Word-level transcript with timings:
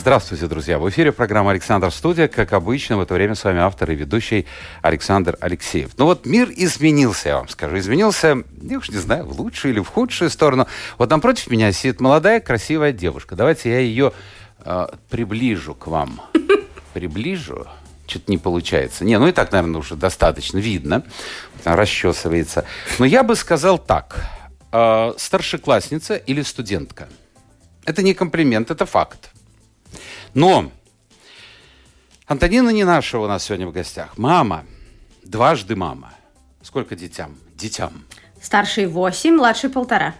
Здравствуйте, 0.00 0.46
друзья! 0.46 0.78
В 0.78 0.88
эфире 0.88 1.12
программа 1.12 1.50
«Александр 1.50 1.92
Студия». 1.92 2.26
Как 2.26 2.54
обычно, 2.54 2.96
в 2.96 3.02
это 3.02 3.12
время 3.12 3.34
с 3.34 3.44
вами 3.44 3.58
автор 3.58 3.90
и 3.90 3.94
ведущий 3.94 4.46
Александр 4.80 5.36
Алексеев. 5.42 5.90
Ну 5.98 6.06
вот 6.06 6.24
мир 6.24 6.50
изменился, 6.56 7.28
я 7.28 7.36
вам 7.36 7.48
скажу. 7.48 7.76
Изменился, 7.76 8.42
я 8.62 8.78
уж 8.78 8.88
не 8.88 8.96
знаю, 8.96 9.26
в 9.26 9.38
лучшую 9.38 9.74
или 9.74 9.80
в 9.80 9.88
худшую 9.88 10.30
сторону. 10.30 10.66
Вот 10.96 11.10
напротив 11.10 11.50
меня 11.50 11.70
сидит 11.72 12.00
молодая, 12.00 12.40
красивая 12.40 12.92
девушка. 12.92 13.36
Давайте 13.36 13.68
я 13.68 13.80
ее 13.80 14.14
э, 14.64 14.86
приближу 15.10 15.74
к 15.74 15.86
вам. 15.86 16.18
Приближу. 16.94 17.66
Что-то 18.06 18.30
не 18.30 18.38
получается. 18.38 19.04
Не, 19.04 19.18
ну 19.18 19.28
и 19.28 19.32
так, 19.32 19.52
наверное, 19.52 19.80
уже 19.80 19.96
достаточно 19.96 20.56
видно. 20.56 21.04
Она 21.62 21.76
расчесывается. 21.76 22.64
Но 22.98 23.04
я 23.04 23.22
бы 23.22 23.36
сказал 23.36 23.76
так. 23.78 24.24
Э, 24.72 25.12
старшеклассница 25.18 26.16
или 26.16 26.40
студентка. 26.40 27.06
Это 27.84 28.02
не 28.02 28.14
комплимент, 28.14 28.70
это 28.70 28.86
факт. 28.86 29.30
Но 30.34 30.70
Антонина 32.26 32.70
не 32.70 32.84
нашего 32.84 33.24
у 33.24 33.28
нас 33.28 33.44
сегодня 33.44 33.66
в 33.66 33.72
гостях. 33.72 34.16
Мама. 34.16 34.64
Дважды 35.24 35.76
мама. 35.76 36.12
Сколько 36.62 36.94
детям? 36.96 37.36
Детям. 37.54 38.04
Старший 38.40 38.86
8, 38.86 39.34
младший 39.34 39.70
полтора. 39.70 40.14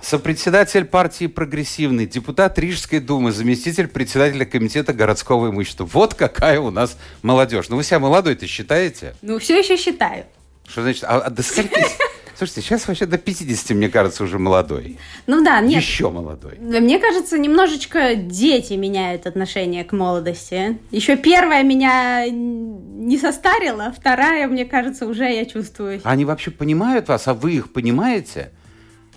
Сопредседатель 0.00 0.84
партии 0.84 1.28
«Прогрессивный», 1.28 2.04
депутат 2.04 2.58
Рижской 2.58 3.00
думы, 3.00 3.32
заместитель 3.32 3.88
председателя 3.88 4.44
комитета 4.44 4.92
городского 4.92 5.48
имущества. 5.48 5.86
Вот 5.86 6.12
какая 6.14 6.60
у 6.60 6.70
нас 6.70 6.98
молодежь. 7.22 7.70
Ну 7.70 7.76
вы 7.76 7.84
себя 7.84 8.00
молодой-то 8.00 8.46
считаете? 8.46 9.16
Ну, 9.22 9.38
все 9.38 9.58
еще 9.58 9.78
считаю. 9.78 10.26
Что 10.66 10.82
значит? 10.82 11.04
А, 11.04 11.20
а 11.20 11.30
до 11.30 11.42
скольки? 11.42 11.74
Слушайте, 12.36 12.62
сейчас 12.62 12.88
вообще 12.88 13.06
до 13.06 13.18
50, 13.18 13.76
мне 13.76 13.88
кажется, 13.88 14.24
уже 14.24 14.38
молодой. 14.38 14.98
Ну 15.26 15.44
да, 15.44 15.60
нет. 15.60 15.82
Еще 15.82 16.10
молодой. 16.10 16.58
Мне 16.58 16.98
кажется, 16.98 17.38
немножечко 17.38 18.14
дети 18.16 18.74
меняют 18.74 19.26
отношение 19.26 19.84
к 19.84 19.92
молодости. 19.92 20.78
Еще 20.90 21.16
первая 21.16 21.62
меня 21.62 22.26
не 22.28 23.18
состарила, 23.18 23.94
вторая, 23.96 24.48
мне 24.48 24.64
кажется, 24.64 25.06
уже 25.06 25.24
я 25.24 25.44
чувствую. 25.44 26.00
Они 26.04 26.24
вообще 26.24 26.50
понимают 26.50 27.08
вас, 27.08 27.28
а 27.28 27.34
вы 27.34 27.54
их 27.54 27.72
понимаете? 27.72 28.50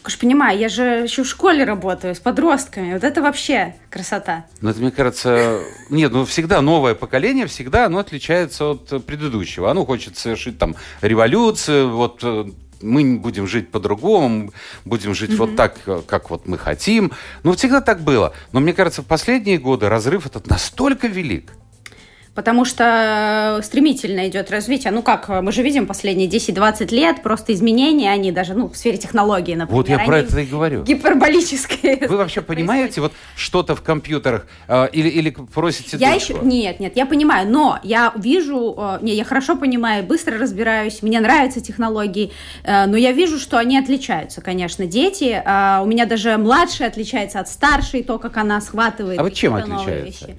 Конечно, 0.08 0.22
понимаю, 0.22 0.58
я 0.58 0.70
же 0.70 0.84
еще 1.04 1.24
в 1.24 1.28
школе 1.28 1.66
работаю 1.66 2.16
с 2.16 2.20
подростками. 2.20 2.94
Вот 2.94 3.04
это 3.04 3.22
вообще 3.22 3.76
красота. 3.90 4.46
Ну, 4.62 4.70
это, 4.70 4.80
мне 4.80 4.92
кажется... 4.92 5.59
Нет, 5.90 6.14
ну, 6.14 6.24
всегда 6.24 6.62
новое 6.62 6.96
поколение, 6.96 7.46
всегда 7.48 7.88
оно 7.88 8.00
отличается 8.00 8.72
от 8.72 9.06
предыдущего. 9.06 9.70
Оно 9.70 9.86
хочет 9.86 10.18
совершить 10.18 10.58
там 10.58 10.76
революцию, 11.02 11.90
вот 11.90 12.20
э, 12.24 12.46
мы 12.81 13.17
будем 13.17 13.47
жить 13.47 13.70
по-другому, 13.72 14.52
будем 14.86 15.14
жить 15.14 15.31
mm-hmm. 15.31 15.36
вот 15.36 15.56
так, 15.56 15.78
как 16.08 16.30
вот 16.30 16.47
мы 16.47 16.58
хотим. 16.58 17.11
Ну, 17.44 17.53
всегда 17.53 17.81
так 17.81 18.02
было. 18.02 18.34
Но 18.52 18.59
мне 18.59 18.73
кажется, 18.73 19.02
в 19.02 19.06
последние 19.06 19.58
годы 19.58 19.89
разрыв 19.89 20.25
этот 20.25 20.47
настолько 20.47 21.08
велик, 21.08 21.52
потому 22.38 22.66
что 22.66 23.60
стремительно 23.64 24.28
идет 24.28 24.52
развитие. 24.52 24.92
Ну 24.92 25.02
как, 25.02 25.28
мы 25.28 25.52
же 25.52 25.64
видим 25.64 25.88
последние 25.88 26.30
10-20 26.30 26.94
лет, 26.94 27.24
просто 27.24 27.52
изменения, 27.52 28.12
они 28.12 28.31
даже, 28.31 28.53
ну, 28.53 28.68
в 28.68 28.78
сфере 28.78 29.00
технологий, 29.00 29.56
например. 29.56 29.75
Вот 29.75 29.90
я 29.90 29.98
про 29.98 30.20
это 30.20 30.40
и 30.40 30.46
говорю. 30.46 30.84
Гиперболические. 30.84 32.08
Вы 32.08 32.16
вообще 32.16 32.42
понимаете 32.42 33.02
вот 33.02 33.14
что-то 33.36 33.76
в 33.76 33.81
компьютерах 33.81 34.46
э, 34.68 34.88
или, 34.94 35.09
или 35.09 35.31
просите 35.31 35.97
Я 35.97 36.12
еще, 36.12 36.36
нет, 36.44 36.80
нет, 36.80 36.96
я 36.96 37.08
понимаю, 37.08 37.50
но 37.50 37.80
я 37.81 38.14
вижу, 38.16 38.76
э, 38.78 39.00
не, 39.02 39.16
я 39.16 39.24
хорошо 39.24 39.56
понимаю, 39.56 40.03
быстро 40.03 40.38
разбираюсь, 40.38 41.02
мне 41.02 41.20
нравятся 41.20 41.59
технологии, 41.59 42.31
э, 42.64 42.86
но 42.86 42.97
я 42.97 43.14
вижу, 43.14 43.40
что 43.40 43.58
они 43.58 43.80
отличаются, 43.80 44.42
конечно, 44.42 44.86
дети. 44.86 45.42
Э, 45.44 45.81
у 45.81 45.88
меня 45.88 46.06
даже 46.06 46.38
младшая 46.38 46.90
отличается 46.90 47.40
от 47.40 47.50
старшей, 47.50 48.03
то, 48.03 48.20
как 48.20 48.38
она 48.38 48.62
схватывает. 48.62 49.18
А 49.18 49.24
вот 49.24 49.34
чем 49.34 49.56
отличается? 49.56 50.28
Вещи. 50.28 50.38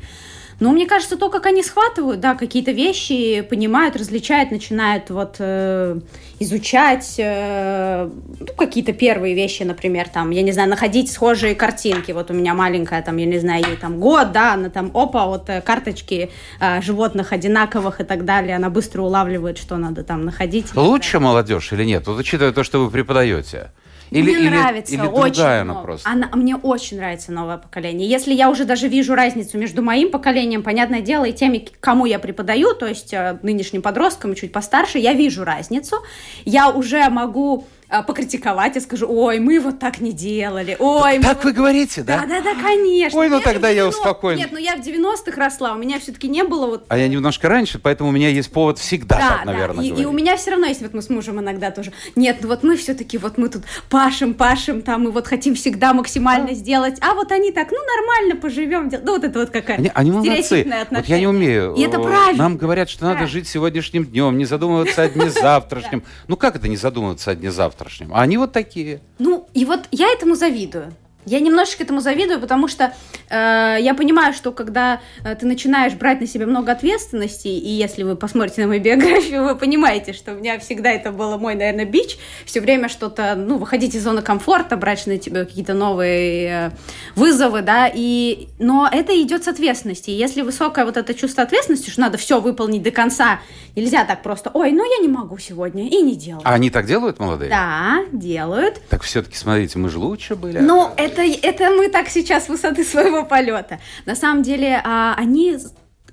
Ну, 0.61 0.73
мне 0.73 0.87
кажется, 0.87 1.17
то, 1.17 1.31
как 1.31 1.47
они 1.47 1.63
схватывают, 1.63 2.19
да, 2.19 2.35
какие-то 2.35 2.73
вещи, 2.73 3.43
понимают, 3.43 3.97
различают, 3.97 4.51
начинают 4.51 5.09
вот 5.11 5.37
э, 5.39 6.01
изучать 6.41 7.15
э, 7.19 8.11
ну, 8.41 8.47
какие-то 8.57 8.93
первые 8.93 9.35
вещи, 9.35 9.63
например, 9.63 10.09
там, 10.09 10.31
я 10.31 10.43
не 10.43 10.51
знаю, 10.51 10.69
находить 10.69 11.13
схожие 11.13 11.55
картинки. 11.55 12.11
Вот 12.11 12.33
у 12.33 12.35
меня 12.35 12.55
маленькая, 12.55 13.03
там, 13.03 13.19
я 13.19 13.27
не 13.27 13.39
знаю, 13.39 13.65
ей 13.67 13.77
там 13.77 14.01
год, 14.01 14.33
да, 14.33 14.55
она 14.55 14.69
там, 14.69 14.91
опа, 14.95 15.27
вот 15.27 15.49
э, 15.49 15.61
карточки 15.61 16.31
э, 16.61 16.83
животных 16.83 17.33
одинаковых 17.33 18.01
и 18.01 18.05
так 18.05 18.25
далее, 18.25 18.57
она 18.57 18.69
быстро 18.69 19.03
улавливает, 19.03 19.59
что 19.59 19.77
надо 19.77 20.03
там 20.03 20.25
находить. 20.25 20.75
Лучше 20.75 21.21
молодежь 21.21 21.73
или 21.73 21.85
нет? 21.85 22.07
Вот 22.09 22.19
учитывая 22.19 22.53
то, 22.53 22.65
что 22.65 22.85
вы 22.85 22.91
преподаете. 22.91 23.71
Или, 24.11 24.23
мне 24.23 24.41
или, 24.41 24.49
нравится 24.49 24.95
или 24.95 25.07
очень. 25.07 25.43
Она, 25.43 25.75
просто? 25.75 26.09
Она, 26.09 26.31
мне 26.35 26.57
очень 26.57 26.97
нравится 26.97 27.33
новое 27.33 27.59
поколение. 27.59 28.09
Если 28.09 28.33
я 28.33 28.51
уже 28.51 28.65
даже 28.65 28.89
вижу 28.89 29.15
разницу 29.15 29.59
между 29.59 29.83
моим 29.83 30.11
поколением, 30.11 30.63
понятное 30.63 31.01
дело, 31.01 31.25
и 31.25 31.33
теми, 31.33 31.67
кому 31.81 32.07
я 32.07 32.19
преподаю, 32.19 32.75
то 32.75 32.87
есть 32.87 33.13
э, 33.13 33.39
нынешним 33.43 33.83
подросткам, 33.83 34.35
чуть 34.35 34.53
постарше, 34.53 34.99
я 34.99 35.13
вижу 35.13 35.45
разницу. 35.45 35.97
Я 36.45 36.71
уже 36.71 37.09
могу 37.11 37.67
покритиковать, 38.07 38.75
я 38.75 38.81
скажу, 38.81 39.07
ой, 39.09 39.39
мы 39.39 39.61
вот 39.61 39.79
так 39.79 40.01
не 40.01 40.13
делали, 40.13 40.77
ой. 40.79 41.21
Так 41.21 41.37
вот... 41.37 41.45
вы 41.45 41.53
говорите, 41.53 42.03
да? 42.03 42.21
Да, 42.21 42.27
да, 42.27 42.41
да, 42.43 42.55
конечно. 42.55 43.19
Ой, 43.19 43.29
ну 43.29 43.39
я 43.39 43.43
тогда 43.43 43.69
я 43.71 43.87
успокоен. 43.87 44.37
Нет, 44.37 44.51
ну 44.53 44.59
я 44.59 44.77
в 44.77 44.81
90-х 44.81 45.37
росла, 45.37 45.73
у 45.73 45.79
меня 45.79 45.99
все-таки 45.99 46.29
не 46.29 46.45
было 46.45 46.67
вот... 46.67 46.85
А 46.89 46.99
я 46.99 47.09
немножко 47.09 47.49
раньше, 47.49 47.79
поэтому 47.79 48.11
у 48.11 48.13
меня 48.13 48.29
есть 48.29 48.53
повод 48.53 48.79
всегда 48.79 49.17
да, 49.17 49.29
так, 49.29 49.45
наверное, 49.47 49.89
да. 49.89 50.01
И, 50.01 50.03
и 50.03 50.05
у 50.05 50.13
меня 50.13 50.37
все 50.37 50.51
равно 50.51 50.67
есть, 50.67 50.83
вот 50.83 50.93
мы 50.93 51.03
с 51.03 51.09
мужем 51.09 51.41
иногда 51.41 51.71
тоже, 51.71 51.93
нет, 52.15 52.39
ну 52.43 52.49
вот 52.49 52.63
мы 52.63 52.77
все-таки, 52.77 53.17
вот 53.17 53.39
мы 53.39 53.49
тут 53.49 53.63
пашем, 53.89 54.35
пашем, 54.35 54.83
там, 54.83 55.09
и 55.09 55.11
вот 55.11 55.27
хотим 55.27 55.55
всегда 55.55 55.95
максимально 55.95 56.51
а. 56.51 56.55
сделать, 56.55 56.99
а 57.01 57.15
вот 57.15 57.33
они 57.33 57.53
так, 57.53 57.71
ну 57.71 57.79
нормально 57.97 58.37
поживем, 58.37 58.91
ну 58.91 59.13
вот 59.13 59.25
это 59.25 59.39
вот 59.39 59.51
какая 59.51 59.79
Они, 59.79 59.91
они 59.95 60.11
молодцы. 60.11 60.67
Вот 60.91 61.07
я 61.07 61.19
не 61.19 61.27
умею. 61.27 61.75
И 61.75 61.83
это 61.83 61.99
правильно. 61.99 62.43
Нам 62.43 62.57
говорят, 62.57 62.89
что 62.89 63.05
надо 63.05 63.27
жить 63.27 63.49
сегодняшним 63.49 64.05
днем, 64.05 64.37
не 64.37 64.45
задумываться 64.45 65.03
о 65.03 65.09
дне 65.09 65.31
завтрашнем. 65.31 66.03
Ну 66.27 66.37
как 66.37 66.57
это 66.57 66.69
не 66.69 66.77
задумываться 66.77 67.31
о 67.31 67.35
дне 67.35 67.51
завтрашнем? 67.79 68.13
А 68.13 68.23
они 68.23 68.37
вот 68.37 68.53
такие. 68.53 69.01
Ну, 69.19 69.49
и 69.55 69.65
вот 69.65 69.89
я 69.91 70.09
этому 70.13 70.35
завидую. 70.35 70.93
Я 71.29 71.41
немножечко 71.41 71.83
этому 71.83 72.01
завидую, 72.01 72.41
потому 72.41 72.69
что 72.69 72.95
э, 73.29 73.77
я 73.81 73.95
понимаю, 73.95 74.33
что 74.33 74.51
когда 74.53 75.01
э, 75.25 75.35
ты 75.35 75.47
начинаешь 75.47 75.93
брать 75.93 76.21
на 76.21 76.27
себя 76.27 76.47
много 76.47 76.73
ответственности, 76.73 77.49
и 77.49 77.69
если 77.69 78.03
вы 78.03 78.17
посмотрите 78.17 78.63
на 78.63 78.69
мою 78.69 78.81
биографию, 78.83 79.45
вы 79.45 79.57
понимаете, 79.57 80.13
что 80.13 80.33
у 80.33 80.37
меня 80.37 80.59
всегда 80.59 80.91
это 80.91 81.13
было 81.13 81.37
мой, 81.37 81.55
наверное, 81.55 81.85
бич, 81.85 82.19
все 82.47 82.61
время 82.61 82.89
что-то, 82.89 83.35
ну, 83.35 83.59
выходить 83.59 83.95
из 83.95 84.03
зоны 84.03 84.23
комфорта, 84.23 84.77
брать 84.77 85.07
на 85.07 85.19
тебя 85.19 85.45
какие-то 85.45 85.75
новые 85.75 86.49
э, 86.49 86.71
вызовы, 87.15 87.63
да, 87.63 87.91
и, 87.93 88.49
но 88.59 88.89
это 88.91 89.21
идет 89.21 89.45
с 89.45 89.49
ответственности. 89.49 90.11
Если 90.11 90.43
высокое 90.43 90.85
вот 90.85 90.97
это 90.97 91.15
чувство 91.15 91.43
ответственности, 91.43 91.91
что 91.91 92.01
надо 92.01 92.17
все 92.17 92.41
выполнить 92.41 92.83
до 92.83 92.91
конца, 92.91 93.41
нельзя 93.77 94.05
так 94.05 94.23
просто, 94.23 94.51
ой, 94.55 94.73
ну 94.73 94.85
я 94.85 95.03
не 95.03 95.09
могу 95.09 95.39
сегодня, 95.39 95.89
и 95.89 96.03
не 96.03 96.17
делаю. 96.17 96.43
А 96.45 96.55
они 96.55 96.71
так 96.71 96.87
делают, 96.87 97.19
молодые? 97.19 97.51
Да, 97.51 98.01
делают. 98.13 98.81
Так 98.89 99.03
все-таки, 99.03 99.37
смотрите, 99.37 99.79
мы 99.79 99.89
же 99.89 99.99
лучше 99.99 100.35
были. 100.35 100.59
Ну, 100.59 100.91
это 100.97 101.18
это, 101.19 101.47
это 101.47 101.71
мы 101.71 101.89
так 101.89 102.09
сейчас 102.09 102.47
с 102.47 102.49
высоты 102.49 102.85
своего 102.85 103.25
полета. 103.25 103.81
На 104.07 104.15
самом 104.15 104.43
деле, 104.43 104.81
а, 104.85 105.15
они 105.17 105.59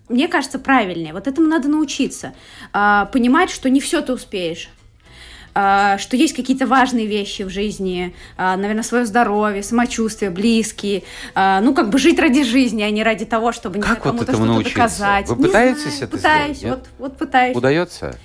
мне 0.08 0.28
кажется, 0.28 0.60
правильнее. 0.60 1.14
Вот 1.14 1.26
этому 1.26 1.48
надо 1.48 1.68
научиться. 1.68 2.34
А, 2.74 3.06
понимать, 3.06 3.50
что 3.50 3.72
не 3.72 3.80
все 3.80 4.02
ты 4.02 4.14
успеешь. 4.14 4.70
А, 5.56 5.98
что 5.98 6.16
есть 6.16 6.36
какие-то 6.36 6.68
важные 6.68 7.08
вещи 7.08 7.42
в 7.42 7.50
жизни, 7.50 8.14
наверное, 8.38 8.84
свое 8.84 9.06
здоровье, 9.06 9.64
самочувствие, 9.64 10.30
близкие. 10.30 11.04
Ну, 11.34 11.74
как 11.74 11.90
бы 11.90 11.98
жить 11.98 12.20
ради 12.20 12.44
жизни, 12.44 12.84
а 12.84 12.90
не 12.92 13.04
ради 13.04 13.26
того, 13.26 13.52
чтобы 13.52 13.80
как 13.80 14.04
кому-то 14.04 14.34
вот 14.34 14.48
что-то 14.48 14.70
доказать. 14.70 15.30
Вы 15.30 15.48
пытаетесь 15.48 15.82
знаю, 15.82 15.98
это 16.04 16.08
пытаюсь, 16.08 16.58
сделать? 16.58 16.80
Вот, 16.80 16.90
вот 17.00 17.18
пытаюсь. 17.18 17.56
Удается? 17.56 18.16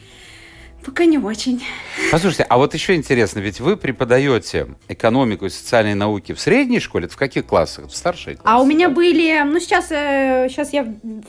Пока 0.85 1.05
не 1.05 1.19
очень. 1.19 1.63
Послушайте, 2.11 2.45
а 2.45 2.57
вот 2.57 2.75
еще 2.75 2.95
интересно, 2.95 3.41
ведь 3.41 3.61
вы 3.61 3.77
преподаете 3.77 4.69
экономику 4.89 5.47
и 5.47 5.51
социальные 5.51 5.95
науки 5.95 6.33
в 6.33 6.41
средней 6.41 6.81
школе, 6.81 7.09
в 7.09 7.17
каких 7.17 7.47
классах? 7.47 7.89
В 7.89 7.95
старшей 7.95 8.37
классе? 8.37 8.43
А 8.45 8.61
у 8.61 8.67
меня 8.67 8.89
были, 8.89 9.43
ну 9.45 9.61
сейчас, 9.61 9.89
сейчас 9.89 10.73
э, 10.73 10.77
я 10.77 11.23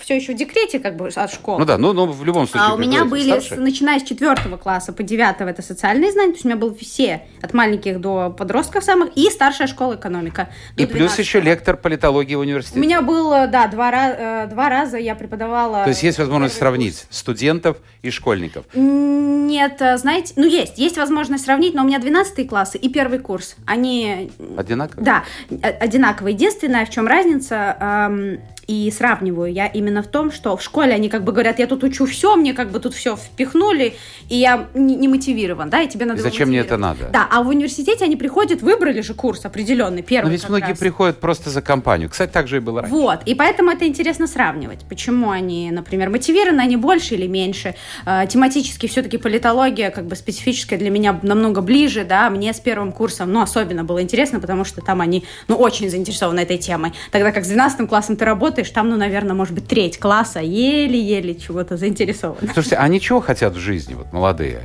все 0.00 0.16
еще 0.16 0.32
в 0.32 0.36
декрете 0.36 0.78
как 0.78 0.96
бы 0.96 1.08
от 1.08 1.32
школы. 1.32 1.60
Ну 1.60 1.64
да, 1.64 1.78
ну, 1.78 1.92
ну 1.92 2.06
в 2.06 2.24
любом 2.24 2.46
случае. 2.46 2.68
А 2.68 2.74
у 2.74 2.78
меня 2.78 3.04
были, 3.04 3.38
с, 3.40 3.50
начиная 3.56 3.98
с 3.98 4.02
четвертого 4.02 4.56
класса 4.56 4.92
по 4.92 5.02
девятого, 5.02 5.48
это 5.48 5.62
социальные 5.62 6.12
знания, 6.12 6.30
то 6.30 6.36
есть 6.36 6.44
у 6.44 6.48
меня 6.48 6.58
был 6.58 6.74
все, 6.74 7.22
от 7.42 7.54
маленьких 7.54 8.00
до 8.00 8.30
подростков 8.30 8.84
самых, 8.84 9.10
и 9.16 9.30
старшая 9.30 9.66
школа 9.66 9.94
экономика. 9.94 10.48
И 10.76 10.86
плюс 10.86 11.14
12. 11.14 11.18
еще 11.18 11.40
лектор 11.40 11.76
политологии 11.76 12.34
в 12.34 12.38
У 12.38 12.42
университете. 12.42 12.80
меня 12.80 13.02
было, 13.02 13.46
да, 13.46 13.66
два, 13.66 13.90
э, 13.92 14.46
два 14.48 14.68
раза 14.68 14.98
я 14.98 15.14
преподавала... 15.14 15.84
То 15.84 15.90
есть 15.90 16.02
есть 16.02 16.18
возможность 16.18 16.56
сравнить 16.56 17.06
студентов 17.10 17.78
и 18.02 18.10
школьников. 18.10 18.64
Нет, 18.74 19.80
э, 19.80 19.96
знаете, 19.98 20.34
ну 20.36 20.46
есть, 20.46 20.78
есть 20.78 20.96
возможность 20.96 21.44
сравнить, 21.44 21.74
но 21.74 21.82
у 21.82 21.86
меня 21.86 21.98
12 21.98 22.48
классы 22.48 22.78
и 22.78 22.88
первый 22.88 23.18
курс, 23.18 23.56
они, 23.66 24.30
Одинаково? 24.56 25.02
да, 25.02 25.24
э, 25.50 25.70
одинаковые. 25.70 26.34
Единственное, 26.34 26.84
в 26.84 26.90
чем 26.90 27.06
разница, 27.06 27.76
эм, 27.80 28.40
и 28.66 28.90
сравниваю 28.90 29.52
я 29.52 29.66
именно 29.66 30.02
в 30.02 30.08
том, 30.08 30.32
что 30.32 30.56
в 30.56 30.62
школе 30.62 30.92
они 30.92 31.08
как 31.08 31.24
бы 31.24 31.32
говорят, 31.32 31.58
я 31.58 31.66
тут 31.66 31.84
учу 31.84 32.06
все, 32.06 32.34
мне 32.36 32.52
как 32.52 32.70
бы 32.70 32.80
тут 32.80 32.94
все 32.94 33.16
впихнули, 33.16 33.94
и 34.28 34.36
я 34.36 34.68
не, 34.74 34.96
не 34.96 35.08
мотивирован, 35.08 35.70
да, 35.70 35.82
и 35.82 35.88
тебе 35.88 36.04
надо 36.04 36.20
И 36.20 36.22
зачем 36.22 36.48
мне 36.48 36.58
это 36.58 36.76
надо? 36.76 37.08
Да, 37.12 37.28
а 37.30 37.42
в 37.42 37.48
университете 37.48 38.04
они 38.04 38.16
приходят, 38.16 38.62
выбрали 38.62 39.00
же 39.00 39.14
курс 39.14 39.44
определенный, 39.44 40.02
первый 40.02 40.26
Но 40.28 40.32
ведь 40.32 40.48
многие 40.48 40.70
раз. 40.70 40.78
приходят 40.78 41.20
просто 41.20 41.50
за 41.50 41.62
компанию. 41.62 42.10
Кстати, 42.10 42.32
так 42.32 42.48
же 42.48 42.56
и 42.56 42.60
было 42.60 42.82
раньше. 42.82 42.94
Вот, 42.94 43.20
и 43.24 43.34
поэтому 43.34 43.70
это 43.70 43.86
интересно 43.86 44.26
сравнивать. 44.26 44.80
Почему 44.88 45.30
они, 45.30 45.70
например, 45.70 46.10
мотивированы, 46.10 46.60
они 46.60 46.76
больше 46.76 47.14
или 47.14 47.26
меньше. 47.26 47.76
Э, 48.04 48.26
тематически 48.28 48.88
все-таки 48.88 49.16
политология, 49.16 49.90
как 49.90 50.06
бы 50.06 50.16
специфическая 50.16 50.78
для 50.78 50.90
меня 50.90 51.18
намного 51.22 51.60
ближе, 51.60 52.04
да, 52.04 52.30
мне 52.30 52.52
с 52.52 52.58
первым 52.58 52.90
курсом, 52.92 53.32
ну, 53.32 53.40
особенно 53.42 53.84
было 53.84 54.02
интересно, 54.02 54.40
потому 54.40 54.64
что 54.64 54.80
там 54.80 55.00
они, 55.00 55.24
ну, 55.46 55.56
очень 55.56 55.88
заинтересованы 55.88 56.40
этой 56.40 56.58
темой. 56.58 56.92
Тогда 57.12 57.30
как 57.30 57.44
с 57.44 57.48
12 57.48 57.88
классом 57.88 58.16
ты 58.16 58.24
работаешь, 58.24 58.55
там, 58.64 58.88
ну, 58.90 58.96
наверное, 58.96 59.34
может 59.34 59.54
быть, 59.54 59.66
треть 59.66 59.98
класса 59.98 60.40
еле-еле 60.40 61.34
чего-то 61.34 61.76
заинтересованы. 61.76 62.52
Слушайте, 62.52 62.76
а 62.76 62.82
они 62.82 63.00
чего 63.00 63.20
хотят 63.20 63.54
в 63.54 63.58
жизни, 63.58 63.94
вот 63.94 64.12
молодые? 64.12 64.62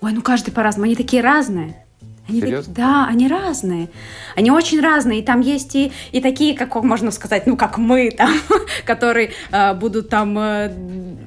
Ой, 0.00 0.12
ну 0.12 0.22
каждый 0.22 0.52
по-разному, 0.52 0.86
они 0.86 0.96
такие 0.96 1.22
разные. 1.22 1.85
Они 2.28 2.40
таки- 2.40 2.50
Серьезно? 2.52 2.74
да, 2.74 3.06
они 3.08 3.28
разные. 3.28 3.88
Они 4.34 4.50
очень 4.50 4.80
разные. 4.80 5.20
И 5.20 5.22
там 5.22 5.40
есть 5.40 5.74
и, 5.76 5.92
и 6.12 6.20
такие, 6.20 6.56
как 6.56 6.74
можно 6.82 7.10
сказать, 7.12 7.46
ну, 7.46 7.56
как 7.56 7.78
мы, 7.78 8.10
там, 8.10 8.32
которые 8.84 9.32
э, 9.52 9.74
будут 9.74 10.08
там 10.08 10.36
э, 10.38 10.72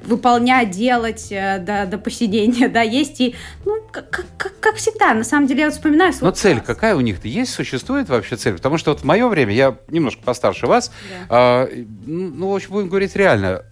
выполнять, 0.04 0.70
делать 0.70 1.28
э, 1.30 1.58
до, 1.58 1.86
до 1.86 1.96
посидения, 1.98 2.68
да, 2.68 2.82
есть 2.82 3.20
и, 3.20 3.34
ну, 3.64 3.80
как, 3.90 4.10
как- 4.10 4.60
как, 4.60 4.74
всегда, 4.76 5.14
на 5.14 5.24
самом 5.24 5.46
деле, 5.46 5.60
я 5.60 5.66
вот 5.66 5.74
вспоминаю 5.74 6.12
свой 6.12 6.30
Но 6.30 6.34
цель 6.36 6.56
класс. 6.56 6.66
какая 6.66 6.94
у 6.96 7.00
них-то 7.00 7.28
есть? 7.28 7.52
Существует 7.52 8.08
вообще 8.08 8.36
цель? 8.36 8.54
Потому 8.54 8.76
что 8.78 8.90
вот 8.90 9.00
в 9.00 9.04
мое 9.04 9.26
время, 9.28 9.54
я 9.54 9.76
немножко 9.88 10.22
постарше 10.22 10.66
вас, 10.66 10.92
а, 11.28 11.66
ну, 12.06 12.50
в 12.50 12.54
общем, 12.54 12.70
будем 12.72 12.88
говорить 12.88 13.16
реально, 13.16 13.62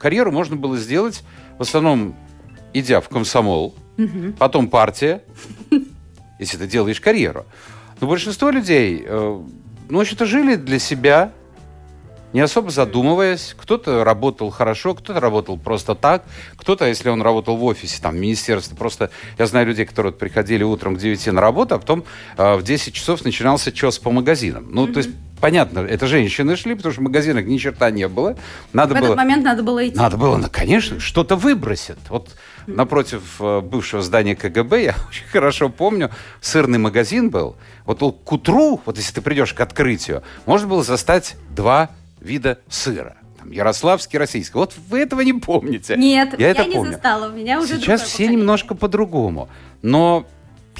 карьеру 0.00 0.32
можно 0.32 0.56
было 0.56 0.76
сделать 0.76 1.22
в 1.58 1.62
основном, 1.62 2.16
идя 2.72 3.00
в 3.00 3.08
комсомол, 3.08 3.74
потом 4.38 4.68
партия, 4.68 5.22
если 6.38 6.56
ты 6.56 6.66
делаешь 6.66 7.00
карьеру. 7.00 7.46
Но 8.00 8.06
большинство 8.06 8.50
людей, 8.50 9.04
э, 9.06 9.42
ну, 9.88 9.98
в 9.98 10.00
общем-то, 10.00 10.26
жили 10.26 10.56
для 10.56 10.78
себя, 10.78 11.32
не 12.34 12.40
особо 12.40 12.70
задумываясь. 12.70 13.54
Кто-то 13.56 14.04
работал 14.04 14.50
хорошо, 14.50 14.94
кто-то 14.94 15.20
работал 15.20 15.56
просто 15.56 15.94
так. 15.94 16.24
Кто-то, 16.56 16.84
если 16.86 17.08
он 17.08 17.22
работал 17.22 17.56
в 17.56 17.64
офисе, 17.64 18.02
там, 18.02 18.16
в 18.16 18.18
министерстве, 18.18 18.76
просто... 18.76 19.10
Я 19.38 19.46
знаю 19.46 19.68
людей, 19.68 19.86
которые 19.86 20.12
вот 20.12 20.18
приходили 20.18 20.64
утром 20.64 20.96
к 20.96 20.98
9 20.98 21.26
на 21.28 21.40
работу, 21.40 21.76
а 21.76 21.78
потом 21.78 22.04
э, 22.36 22.56
в 22.56 22.62
10 22.64 22.92
часов 22.92 23.24
начинался 23.24 23.70
чес 23.70 23.98
по 23.98 24.10
магазинам. 24.10 24.66
Ну, 24.68 24.88
то 24.88 24.98
есть, 24.98 25.10
понятно, 25.40 25.78
это 25.78 26.08
женщины 26.08 26.56
шли, 26.56 26.74
потому 26.74 26.92
что 26.92 27.02
в 27.02 27.04
магазинах 27.04 27.46
ни 27.46 27.56
черта 27.56 27.92
не 27.92 28.08
было. 28.08 28.36
Надо 28.72 28.94
В 28.94 28.98
было... 28.98 29.04
этот 29.06 29.16
момент 29.16 29.44
надо 29.44 29.62
было 29.62 29.88
идти. 29.88 29.96
Надо 29.96 30.16
было, 30.16 30.36
ну, 30.36 30.48
конечно, 30.50 30.98
что-то 30.98 31.36
выбросит. 31.36 31.98
Вот 32.08 32.30
напротив 32.66 33.22
э, 33.40 33.60
бывшего 33.60 34.02
здания 34.02 34.36
КГБ, 34.36 34.82
я 34.82 34.94
очень 35.08 35.26
хорошо 35.26 35.68
помню, 35.68 36.10
сырный 36.40 36.78
магазин 36.78 37.30
был. 37.30 37.56
Вот 37.84 37.98
к 38.24 38.32
утру, 38.32 38.80
вот 38.84 38.96
если 38.96 39.14
ты 39.14 39.20
придешь 39.22 39.52
к 39.54 39.60
открытию, 39.60 40.22
можно 40.46 40.68
было 40.68 40.82
застать 40.82 41.36
два 41.50 41.90
вида 42.20 42.58
сыра. 42.68 43.16
Там, 43.38 43.50
Ярославский, 43.50 44.18
российский. 44.18 44.56
Вот 44.56 44.74
вы 44.88 45.00
этого 45.00 45.20
не 45.20 45.34
помните. 45.34 45.96
Нет, 45.96 46.38
я, 46.38 46.46
я, 46.46 46.50
это 46.52 46.64
не 46.64 46.74
помню. 46.76 46.92
застала, 46.92 47.28
у 47.28 47.32
меня 47.32 47.60
уже 47.60 47.76
Сейчас 47.76 48.02
все 48.02 48.12
поколение. 48.12 48.36
немножко 48.38 48.74
по-другому. 48.74 49.48
Но 49.82 50.26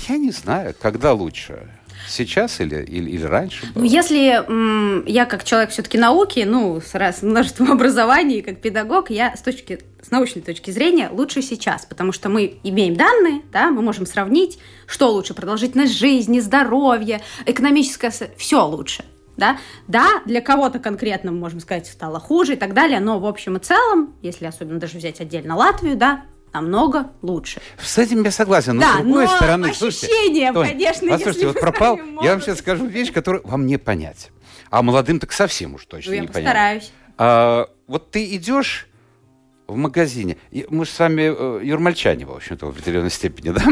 я 0.09 0.17
не 0.17 0.31
знаю, 0.31 0.75
когда 0.81 1.13
лучше. 1.13 1.69
Сейчас 2.09 2.61
или, 2.61 2.83
или, 2.83 3.11
или 3.11 3.25
раньше 3.25 3.67
было? 3.73 3.83
Ну, 3.83 3.89
если 3.89 5.11
я 5.11 5.27
как 5.27 5.45
человек 5.45 5.71
все-таки 5.71 5.99
науки, 5.99 6.45
ну, 6.47 6.81
с 6.81 6.95
раз 6.95 7.23
множеством 7.23 7.73
образований, 7.73 8.43
как 8.43 8.61
педагог, 8.61 9.11
я 9.11 9.37
с 9.37 9.43
точки 9.43 9.81
с 10.03 10.11
научной 10.11 10.43
точки 10.43 10.71
зрения 10.71 11.09
лучше 11.11 11.41
сейчас, 11.41 11.87
потому 11.87 12.13
что 12.13 12.29
мы 12.29 12.59
имеем 12.63 12.95
данные, 12.95 13.41
да, 13.53 13.71
мы 13.71 13.81
можем 13.81 14.05
сравнить, 14.05 14.59
что 14.87 15.11
лучше, 15.11 15.33
продолжительность 15.33 15.97
жизни, 15.97 16.41
здоровье, 16.41 17.23
экономическое, 17.47 18.13
все 18.37 18.67
лучше. 18.67 19.05
Да? 19.37 19.59
да, 19.89 20.23
для 20.27 20.41
кого-то 20.41 20.79
конкретно, 20.79 21.33
мы 21.33 21.39
можем 21.39 21.59
сказать, 21.59 21.89
стало 21.89 22.21
хуже 22.21 22.53
и 22.53 22.57
так 22.57 22.73
далее, 22.73 23.01
но 23.01 23.19
в 23.19 23.27
общем 23.27 23.57
и 23.57 23.61
целом, 23.61 24.15
если 24.23 24.47
особенно 24.47 24.79
даже 24.79 24.99
взять 24.99 25.21
отдельно 25.21 25.57
Латвию, 25.57 25.97
да, 25.97 26.23
намного 26.55 27.11
лучше. 27.23 27.61
С 27.79 27.99
этим 27.99 28.23
я 28.25 28.31
согласен. 28.31 28.77
Но 28.77 28.83
Да, 28.83 28.93
с 28.95 28.97
другой 29.03 29.25
но 29.27 29.37
стороны, 29.37 29.75
слушайте, 29.75 30.07
ощущения, 30.07 30.53
Тонь, 30.53 30.69
конечно, 30.69 31.09
послушайте, 31.09 31.29
если 31.29 31.47
вот 31.47 31.61
пропал. 31.61 31.99
Я 32.23 32.31
вам 32.33 32.41
сейчас 32.41 32.59
скажу 32.61 32.87
вещь, 32.87 33.13
которую 33.13 33.47
вам 33.47 33.67
не 33.67 33.77
понять. 33.77 34.31
А 34.71 34.83
молодым 34.83 35.19
так 35.21 35.33
совсем 35.33 35.75
уж 35.75 35.85
точно 35.87 36.11
Ну, 36.11 36.15
я 36.17 36.21
не 36.23 36.27
понять. 36.29 36.45
постараюсь. 36.45 36.93
А, 37.19 37.69
вот 37.87 38.11
ты 38.11 38.35
идешь 38.37 38.89
в 39.67 39.77
магазине, 39.77 40.37
мы 40.71 40.85
же 40.85 40.91
с 40.91 40.99
вами 40.99 41.23
э, 41.23 41.65
юрмальчане, 41.65 42.27
в 42.27 42.33
общем-то, 42.33 42.67
в 42.67 42.69
определенной 42.71 43.11
степени, 43.11 43.51
да? 43.51 43.65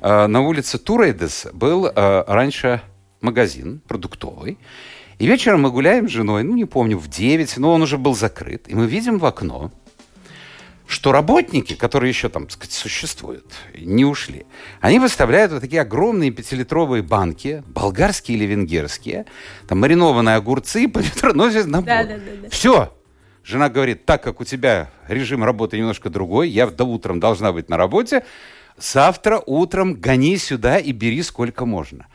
А, 0.00 0.26
на 0.28 0.40
улице 0.40 0.78
Турейдес 0.78 1.46
был 1.52 1.86
э, 1.86 2.24
раньше 2.26 2.80
магазин 3.20 3.80
продуктовый, 3.88 4.58
и 5.18 5.26
вечером 5.26 5.62
мы 5.62 5.70
гуляем 5.70 6.08
с 6.08 6.12
женой, 6.12 6.42
ну, 6.42 6.54
не 6.54 6.64
помню, 6.64 6.98
в 6.98 7.08
9, 7.08 7.56
но 7.58 7.72
он 7.72 7.82
уже 7.82 7.98
был 7.98 8.14
закрыт, 8.14 8.68
и 8.68 8.74
мы 8.74 8.86
видим 8.86 9.18
в 9.18 9.24
окно, 9.26 9.70
что 10.92 11.10
работники, 11.10 11.74
которые 11.74 12.10
еще 12.10 12.28
там, 12.28 12.44
так 12.44 12.52
сказать, 12.52 12.72
существуют, 12.72 13.46
не 13.74 14.04
ушли, 14.04 14.44
они 14.82 14.98
выставляют 14.98 15.50
вот 15.50 15.62
такие 15.62 15.80
огромные 15.80 16.30
пятилитровые 16.30 17.02
банки, 17.02 17.64
болгарские 17.66 18.36
или 18.36 18.44
венгерские, 18.44 19.24
там 19.66 19.80
маринованные 19.80 20.36
огурцы, 20.36 20.86
помидоры, 20.88 21.32
ну, 21.34 21.48
здесь 21.48 21.64
набор. 21.64 21.86
Да-да-да-да. 21.86 22.50
Все. 22.50 22.94
Жена 23.42 23.70
говорит, 23.70 24.04
так 24.04 24.22
как 24.22 24.40
у 24.40 24.44
тебя 24.44 24.90
режим 25.08 25.42
работы 25.42 25.78
немножко 25.78 26.10
другой, 26.10 26.50
я 26.50 26.66
до 26.66 26.84
утром 26.84 27.20
должна 27.20 27.52
быть 27.52 27.70
на 27.70 27.78
работе, 27.78 28.24
завтра 28.76 29.42
утром 29.46 29.94
гони 29.94 30.36
сюда 30.36 30.76
и 30.78 30.92
бери 30.92 31.22
сколько 31.22 31.64
можно. 31.64 32.06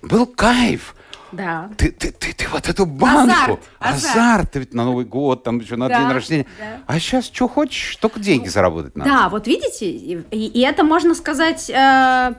Был 0.00 0.26
кайф. 0.26 0.95
Да. 1.32 1.70
Ты, 1.76 1.90
ты, 1.90 2.12
ты, 2.12 2.32
ты 2.32 2.46
вот 2.48 2.68
эту 2.68 2.86
банку, 2.86 3.32
Азарт, 3.32 3.60
азарт. 3.78 4.16
азарт, 4.16 4.56
ведь 4.56 4.74
на 4.74 4.84
Новый 4.84 5.04
год, 5.04 5.42
там 5.42 5.58
еще 5.58 5.76
на 5.76 5.88
Да, 5.88 5.98
день 6.00 6.12
рождения. 6.12 6.46
да. 6.58 6.80
А 6.86 6.98
сейчас 7.00 7.26
что 7.26 7.48
хочешь, 7.48 7.96
только 7.96 8.20
деньги 8.20 8.48
заработать 8.48 8.96
надо. 8.96 9.10
Да, 9.10 9.28
вот 9.28 9.46
видите, 9.46 9.90
и, 9.90 10.18
и- 10.30 10.46
и 10.46 10.60
это 10.60 10.84
можно 10.84 11.14
сказать, 11.14 11.68
э, 11.68 12.34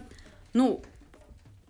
ну, 0.53 0.81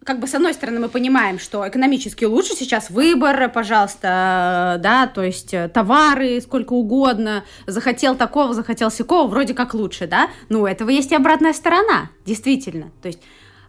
как 0.06 0.20
бы 0.22 0.28
с 0.28 0.34
одной 0.36 0.54
стороны 0.54 0.80
мы 0.80 0.88
понимаем, 0.88 1.38
что 1.38 1.68
экономически 1.68 2.24
лучше 2.24 2.54
сейчас 2.54 2.90
выбор, 2.90 3.50
пожалуйста, 3.50 4.76
э, 4.78 4.82
да, 4.82 5.08
то 5.08 5.22
есть 5.24 5.54
э, 5.54 5.68
товары 5.68 6.40
сколько 6.40 6.74
угодно, 6.74 7.44
захотел 7.66 8.16
такого, 8.16 8.54
захотел 8.54 8.90
сякого, 8.90 9.28
вроде 9.28 9.54
как 9.54 9.74
лучше, 9.74 10.08
да, 10.08 10.30
ну, 10.50 10.62
у 10.62 10.66
этого 10.66 10.90
есть 10.92 11.12
и 11.12 11.16
обратная 11.16 11.52
сторона, 11.54 12.10
действительно, 12.26 12.92
то 13.02 13.08
есть 13.10 13.20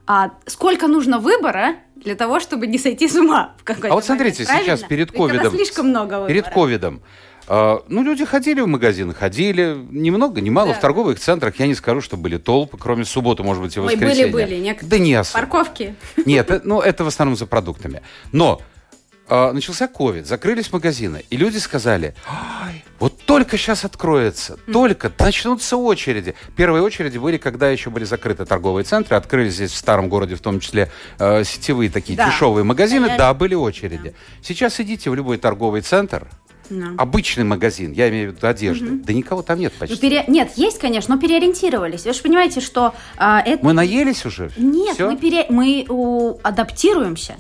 а 0.08 0.30
сколько 0.46 0.88
нужно 0.88 1.18
выбора 1.18 1.76
для 1.94 2.14
того, 2.14 2.40
чтобы 2.40 2.66
не 2.66 2.78
сойти 2.78 3.08
с 3.08 3.14
ума 3.14 3.54
в 3.58 3.64
какой-то 3.64 3.88
А 3.88 3.94
вот 3.94 4.04
смотрите, 4.04 4.44
момент, 4.44 4.64
сейчас 4.64 4.82
перед 4.82 5.12
ковидом, 5.12 5.52
слишком 5.54 5.88
много 5.88 6.14
выбора. 6.14 6.28
перед 6.28 6.48
ковидом, 6.48 7.02
э, 7.46 7.78
ну, 7.88 8.02
люди 8.02 8.24
ходили 8.24 8.62
в 8.62 8.66
магазин, 8.66 9.12
ходили, 9.12 9.76
немного, 9.90 10.40
немало, 10.40 10.68
Да. 10.68 10.74
в 10.74 10.80
торговых 10.80 11.20
центрах, 11.20 11.56
я 11.60 11.66
не 11.66 11.74
скажу, 11.74 12.00
что 12.00 12.16
были 12.16 12.38
толпы, 12.38 12.78
кроме 12.78 13.04
субботы, 13.04 13.42
может 13.42 13.62
быть, 13.62 13.76
и 13.76 13.80
Ой, 13.80 13.86
воскресенья. 13.86 14.32
были-были, 14.32 14.56
некоторые. 14.60 14.90
Да 14.90 14.98
не 14.98 15.14
особо. 15.14 15.40
Парковки. 15.42 15.94
Нет, 16.24 16.50
э, 16.50 16.60
ну 16.64 16.80
это 16.80 17.04
в 17.04 17.08
основном 17.08 17.36
за 17.36 17.46
продуктами. 17.46 18.00
Но 18.32 18.62
э, 19.28 19.52
начался 19.52 19.87
ковид, 19.88 20.26
закрылись 20.26 20.73
магазины, 20.73 21.25
и 21.30 21.37
люди 21.37 21.58
сказали, 21.58 22.14
«Ай, 22.28 22.85
вот 22.99 23.20
только 23.23 23.56
сейчас 23.56 23.85
откроется, 23.85 24.58
только 24.73 25.12
начнутся 25.18 25.76
очереди. 25.76 26.35
Первые 26.56 26.82
очереди 26.82 27.18
были, 27.18 27.37
когда 27.37 27.70
еще 27.70 27.90
были 27.90 28.04
закрыты 28.04 28.44
торговые 28.44 28.85
центры, 28.85 29.16
открылись 29.16 29.54
здесь 29.54 29.73
в 29.73 29.76
старом 29.76 30.08
городе, 30.08 30.35
в 30.35 30.40
том 30.40 30.61
числе 30.61 30.90
э, 31.18 31.44
сетевые 31.44 31.90
такие 31.90 32.16
Да. 32.16 32.26
дешевые 32.30 32.64
магазины, 32.64 33.04
Стояли. 33.06 33.18
да, 33.18 33.35
были 33.35 33.54
очереди. 33.54 34.14
Сейчас 34.42 34.80
идите 34.80 35.11
в 35.11 35.14
любой 35.14 35.38
торговый 35.38 35.80
центр, 35.82 36.26
Да. 36.70 36.88
обычный 36.99 37.44
магазин, 37.44 37.92
я 37.92 38.08
имею 38.11 38.32
в 38.32 38.37
виду 38.37 38.47
одежды, 38.47 38.90
да 38.90 39.12
никого 39.12 39.42
там 39.42 39.58
нет 39.58 39.73
Ну, 39.75 39.80
почти. 39.87 39.97
пере- 40.00 40.25
Нет, 40.28 40.52
есть, 40.56 40.78
конечно, 40.78 41.14
но 41.14 41.20
переориентировались. 41.20 42.04
Вы 42.04 42.12
же 42.12 42.20
понимаете, 42.23 42.61
что 42.61 42.94
а, 43.16 43.40
это... 43.40 43.64
Мы 43.64 43.73
наелись 43.73 44.26
уже? 44.26 44.50
Нет, 44.58 44.94
Всё? 44.97 45.11
мы, 45.11 45.16
пере... 45.16 45.47
мы 45.49 45.87
у- 45.88 46.38
адаптируемся. 46.42 47.37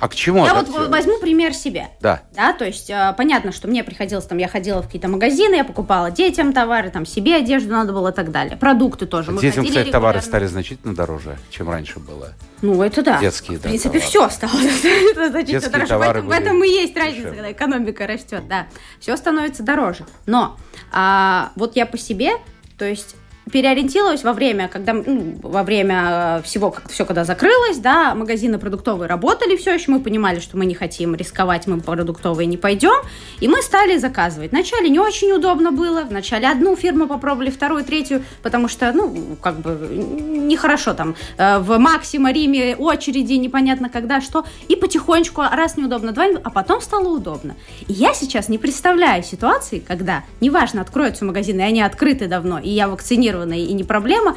А 0.00 0.08
к 0.08 0.14
чему 0.14 0.44
Я 0.44 0.54
вот 0.54 0.68
возьму 0.88 1.18
пример 1.20 1.54
себя. 1.54 1.88
Да. 2.00 2.22
Да, 2.34 2.52
то 2.52 2.64
есть 2.64 2.90
э, 2.90 3.14
понятно, 3.16 3.52
что 3.52 3.68
мне 3.68 3.84
приходилось 3.84 4.24
там, 4.26 4.38
я 4.38 4.48
ходила 4.48 4.82
в 4.82 4.86
какие-то 4.86 5.08
магазины, 5.08 5.54
я 5.54 5.64
покупала 5.64 6.10
детям 6.10 6.52
товары, 6.52 6.90
там 6.90 7.06
себе 7.06 7.36
одежду 7.36 7.70
надо 7.70 7.92
было 7.92 8.08
и 8.08 8.12
так 8.14 8.30
далее. 8.32 8.56
Продукты 8.56 9.06
тоже. 9.06 9.30
Мы 9.30 9.40
Детям, 9.40 9.64
кстати, 9.64 9.90
товары 9.90 10.18
регулярно. 10.18 10.22
стали 10.22 10.46
значительно 10.46 10.94
дороже, 10.94 11.38
чем 11.50 11.70
раньше 11.70 12.00
было. 12.00 12.32
Ну, 12.60 12.82
это 12.82 13.02
да. 13.02 13.20
Детские, 13.20 13.58
В 13.58 13.62
да, 13.62 13.68
принципе, 13.68 14.00
товары. 14.00 14.08
все 14.08 14.28
стало 14.30 14.52
значительно 15.30 15.70
дороже. 15.70 15.86
В 15.86 15.88
товары 15.88 16.18
этом, 16.18 16.28
в 16.28 16.32
этом 16.32 16.64
и 16.64 16.68
есть 16.68 16.96
разница, 16.96 17.28
когда 17.28 17.52
экономика 17.52 18.06
растет, 18.06 18.48
да. 18.48 18.66
Все 18.98 19.16
становится 19.16 19.62
дороже. 19.62 20.04
Но 20.26 20.56
а, 20.92 21.52
вот 21.56 21.76
я 21.76 21.86
по 21.86 21.98
себе, 21.98 22.32
то 22.78 22.84
есть 22.84 23.14
переориентировалась 23.50 24.24
во 24.24 24.32
время, 24.32 24.68
когда 24.68 24.92
ну, 24.92 25.38
во 25.42 25.62
время 25.62 26.38
э, 26.38 26.42
всего, 26.42 26.70
как 26.70 26.90
все 26.90 27.04
когда 27.04 27.24
закрылось, 27.24 27.78
да, 27.78 28.14
магазины 28.14 28.58
продуктовые 28.58 29.08
работали 29.08 29.56
все 29.56 29.74
еще, 29.74 29.90
мы 29.90 30.00
понимали, 30.00 30.40
что 30.40 30.56
мы 30.56 30.66
не 30.66 30.74
хотим 30.74 31.14
рисковать, 31.14 31.66
мы 31.66 31.80
продуктовые 31.80 32.46
не 32.46 32.56
пойдем, 32.56 33.04
и 33.40 33.48
мы 33.48 33.62
стали 33.62 33.98
заказывать. 33.98 34.52
Вначале 34.52 34.88
не 34.88 34.98
очень 34.98 35.32
удобно 35.32 35.72
было, 35.72 36.02
вначале 36.02 36.48
одну 36.48 36.74
фирму 36.76 37.06
попробовали, 37.06 37.50
вторую, 37.50 37.84
третью, 37.84 38.24
потому 38.42 38.68
что, 38.68 38.92
ну, 38.92 39.36
как 39.40 39.58
бы 39.60 39.88
нехорошо 39.90 40.94
там 40.94 41.14
э, 41.36 41.58
в 41.58 41.78
Максима, 41.78 42.32
Риме 42.32 42.76
очереди, 42.76 43.34
непонятно 43.34 43.90
когда, 43.90 44.20
что, 44.20 44.44
и 44.68 44.76
потихонечку, 44.76 45.42
раз 45.42 45.76
неудобно, 45.76 46.12
два, 46.12 46.24
а 46.42 46.50
потом 46.50 46.80
стало 46.80 47.08
удобно. 47.08 47.56
И 47.88 47.92
я 47.92 48.14
сейчас 48.14 48.48
не 48.48 48.58
представляю 48.58 49.22
ситуации, 49.22 49.80
когда, 49.86 50.24
неважно, 50.40 50.80
откроются 50.80 51.24
магазины, 51.24 51.60
и 51.60 51.64
они 51.64 51.82
открыты 51.82 52.26
давно, 52.26 52.58
и 52.58 52.70
я 52.70 52.88
вакцинированная, 53.34 53.58
и 53.58 53.72
не 53.72 53.84
проблема, 53.84 54.36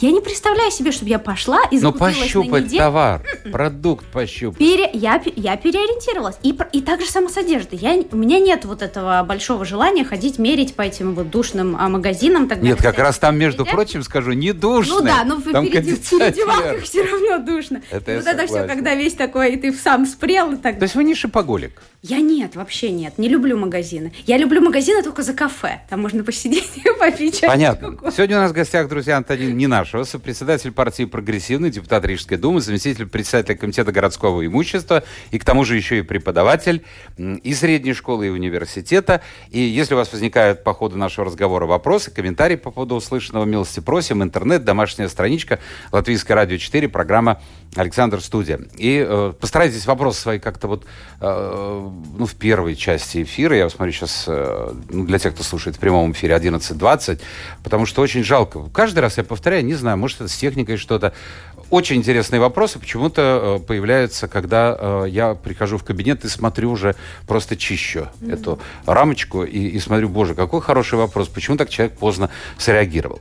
я 0.00 0.10
не 0.10 0.20
представляю 0.20 0.72
себе, 0.72 0.90
чтобы 0.90 1.10
я 1.10 1.20
пошла 1.20 1.60
и 1.70 1.76
Ну, 1.76 1.80
закупилась 1.92 2.16
на 2.16 2.22
пощупать 2.22 2.64
неделю. 2.64 2.78
товар, 2.78 3.22
продукт 3.52 4.04
пощупать. 4.06 4.58
Пере- 4.58 4.90
я, 4.94 5.22
я 5.36 5.56
переориентировалась. 5.56 6.36
И, 6.42 6.58
и 6.72 6.80
так 6.80 7.00
же 7.02 7.06
само 7.06 7.28
с 7.28 7.36
одеждой. 7.36 7.78
Я, 7.78 8.02
у 8.10 8.16
меня 8.16 8.40
нет 8.40 8.64
вот 8.64 8.82
этого 8.82 9.22
большого 9.22 9.64
желания 9.64 10.04
ходить 10.04 10.40
мерить 10.40 10.74
по 10.74 10.82
этим 10.82 11.14
вот 11.14 11.30
душным 11.30 11.76
а, 11.78 11.88
магазинам. 11.88 12.48
Так 12.48 12.62
Нет, 12.62 12.82
как 12.82 12.98
раз 12.98 13.18
там, 13.18 13.38
между 13.38 13.62
Везде. 13.62 13.76
прочим, 13.76 14.02
скажу, 14.02 14.32
не 14.32 14.52
душно. 14.52 14.94
Ну 14.96 15.02
да, 15.02 15.22
но 15.24 15.36
в 15.36 15.44
там 15.44 15.70
кондиционер. 15.70 16.32
переодевалках 16.32 16.82
все 16.82 17.04
равно 17.04 17.38
душно. 17.38 17.82
Это 17.90 18.16
вот 18.16 18.26
это 18.26 18.46
все, 18.48 18.64
когда 18.66 18.96
весь 18.96 19.14
такой, 19.14 19.52
и 19.52 19.56
ты 19.56 19.72
сам 19.72 20.04
спрел 20.06 20.50
и 20.50 20.56
так 20.56 20.78
То 20.78 20.82
есть 20.84 20.96
вы 20.96 21.04
не 21.04 21.14
шипоголик? 21.14 21.80
Я 22.04 22.18
нет, 22.18 22.56
вообще 22.56 22.90
нет. 22.90 23.16
Не 23.16 23.28
люблю 23.28 23.56
магазины. 23.56 24.12
Я 24.26 24.36
люблю 24.36 24.60
магазины 24.60 25.04
только 25.04 25.22
за 25.22 25.34
кафе. 25.34 25.82
Там 25.88 26.02
можно 26.02 26.24
посидеть 26.24 26.68
и 26.76 26.82
попить 26.98 27.34
чашечку 27.34 27.46
Понятно. 27.46 27.92
кофе. 27.92 28.16
Сегодня 28.16 28.38
у 28.38 28.40
нас 28.40 28.50
в 28.50 28.54
гостях, 28.54 28.88
друзья, 28.88 29.18
Антонин 29.18 29.56
Нинашева, 29.56 30.04
председатель 30.18 30.72
партии 30.72 31.04
«Прогрессивный», 31.04 31.70
депутат 31.70 32.04
Рижской 32.04 32.38
думы, 32.38 32.60
заместитель 32.60 33.06
председателя 33.06 33.54
комитета 33.54 33.92
городского 33.92 34.44
имущества 34.44 35.04
и 35.30 35.38
к 35.38 35.44
тому 35.44 35.64
же 35.64 35.76
еще 35.76 35.98
и 36.00 36.02
преподаватель 36.02 36.82
и 37.16 37.54
средней 37.54 37.94
школы, 37.94 38.26
и 38.26 38.30
университета. 38.30 39.20
И 39.50 39.60
если 39.60 39.94
у 39.94 39.96
вас 39.96 40.10
возникают 40.10 40.64
по 40.64 40.74
ходу 40.74 40.98
нашего 40.98 41.26
разговора 41.26 41.66
вопросы, 41.66 42.10
комментарии 42.10 42.56
по 42.56 42.72
поводу 42.72 42.96
услышанного, 42.96 43.44
милости 43.44 43.78
просим. 43.78 44.24
Интернет, 44.24 44.64
домашняя 44.64 45.08
страничка, 45.08 45.60
Латвийское 45.92 46.34
радио 46.34 46.56
4, 46.56 46.88
программа 46.88 47.40
«Александр 47.76 48.20
Студия». 48.20 48.58
И 48.76 49.06
э, 49.08 49.34
постарайтесь 49.40 49.86
вопросы 49.86 50.20
свои 50.20 50.40
как-то 50.40 50.66
вот 50.66 50.84
э, 51.20 51.91
ну, 52.18 52.26
в 52.26 52.34
первой 52.34 52.76
части 52.76 53.22
эфира, 53.22 53.56
я 53.56 53.68
смотрю 53.68 53.92
сейчас, 53.92 54.24
э, 54.26 54.72
ну, 54.90 55.04
для 55.04 55.18
тех, 55.18 55.34
кто 55.34 55.42
слушает 55.42 55.76
в 55.76 55.78
прямом 55.78 56.12
эфире 56.12 56.34
11.20, 56.34 57.20
потому 57.62 57.86
что 57.86 58.02
очень 58.02 58.22
жалко. 58.22 58.60
Каждый 58.72 59.00
раз 59.00 59.18
я 59.18 59.24
повторяю, 59.24 59.64
не 59.64 59.74
знаю, 59.74 59.96
может, 59.98 60.20
это 60.20 60.28
с 60.28 60.36
техникой 60.36 60.76
что-то. 60.76 61.12
Очень 61.70 61.96
интересные 61.96 62.40
вопросы 62.40 62.78
почему-то 62.78 63.58
э, 63.62 63.66
появляются, 63.66 64.28
когда 64.28 64.76
э, 64.78 65.04
я 65.08 65.34
прихожу 65.34 65.78
в 65.78 65.84
кабинет 65.84 66.24
и 66.24 66.28
смотрю 66.28 66.70
уже, 66.70 66.94
просто 67.26 67.56
чищу 67.56 68.08
эту 68.28 68.58
рамочку 68.86 69.44
и, 69.44 69.68
и 69.68 69.78
смотрю, 69.78 70.08
боже, 70.08 70.34
какой 70.34 70.60
хороший 70.60 70.98
вопрос, 70.98 71.28
почему 71.28 71.56
так 71.56 71.70
человек 71.70 71.96
поздно 71.96 72.30
среагировал. 72.58 73.20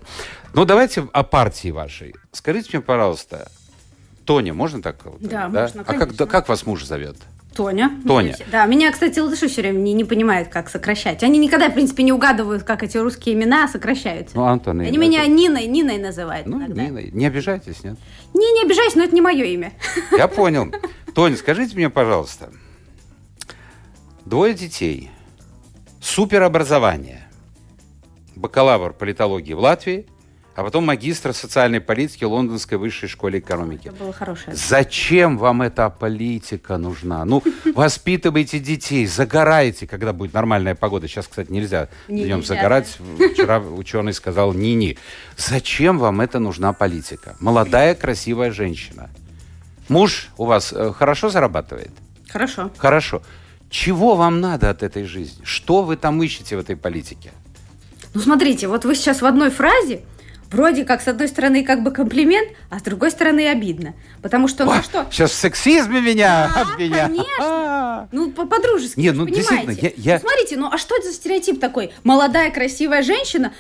Ну, 0.54 0.66
давайте 0.66 1.08
о 1.14 1.24
партии 1.24 1.72
вашей. 1.72 2.14
Скажите 2.34 2.70
мне, 2.74 2.82
пожалуйста, 2.82 3.50
Тоня, 4.26 4.54
можно 4.54 4.82
так? 4.82 4.98
вот, 5.06 5.22
Да, 5.22 5.48
можно, 5.48 5.82
А 5.82 5.84
как, 5.86 6.00
конечно. 6.00 6.18
да, 6.18 6.26
как 6.26 6.50
вас 6.50 6.66
муж 6.66 6.84
зовет? 6.84 7.18
Тоня. 7.56 7.92
Тоня. 8.08 8.36
Да, 8.50 8.66
меня, 8.66 8.92
кстати, 8.92 9.20
латыши 9.20 9.48
все 9.50 9.62
время 9.62 9.80
не, 9.80 9.92
не 9.94 10.06
понимают, 10.06 10.48
как 10.48 10.70
сокращать. 10.70 11.22
Они 11.22 11.38
никогда, 11.38 11.70
в 11.70 11.74
принципе, 11.74 12.04
не 12.04 12.14
угадывают, 12.14 12.64
как 12.64 12.82
эти 12.82 12.98
русские 12.98 13.36
имена 13.36 13.68
сокращаются. 13.68 14.38
Ну, 14.38 14.44
Антон. 14.46 14.80
Они 14.80 14.90
это- 14.90 14.98
меня 14.98 15.26
Ниной, 15.28 15.68
Ниной 15.68 15.98
называют 15.98 16.48
Ну, 16.48 16.60
иногда. 16.60 16.82
Нина, 16.84 17.02
не 17.12 17.26
обижайтесь, 17.28 17.84
нет? 17.84 17.98
Не, 18.34 18.52
не 18.54 18.62
обижайся, 18.64 18.98
но 18.98 19.04
это 19.04 19.14
не 19.14 19.22
мое 19.22 19.44
имя. 19.44 19.74
Я 20.18 20.28
понял. 20.30 20.72
Тоня, 21.14 21.36
скажите 21.36 21.76
мне, 21.76 21.90
пожалуйста, 21.90 22.52
двое 24.26 24.54
детей, 24.54 25.12
суперобразование, 26.00 27.28
бакалавр 28.38 28.94
политологии 28.94 29.54
в 29.54 29.60
Латвии, 29.60 30.08
а 30.56 30.64
потом 30.64 30.86
магистр 30.86 31.34
социальной 31.34 31.80
политики 31.80 32.24
Лондонской 32.24 32.78
высшей 32.78 33.08
школе 33.08 33.40
экономики. 33.40 33.88
Это 33.88 33.96
было 33.96 34.14
хорошее. 34.14 34.56
Зачем 34.56 35.38
вам 35.38 35.62
эта 35.62 35.90
политика 35.90 36.78
нужна? 36.78 37.24
Ну, 37.24 37.42
воспитывайте 37.76 38.60
детей, 38.60 39.06
загорайте, 39.06 39.88
когда 39.88 40.12
будет 40.12 40.34
нормальная 40.34 40.76
погода. 40.76 41.08
Сейчас, 41.08 41.28
кстати, 41.28 41.52
нельзя 41.52 41.88
Не, 42.08 42.26
днем 42.26 42.40
нельзя, 42.40 42.56
загорать. 42.56 42.98
Вчера 43.34 43.60
ученый 43.60 44.14
сказал 44.14 44.54
ни-ни. 44.54 44.98
Зачем 45.38 45.98
вам 46.00 46.20
это 46.20 46.40
нужна 46.40 46.74
политика? 46.74 47.36
Молодая, 47.40 47.96
красивая 47.96 48.52
женщина. 48.52 49.10
Муж 49.88 50.30
у 50.38 50.46
вас 50.46 50.74
э, 50.74 50.92
хорошо 50.94 51.30
зарабатывает? 51.30 51.92
Хорошо. 52.30 52.72
Хорошо. 52.78 53.22
Чего 53.70 54.16
вам 54.16 54.42
надо 54.42 54.70
от 54.70 54.84
этой 54.84 55.06
жизни? 55.06 55.44
Что 55.46 55.84
вы 55.84 55.96
там 55.96 56.22
ищете 56.22 56.58
в 56.58 56.60
этой 56.60 56.76
политике? 56.76 57.32
Ну, 58.14 58.20
смотрите, 58.20 58.68
вот 58.68 58.84
вы 58.84 58.96
сейчас 58.96 59.22
в 59.22 59.26
одной 59.26 59.50
фразе 59.50 60.02
вроде 60.52 60.84
как, 60.86 61.02
с 61.02 61.08
одной 61.08 61.28
стороны, 61.28 61.64
как 61.64 61.84
бы 61.84 61.92
комплимент, 61.92 62.50
а 62.70 62.80
с 62.80 62.82
другой 62.82 63.12
стороны, 63.12 63.48
обидно. 63.50 63.94
Потому 64.22 64.48
что, 64.48 64.66
ну 64.66 64.72
Ой, 64.72 64.84
что, 64.84 65.06
Сейчас 65.12 65.32
в 65.32 65.36
сексизме 65.36 66.02
меня 66.02 66.52
Да, 66.54 66.62
обвинят. 66.62 67.08
конечно. 67.08 67.26
А. 67.42 68.08
Ну, 68.12 68.32
по- 68.32 68.46
по-дружески, 68.46 69.00
Не, 69.00 69.10
вы 69.10 69.16
ну, 69.18 69.26
действительно, 69.28 69.72
я- 69.72 69.92
я- 69.96 70.14
Ну, 70.16 70.20
смотрите, 70.22 70.58
ну 70.58 70.70
а 70.72 70.78
что 70.78 70.96
это 70.98 71.08
за 71.08 71.14
стереотип 71.14 71.60
такой? 71.60 71.92
Молодая, 72.04 72.52
красивая 72.52 73.02
женщина, 73.04 73.54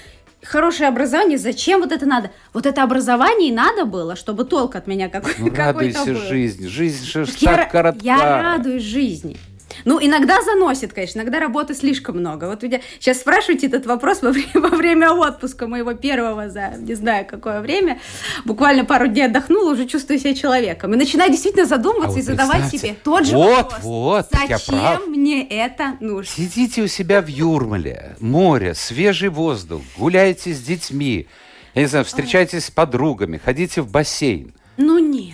хорошее 0.43 0.89
образование, 0.89 1.38
зачем 1.38 1.81
вот 1.81 1.91
это 1.91 2.05
надо? 2.05 2.31
Вот 2.53 2.65
это 2.65 2.81
образование 2.83 3.50
и 3.50 3.53
надо 3.53 3.86
было, 3.86 4.15
чтобы 4.15 4.43
толк 4.45 4.75
от 4.75 4.88
меня 4.88 5.07
какой- 5.10 5.36
Ну, 5.38 5.51
какой-то 5.51 6.00
радуйся 6.00 6.05
был. 6.05 6.27
жизни. 6.27 6.67
Жизнь 6.67 7.05
же 7.05 7.25
Так 7.25 7.41
я, 7.41 7.55
так 7.55 7.67
ра- 7.67 7.71
коротка. 7.71 8.03
я 8.03 8.41
радуюсь 8.41 8.83
жизни. 8.83 9.38
Ну, 9.86 10.00
иногда 10.01 10.42
заносит, 10.42 10.94
конечно, 10.94 11.20
иногда 11.20 11.40
работы 11.40 11.74
слишком 11.74 12.18
много. 12.18 12.46
Вот 12.46 12.63
меня 12.63 12.82
сейчас 13.00 13.20
спрашиваете 13.20 13.68
этот 13.68 13.86
вопрос 13.86 14.22
во 14.22 14.32
время, 14.32 14.51
во 14.54 14.70
время 14.70 15.12
отпуска 15.12 15.68
моего 15.68 15.94
первого 15.94 16.50
за 16.50 16.74
не 16.78 16.96
знаю 16.96 17.25
какое 17.25 17.62
время. 17.62 18.00
Буквально 18.46 18.86
пару 18.86 19.08
дней 19.08 19.25
отдохнула, 19.25 19.74
уже 19.74 19.86
чувствую 19.86 20.20
себя 20.20 20.34
человеком. 20.34 20.94
И 20.94 20.98
начинаю 20.98 21.32
действительно 21.32 21.66
задумываться 21.66 22.10
А 22.10 22.12
вот 22.12 22.20
и 22.20 22.22
задавать 22.22 22.70
себе 22.72 22.96
тот 23.04 23.25
же 23.25 23.36
вот, 23.36 23.63
вопрос. 23.63 23.84
вот, 23.84 24.30
так 24.30 24.50
я 24.50 24.58
Зачем 24.58 24.80
прав. 24.80 25.08
мне 25.08 25.46
это 25.48 25.98
нужно? 26.00 26.32
Сидите 26.32 26.82
у 26.82 26.88
себя 26.88 27.22
в 27.22 27.28
Юрмале, 27.28 28.16
море, 28.20 28.74
свежий 28.74 29.30
воздух, 29.30 29.82
гуляйте 29.98 30.54
с 30.54 30.62
детьми, 30.62 31.28
я 31.74 31.84
не 31.84 31.88
знаю, 31.88 32.06
встречайтесь 32.06 32.66
с 32.66 32.72
подругами, 32.72 33.38
ходите 33.38 33.82
в 33.82 33.90
бассейн. 33.90 34.54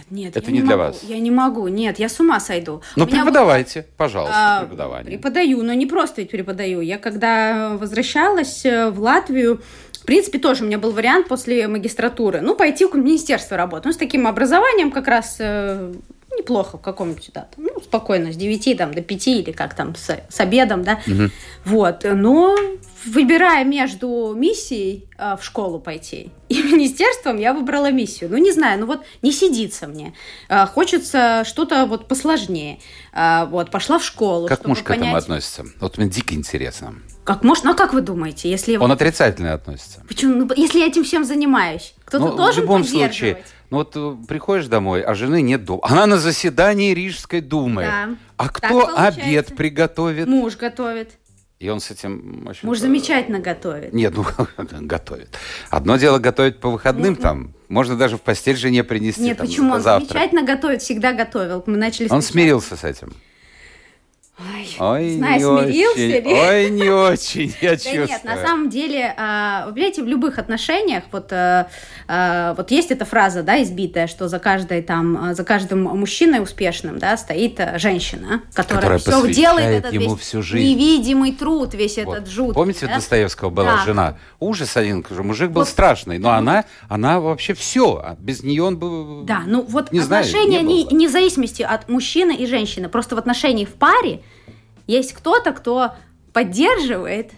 Нет, 0.10 0.38
Это 0.38 0.46
я 0.48 0.52
не 0.54 0.60
не, 0.60 0.66
для 0.66 0.78
могу. 0.78 0.88
вас. 0.90 1.04
Я 1.04 1.20
не 1.20 1.32
могу, 1.32 1.68
нет, 1.68 2.00
я 2.00 2.08
с 2.10 2.20
ума 2.20 2.40
сойду. 2.40 2.82
Ну, 2.96 3.04
У 3.04 3.08
меня 3.08 3.18
вот- 3.18 3.26
преподавайте, 3.26 3.86
пожалуйста, 3.98 4.36
А, 4.38 4.60
преподавание. 4.62 5.12
Преподаю, 5.18 5.64
но 5.64 5.74
не 5.74 5.86
просто 5.86 6.22
ведь 6.22 6.32
преподаю. 6.32 6.80
Я 6.82 6.98
когда 6.98 7.76
возвращалась 7.78 8.66
э, 8.66 8.90
в 8.90 9.00
Латвию, 9.02 9.62
в 10.02 10.06
принципе, 10.06 10.40
тоже 10.40 10.64
у 10.64 10.68
меня 10.68 10.78
был 10.78 10.92
вариант 10.92 11.28
после 11.28 11.68
магистратуры, 11.68 12.40
ну, 12.40 12.56
пойти 12.56 12.86
в 12.86 12.94
министерство 12.96 13.58
работать. 13.58 13.86
Ну, 13.86 13.92
с 13.92 13.98
таким 13.98 14.28
образованием 14.28 14.92
как 14.92 15.08
раз 15.10 15.36
э, 15.40 15.94
неплохо 16.48 16.78
в 16.78 16.82
каком-нибудь, 16.82 17.30
да, 17.34 17.48
там, 17.56 17.66
ну, 17.66 17.82
спокойно, 17.82 18.32
с 18.32 18.36
9 18.36 18.78
там, 18.78 18.94
до 18.94 19.02
5 19.02 19.28
или 19.28 19.52
как 19.52 19.74
там, 19.76 19.96
с, 19.96 20.18
с 20.30 20.40
обедом, 20.40 20.84
да. 20.84 21.00
Вот, 21.66 22.06
но 22.06 22.56
выбирая 23.06 23.64
между 23.64 24.34
миссией 24.36 25.08
э, 25.18 25.38
в 25.40 25.44
школу 25.44 25.80
пойти 25.80 26.32
и 26.50 26.62
министерством, 26.64 27.38
я 27.38 27.54
выбрала 27.54 27.92
миссию. 27.92 28.30
Ну, 28.30 28.38
не 28.38 28.52
знаю, 28.52 28.80
ну 28.80 28.86
вот 28.86 29.02
не 29.22 29.32
сидится 29.32 29.88
мне. 29.88 30.14
Э, 30.50 30.66
хочется 30.66 31.44
что-то 31.46 31.86
вот 31.86 32.08
посложнее. 32.08 32.80
Э, 33.14 33.46
вот, 33.46 33.72
пошла 33.72 34.00
в 34.00 34.04
школу, 34.04 34.48
Как 34.48 34.66
муж 34.66 34.80
к 34.80 34.90
этому 34.90 35.06
понять... 35.06 35.24
относится? 35.24 35.66
Вот 35.80 35.98
мне 35.98 36.10
дико 36.10 36.34
интересно. 36.34 36.96
Как 37.24 37.44
можно? 37.44 37.70
Ну, 37.70 37.76
а 37.76 37.78
как 37.78 37.94
вы 37.94 38.02
думаете, 38.02 38.50
если... 38.50 38.78
Он 38.78 38.92
отрицательно 38.92 39.54
относится. 39.54 40.02
Почему? 40.08 40.46
Ну, 40.46 40.50
если 40.56 40.80
я 40.80 40.88
этим 40.88 41.04
всем 41.04 41.26
занимаюсь, 41.26 41.94
кто-то 42.06 42.26
Ну, 42.26 42.36
должен 42.38 42.62
в 42.62 42.64
любом 42.64 42.82
поддерживать. 42.84 43.16
случае, 43.16 43.44
ну 43.70 43.78
вот 43.78 43.94
э, 43.96 44.16
приходишь 44.28 44.68
домой, 44.68 45.02
а 45.02 45.14
жены 45.14 45.42
нет 45.42 45.66
дома. 45.66 45.82
Она 45.84 46.06
на 46.06 46.18
заседании 46.18 46.94
Рижской 46.94 47.42
думы. 47.42 47.84
Да. 47.84 48.10
А 48.38 48.50
кто 48.50 48.98
обед 48.98 49.56
приготовит? 49.56 50.28
Муж 50.28 50.56
готовит. 50.58 51.12
И 51.60 51.70
он 51.70 51.80
с 51.80 51.90
этим... 51.90 52.46
общем-то, 52.48 52.68
Муж 52.68 52.78
замечательно 52.78 53.40
готовит. 53.40 53.92
Нет, 53.92 54.14
ну, 54.16 54.26
готовит. 54.82 55.36
Одно 55.70 55.98
дело 55.98 56.20
готовить 56.20 56.60
по 56.60 56.70
выходным 56.70 57.16
там. 57.16 57.56
Можно 57.68 57.98
даже 57.98 58.18
в 58.18 58.22
постель 58.22 58.56
жене 58.56 58.84
принести. 58.84 59.22
Нет, 59.22 59.38
там, 59.38 59.48
почему? 59.48 59.74
Он 59.74 59.82
завтрак. 59.82 60.12
замечательно 60.12 60.44
готовит, 60.44 60.82
всегда 60.82 61.14
готовил. 61.14 61.64
Мы 61.66 61.78
начали 61.78 62.10
Он 62.10 62.22
смирился 62.22 62.76
с 62.76 62.84
этим. 62.84 63.14
Ой, 64.40 64.68
Ой, 64.80 65.16
знаю, 65.18 65.34
не 65.36 65.62
смирился 65.72 65.94
очень. 65.94 66.12
ли. 66.12 66.24
Ой, 66.28 66.70
не 66.70 66.90
очень, 66.92 67.54
я 67.60 67.72
Да 67.72 67.76
чувствую. 67.78 68.08
нет, 68.08 68.24
на 68.24 68.38
самом 68.46 68.70
деле, 68.70 69.16
а, 69.18 69.66
вы 69.66 69.74
понимаете, 69.74 70.04
в 70.04 70.08
любых 70.08 70.38
отношениях, 70.38 71.06
вот, 71.12 71.32
э, 71.32 71.66
э, 72.08 72.54
вот 72.56 72.70
есть 72.70 72.92
эта 72.92 73.04
фраза, 73.06 73.42
да, 73.42 73.62
избитая, 73.64 74.06
что 74.06 74.28
за 74.28 74.38
каждой 74.38 74.84
там, 74.84 75.34
за 75.34 75.44
каждым 75.44 75.84
мужчиной 75.86 76.44
успешным, 76.44 77.00
да, 77.00 77.18
стоит 77.18 77.60
э, 77.60 77.80
женщина, 77.80 78.44
которая, 78.54 79.00
Которая 79.00 79.00
все 79.00 79.34
делает 79.34 79.70
этот 79.86 79.94
ему 79.94 80.14
весь 80.14 80.22
всю 80.22 80.44
жизнь. 80.44 80.68
невидимый 80.70 81.32
труд, 81.32 81.74
весь 81.74 81.98
Вот. 81.98 82.18
этот 82.18 82.30
жуткий. 82.30 82.54
Помните, 82.54 82.86
да? 82.86 82.94
Достоевского 82.96 83.50
была 83.50 83.78
Да. 83.78 83.86
жена? 83.86 84.18
Ужас 84.40 84.78
один, 84.78 85.04
мужик 85.18 85.50
был 85.50 85.62
Вот. 85.62 85.68
страшный, 85.70 86.20
но 86.20 86.30
она, 86.30 86.66
она 86.90 87.20
вообще 87.20 87.56
все. 87.56 88.16
Без 88.20 88.44
нее 88.44 88.62
он 88.62 88.78
бы... 88.78 89.24
Да, 89.26 89.42
ну 89.48 89.64
вот 89.68 89.92
Не 89.92 90.02
знаю, 90.02 90.26
отношения 90.26 90.62
не 90.62 90.84
не, 90.84 90.86
бы. 90.86 90.94
не 90.96 91.08
в 91.08 91.12
зависимости 91.12 91.64
от 91.64 91.90
мужчины 91.90 92.36
и 92.36 92.46
женщины. 92.46 92.88
Просто 92.88 93.16
в 93.16 93.18
отношениях 93.20 93.70
в 93.70 93.74
паре 93.74 94.22
есть 94.88 95.14
кто-то, 95.14 95.52
кто 95.54 95.92
поддерживает, 96.34 97.32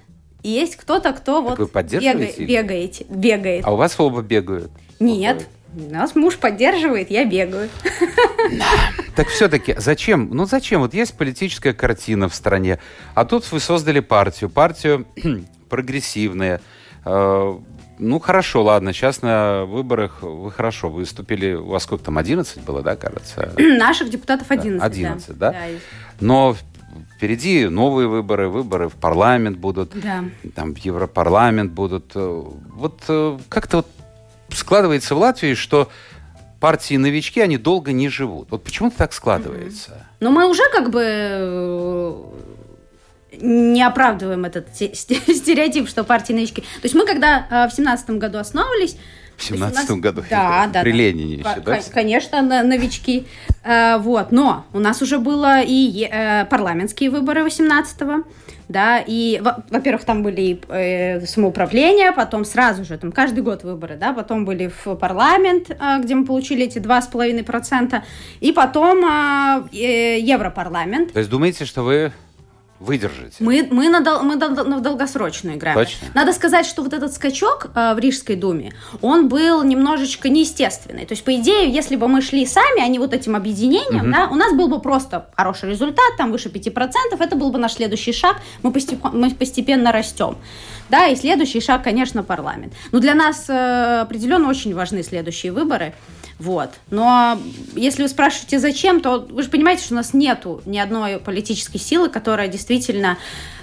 и 0.44 0.50
есть 0.50 0.76
кто-то, 0.78 1.12
кто 1.14 1.42
вот 1.42 1.60
вы 1.60 1.68
поддерживаете 1.68 2.46
бега- 2.46 2.74
или- 2.74 3.06
бегает. 3.10 3.66
А 3.66 3.74
у 3.74 3.76
вас 3.76 4.00
оба 4.00 4.22
бегают? 4.22 4.72
Нет, 5.00 5.48
нас 5.74 6.16
муж 6.16 6.38
поддерживает, 6.38 7.10
я 7.12 7.26
бегаю. 7.26 7.70
Так 9.16 9.28
все-таки 9.28 9.76
зачем? 9.78 10.30
Ну 10.32 10.46
зачем? 10.46 10.82
Вот 10.82 10.94
есть 10.94 11.16
политическая 11.18 11.74
картина 11.74 12.30
в 12.30 12.36
стране, 12.36 12.80
а 13.16 13.26
тут 13.26 13.50
вы 13.52 13.60
создали 13.60 14.00
партию, 14.00 14.50
партию 14.50 15.06
прогрессивная. 15.70 16.62
Э, 17.06 17.58
Ну 18.02 18.20
хорошо, 18.20 18.64
ладно, 18.64 18.94
сейчас 18.94 19.22
на 19.22 19.66
выборах 19.66 20.22
вы 20.22 20.52
хорошо 20.52 20.90
выступили, 20.90 21.54
у 21.54 21.68
вас 21.68 21.84
сколько 21.84 22.06
там, 22.06 22.18
11 22.18 22.62
было, 22.62 22.82
да, 22.82 22.96
кажется? 22.96 23.52
Наших 23.58 24.10
депутатов 24.10 24.50
11. 24.52 24.82
11, 24.86 25.38
да? 25.38 25.52
Да. 25.52 25.58
Но 26.22 26.56
впереди 27.24 27.68
новые 27.68 28.08
выборы, 28.08 28.48
выборы 28.48 28.88
в 28.88 28.94
парламент 28.94 29.58
будут, 29.58 29.92
Да. 30.00 30.24
там 30.56 30.74
в 30.74 30.78
Европарламент 30.78 31.70
будут. 31.74 32.14
Э, 32.16 32.44
Вот 32.76 33.02
э, 33.10 33.38
как-то 33.50 33.78
вот 33.78 33.88
складывается 34.56 35.16
в 35.16 35.18
Латвии, 35.18 35.54
что 35.54 35.90
партии 36.62 36.96
новички, 36.96 37.42
они 37.42 37.58
долго 37.58 37.92
не 37.92 38.08
живут. 38.08 38.52
Вот 38.52 38.64
почему-то 38.64 38.96
так 38.98 39.12
складывается. 39.12 40.06
Но 40.22 40.32
мы 40.32 40.50
уже 40.50 40.64
как 40.72 40.92
бы 40.92 41.02
э, 41.04 42.24
не 43.42 43.84
оправдываем 43.84 44.46
этот 44.46 44.72
те- 44.72 44.96
сте- 44.96 45.20
стереотип, 45.36 45.90
что 45.90 46.06
партии 46.06 46.32
новички. 46.32 46.62
То 46.62 46.84
есть 46.84 46.96
мы 46.96 47.06
когда 47.06 47.68
в 47.70 47.76
семнадцатом 47.76 48.18
году 48.18 48.38
основывались, 48.38 48.96
В 49.36 49.44
семнадцатом 49.44 50.00
году. 50.00 50.24
Да, 50.30 50.68
да. 50.72 50.82
При 50.84 50.92
да. 50.92 50.98
Ленине 50.98 51.36
еще, 51.36 51.60
да? 51.66 51.76
ко- 51.82 51.92
Конечно, 51.92 52.42
новички. 52.64 53.28
Э, 53.64 53.98
Вот, 54.00 54.32
но 54.32 54.66
у 54.74 54.80
нас 54.80 55.02
уже 55.02 55.18
было 55.20 55.62
и 55.62 56.08
э, 56.12 56.46
парламентские 56.46 57.10
выборы 57.10 57.42
18-го, 57.46 58.24
да, 58.70 59.00
и, 59.06 59.40
во- 59.44 59.64
во-первых, 59.70 60.06
там 60.06 60.24
были 60.24 60.42
и, 60.42 60.62
э, 60.70 61.26
самоуправление, 61.26 62.12
потом 62.14 62.46
сразу 62.46 62.86
же, 62.86 62.98
там 62.98 63.12
каждый 63.12 63.44
год 63.44 63.64
выборы, 63.64 63.98
да, 63.98 64.14
потом 64.14 64.46
были 64.46 64.72
в 64.86 64.96
парламент, 64.96 65.70
где 66.00 66.16
мы 66.16 66.26
получили 66.26 66.66
эти 66.66 66.80
2,5%, 66.80 68.02
и 68.40 68.52
потом 68.52 69.00
Европарламент. 69.72 71.14
То 71.14 71.20
есть 71.20 71.30
думаете, 71.32 71.66
что 71.66 71.84
вы 71.84 72.12
выдержите? 72.80 73.36
Мы, 73.40 73.68
мы, 73.70 73.90
на, 73.90 74.00
дол- 74.02 74.22
мы 74.24 74.36
дол- 74.36 74.66
на 74.66 74.80
долгосрочную 74.80 75.58
играем. 75.58 75.78
Точно? 75.78 76.08
Надо 76.14 76.34
сказать, 76.34 76.66
что 76.66 76.82
вот 76.84 76.94
этот 76.94 77.14
скачок 77.14 77.68
э, 77.76 77.94
в 77.94 78.00
Рижской 78.00 78.36
думе, 78.36 78.74
он 79.02 79.28
был 79.28 79.64
немножечко 79.64 80.30
неестественный. 80.30 81.06
То 81.06 81.14
есть, 81.14 81.24
по 81.24 81.36
идее, 81.36 81.70
если 81.70 81.96
бы 81.96 82.08
мы 82.08 82.22
шли 82.22 82.46
сами, 82.46 82.82
а 82.82 82.88
не 82.88 83.00
вот 83.00 83.14
этим 83.14 83.36
объединением, 83.36 84.12
да, 84.12 84.28
у 84.32 84.36
нас 84.36 84.54
был 84.54 84.68
бы 84.68 84.80
просто 84.82 85.30
хороший 85.36 85.70
результат, 85.70 86.18
там 86.18 86.32
выше 86.32 86.50
5%, 86.50 86.92
это 87.20 87.36
был 87.36 87.52
бы 87.52 87.60
наш 87.60 87.74
следующий 87.74 88.14
шаг, 88.14 88.38
мы, 88.64 88.72
постеп- 88.72 89.10
мы 89.14 89.32
постепенно 89.32 89.92
растем. 89.92 90.38
Да, 90.90 91.06
и 91.08 91.16
следующий 91.16 91.62
шаг, 91.62 91.84
конечно, 91.84 92.24
парламент. 92.24 92.74
Но 92.92 93.00
для 93.00 93.14
нас 93.14 93.46
э, 93.50 94.00
определенно 94.02 94.50
очень 94.50 94.74
важны 94.74 95.04
следующие 95.04 95.52
выборы. 95.52 95.94
Вот. 96.40 96.70
Но 96.90 97.38
если 97.76 98.04
вы 98.04 98.10
спрашиваете, 98.10 98.60
зачем, 98.60 99.02
то 99.02 99.20
вы 99.30 99.44
же 99.44 99.50
понимаете, 99.50 99.84
что 99.84 99.94
у 99.94 99.98
нас 99.98 100.14
нету 100.14 100.62
ни 100.66 100.78
одной 100.78 101.18
политической 101.20 101.78
силы, 101.80 102.08
которая 102.10 102.48
действительно 102.48 103.18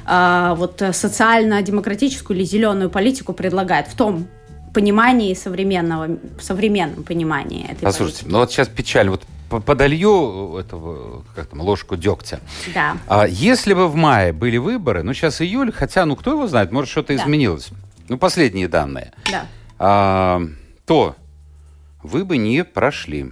э, 0.06 0.54
вот 0.56 0.83
социально-демократическую 0.92 2.37
или 2.37 2.45
зеленую 2.45 2.90
политику 2.90 3.33
предлагает 3.33 3.88
в 3.88 3.95
том 3.97 4.26
понимании 4.75 5.33
современного, 5.35 6.18
в 6.38 6.42
современном 6.42 7.03
понимании 7.03 7.64
этой 7.64 7.81
Послушайте, 7.83 8.18
политики. 8.20 8.33
ну 8.33 8.38
вот 8.40 8.53
сейчас 8.53 8.68
печально. 8.68 9.12
Вот 9.12 9.22
по- 9.48 9.61
подолью 9.61 10.59
этого, 10.59 11.24
как 11.35 11.46
там, 11.46 11.61
ложку 11.62 11.96
дегтя. 11.96 12.40
Да. 12.74 12.98
А 13.09 13.27
если 13.27 13.72
бы 13.72 13.88
в 13.88 13.94
мае 13.94 14.35
были 14.35 14.59
выборы, 14.59 15.03
ну 15.03 15.14
сейчас 15.14 15.40
июль, 15.40 15.72
хотя, 15.72 16.05
ну 16.05 16.14
кто 16.14 16.33
его 16.33 16.46
знает, 16.46 16.72
может 16.72 16.90
что-то 16.90 17.16
Да. 17.16 17.22
изменилось. 17.22 17.68
Ну 18.09 18.18
последние 18.18 18.68
данные. 18.68 19.12
Да. 19.31 19.46
А, 19.79 20.42
то 20.85 21.16
вы 22.07 22.25
бы 22.25 22.37
не 22.37 22.64
прошли. 22.64 23.27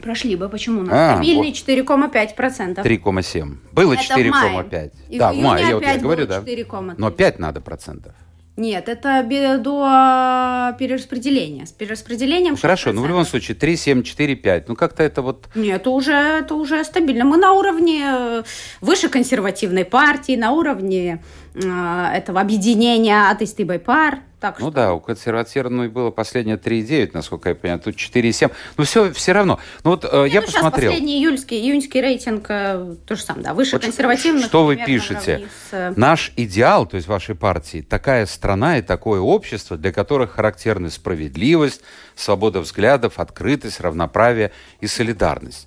Прошли 0.00 0.36
бы. 0.36 0.48
Почему? 0.48 0.80
У 0.80 0.82
нас 0.84 0.92
А, 0.92 1.14
стабильные 1.16 1.52
4,5%. 1.52 2.82
3,7. 2.82 3.56
Было 3.72 3.94
Это 3.94 4.02
в 4.02 4.08
мае. 4.08 4.64
4,5. 4.64 4.90
И 5.10 5.18
Да, 5.18 5.32
в 5.32 5.36
мае, 5.36 5.68
я 5.68 5.74
вот 5.74 5.84
я 5.84 5.98
говорю, 5.98 6.26
да. 6.26 6.40
4,3. 6.40 6.94
Но 6.96 7.10
5 7.10 7.38
надо 7.38 7.60
процентов. 7.60 8.12
Нет, 8.56 8.88
это 8.88 9.22
до 9.62 10.74
перераспределения. 10.78 11.66
С 11.66 11.72
перераспределением 11.72 12.52
Ну, 12.52 12.58
хорошо, 12.58 12.92
ну 12.92 13.02
в 13.02 13.04
6%. 13.04 13.08
любом 13.08 13.24
случае 13.26 13.54
3, 13.54 13.76
7, 13.76 14.02
4, 14.02 14.34
5. 14.34 14.68
Ну 14.68 14.76
как-то 14.76 15.02
это 15.02 15.20
вот... 15.20 15.48
Нет, 15.54 15.82
это 15.82 15.90
уже, 15.90 16.12
это 16.12 16.54
уже 16.54 16.82
стабильно. 16.84 17.24
Мы 17.26 17.36
на 17.36 17.52
уровне 17.52 18.02
э, 18.06 18.42
выше 18.80 19.10
консервативной 19.10 19.84
партии, 19.84 20.36
на 20.36 20.52
уровне 20.52 21.22
этого 21.58 22.40
объединения 22.40 23.30
атеисты 23.30 23.64
Байпар. 23.64 24.20
Так 24.40 24.60
Ну 24.60 24.66
что... 24.66 24.74
да, 24.74 24.92
у 24.92 25.00
консервативной 25.00 25.88
было 25.88 26.10
последнее 26.10 26.56
3,9, 26.58 27.10
насколько 27.14 27.48
я 27.48 27.54
понимаю, 27.54 27.80
тут 27.80 27.94
4,7. 27.96 28.52
Но 28.76 28.84
все, 28.84 29.10
все 29.12 29.32
равно. 29.32 29.58
Ну 29.82 29.92
вот 29.92 30.04
э, 30.04 30.26
я 30.28 30.40
Ну, 30.42 30.46
посмотрел. 30.46 30.90
последний 30.92 31.18
июльский, 31.18 31.58
июньский 31.58 32.02
рейтинг 32.02 32.44
э, 32.50 32.96
то 33.06 33.16
же 33.16 33.22
самое, 33.22 33.44
да, 33.44 33.54
выше 33.54 33.72
Вот 33.76 33.82
консервативных. 33.82 34.44
Что 34.44 34.66
вы 34.66 34.76
пишете? 34.76 35.48
с, 35.70 35.72
э, 35.72 35.92
Наш 35.96 36.32
идеал, 36.36 36.84
то 36.84 36.96
есть 36.96 37.08
вашей 37.08 37.34
партии, 37.34 37.80
такая 37.80 38.26
страна 38.26 38.76
и 38.78 38.82
такое 38.82 39.20
общество, 39.20 39.78
для 39.78 39.90
которых 39.92 40.32
характерны 40.32 40.90
справедливость, 40.90 41.80
свобода 42.14 42.60
взглядов, 42.60 43.18
открытость, 43.18 43.80
равноправие 43.80 44.52
и 44.80 44.86
солидарность. 44.86 45.66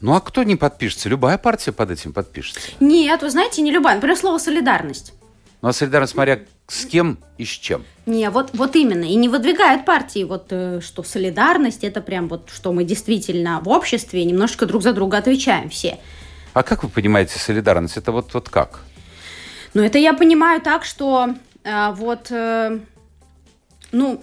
Ну 0.00 0.14
а 0.14 0.20
кто 0.20 0.42
не 0.42 0.56
подпишется? 0.56 1.10
Любая 1.10 1.36
партия 1.36 1.72
под 1.72 1.90
этим 1.90 2.14
подпишется. 2.14 2.60
Нет, 2.80 3.20
вы 3.20 3.28
знаете, 3.30 3.60
не 3.60 3.70
любая. 3.72 3.96
Например, 3.96 4.16
слово 4.16 4.38
солидарность. 4.38 5.12
Ну 5.66 5.70
а 5.70 5.72
солидарность, 5.72 6.12
смотря 6.12 6.38
с 6.68 6.86
кем 6.86 7.18
и 7.38 7.44
с 7.44 7.48
чем. 7.48 7.84
Не, 8.06 8.30
вот, 8.30 8.50
вот 8.52 8.76
именно. 8.76 9.02
И 9.02 9.16
не 9.16 9.28
выдвигают 9.28 9.84
партии, 9.84 10.22
вот, 10.22 10.46
э, 10.50 10.80
что 10.80 11.02
солидарность, 11.02 11.82
это 11.82 12.00
прям 12.00 12.28
вот, 12.28 12.50
что 12.54 12.72
мы 12.72 12.84
действительно 12.84 13.58
в 13.60 13.68
обществе 13.68 14.24
немножечко 14.24 14.66
друг 14.66 14.84
за 14.84 14.92
друга 14.92 15.18
отвечаем 15.18 15.68
все. 15.68 15.98
А 16.52 16.62
как 16.62 16.84
вы 16.84 16.88
понимаете 16.88 17.40
солидарность? 17.40 17.96
Это 17.96 18.12
вот, 18.12 18.32
вот 18.32 18.48
как? 18.48 18.84
Но 19.74 19.82
это 19.82 19.98
я 19.98 20.14
понимаю 20.14 20.60
так, 20.60 20.84
что 20.84 21.34
э, 21.64 21.90
вот, 21.94 22.30
э, 22.30 22.78
ну, 23.90 24.22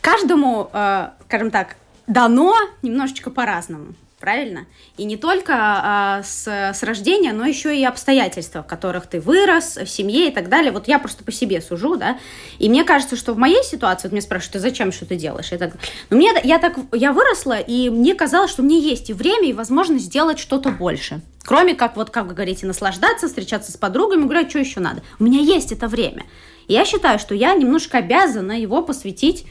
каждому, 0.00 0.70
э, 0.72 1.08
скажем 1.24 1.50
так, 1.50 1.74
дано 2.06 2.54
немножечко 2.82 3.30
по-разному. 3.30 3.94
Правильно? 4.24 4.64
И 4.96 5.04
не 5.04 5.18
только 5.18 5.52
а, 5.54 6.22
с, 6.22 6.48
с 6.48 6.82
рождения, 6.82 7.34
но 7.34 7.44
еще 7.44 7.78
и 7.78 7.84
обстоятельства, 7.84 8.62
в 8.62 8.66
которых 8.66 9.06
ты 9.06 9.20
вырос, 9.20 9.76
в 9.76 9.86
семье 9.86 10.28
и 10.28 10.30
так 10.30 10.48
далее. 10.48 10.72
Вот 10.72 10.88
я 10.88 10.98
просто 10.98 11.24
по 11.24 11.30
себе 11.30 11.60
сужу, 11.60 11.96
да. 11.96 12.18
И 12.58 12.70
мне 12.70 12.84
кажется, 12.84 13.16
что 13.16 13.34
в 13.34 13.36
моей 13.36 13.62
ситуации, 13.62 14.08
вот 14.08 14.12
меня 14.12 14.22
спрашивают, 14.22 14.54
ты 14.54 14.60
зачем 14.60 14.92
что 14.92 15.04
ты 15.04 15.16
делаешь? 15.16 15.52
И 15.52 15.58
так, 15.58 15.74
но 16.08 16.16
мне, 16.16 16.32
я 16.42 16.58
так, 16.58 16.78
я 16.92 17.12
выросла, 17.12 17.58
и 17.58 17.90
мне 17.90 18.14
казалось, 18.14 18.50
что 18.50 18.62
мне 18.62 18.78
есть 18.78 19.10
и 19.10 19.12
время, 19.12 19.46
и 19.46 19.52
возможность 19.52 20.06
сделать 20.06 20.38
что-то 20.38 20.70
больше. 20.70 21.20
Кроме 21.44 21.74
как, 21.74 21.94
вот 21.94 22.08
как 22.08 22.24
вы 22.24 22.32
говорите, 22.32 22.64
наслаждаться, 22.64 23.26
встречаться 23.26 23.72
с 23.72 23.76
подругами, 23.76 24.22
говорю, 24.22 24.46
«А 24.46 24.48
что 24.48 24.58
еще 24.58 24.80
надо? 24.80 25.02
У 25.18 25.24
меня 25.24 25.40
есть 25.40 25.70
это 25.70 25.86
время. 25.86 26.24
И 26.66 26.72
я 26.72 26.86
считаю, 26.86 27.18
что 27.18 27.34
я 27.34 27.52
немножко 27.52 27.98
обязана 27.98 28.58
его 28.58 28.80
посвятить 28.80 29.44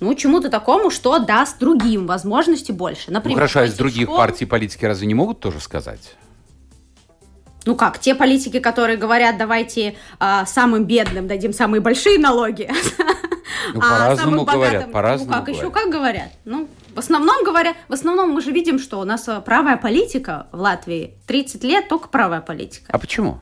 ну, 0.00 0.14
чему-то 0.14 0.48
такому, 0.50 0.90
что 0.90 1.18
даст 1.18 1.58
другим 1.58 2.06
возможности 2.06 2.72
больше. 2.72 3.10
Например, 3.10 3.36
ну 3.36 3.40
хорошо, 3.40 3.60
а 3.60 3.64
из 3.64 3.74
других 3.74 4.04
школу. 4.04 4.18
партий 4.18 4.44
политики 4.44 4.84
разве 4.84 5.06
не 5.06 5.14
могут 5.14 5.40
тоже 5.40 5.60
сказать? 5.60 6.16
Ну 7.64 7.74
как, 7.74 7.98
те 7.98 8.14
политики, 8.14 8.60
которые 8.60 8.96
говорят, 8.96 9.38
давайте 9.38 9.96
а, 10.20 10.46
самым 10.46 10.84
бедным 10.84 11.26
дадим 11.26 11.52
самые 11.52 11.80
большие 11.80 12.18
налоги, 12.18 12.70
Ну, 13.74 13.80
а 13.82 13.98
по-разному 13.98 14.44
говорят, 14.44 14.74
богатым- 14.74 14.92
по-разному 14.92 15.32
Ну 15.32 15.38
как, 15.38 15.48
еще 15.48 15.60
говорят. 15.62 15.82
как 15.82 15.92
говорят? 15.92 16.28
Ну, 16.44 16.68
в 16.94 16.98
основном 16.98 17.44
говоря, 17.44 17.74
в 17.88 17.92
основном 17.92 18.30
мы 18.30 18.40
же 18.40 18.52
видим, 18.52 18.78
что 18.78 19.00
у 19.00 19.04
нас 19.04 19.28
а, 19.28 19.40
правая 19.40 19.76
политика 19.76 20.46
в 20.52 20.60
Латвии 20.60 21.14
30 21.26 21.64
лет 21.64 21.88
только 21.88 22.08
правая 22.08 22.40
политика. 22.40 22.86
А 22.92 22.98
почему? 22.98 23.40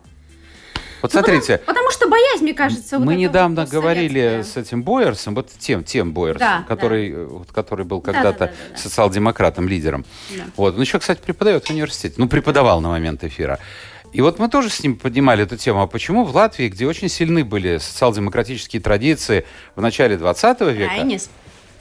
Вот 1.05 1.13
Ну, 1.13 1.21
смотрите, 1.21 1.59
Потому, 1.59 1.67
потому 1.67 1.91
что 1.91 2.09
боязнь, 2.09 2.45
мне 2.45 2.55
кажется, 2.55 2.99
вот 2.99 3.05
мы 3.05 3.13
эта 3.13 3.21
недавно 3.21 3.61
вот 3.61 3.71
говорили 3.71 4.41
с 4.43 4.57
этим 4.57 4.83
Бойерсом, 4.83 5.35
вот 5.35 5.51
тем, 5.59 5.85
тем 5.85 6.15
Бойерсом, 6.15 6.41
Да, 6.41 6.65
который, 6.67 7.11
э, 7.11 7.25
вот 7.27 7.53
который 7.53 7.85
был 7.85 8.01
Да, 8.01 8.11
когда-то 8.11 8.39
да, 8.39 8.47
да, 8.47 8.53
да, 8.53 8.71
да. 8.71 8.77
социал-демократом, 8.79 9.69
лидером. 9.69 10.07
Да. 10.31 10.45
Вот. 10.57 10.77
Он 10.77 10.81
еще, 10.81 10.99
кстати, 10.99 11.21
преподает 11.21 11.67
в 11.67 11.71
университете. 11.71 12.15
Ну, 12.17 12.27
преподавал 12.27 12.81
на 12.81 12.89
момент 12.89 13.23
эфира. 13.23 13.59
И 14.15 14.23
вот 14.23 14.39
мы 14.39 14.49
тоже 14.49 14.71
с 14.71 14.83
ним 14.83 14.97
поднимали 14.97 15.45
эту 15.45 15.59
тему. 15.59 15.83
А 15.83 15.87
почему 15.87 16.25
в 16.25 16.35
Латвии, 16.35 16.71
где 16.71 16.87
очень 16.87 17.11
сильны 17.11 17.45
были 17.45 17.77
социал-демократические 17.77 18.81
традиции 18.81 19.45
в 19.77 19.83
начале 19.83 20.17
20 20.17 20.61
века... 20.63 20.89
Райнис. 20.89 21.29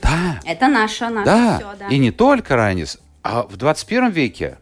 Да, 0.02 0.38
Это 0.44 0.68
наша, 0.68 1.08
наша 1.08 1.24
да. 1.24 1.56
всё, 1.56 1.72
да. 1.78 1.88
И 1.88 1.96
не 1.96 2.10
только 2.10 2.56
Райнис, 2.56 2.98
а 3.22 3.44
в 3.44 3.56
21 3.56 4.10
веке 4.10 4.58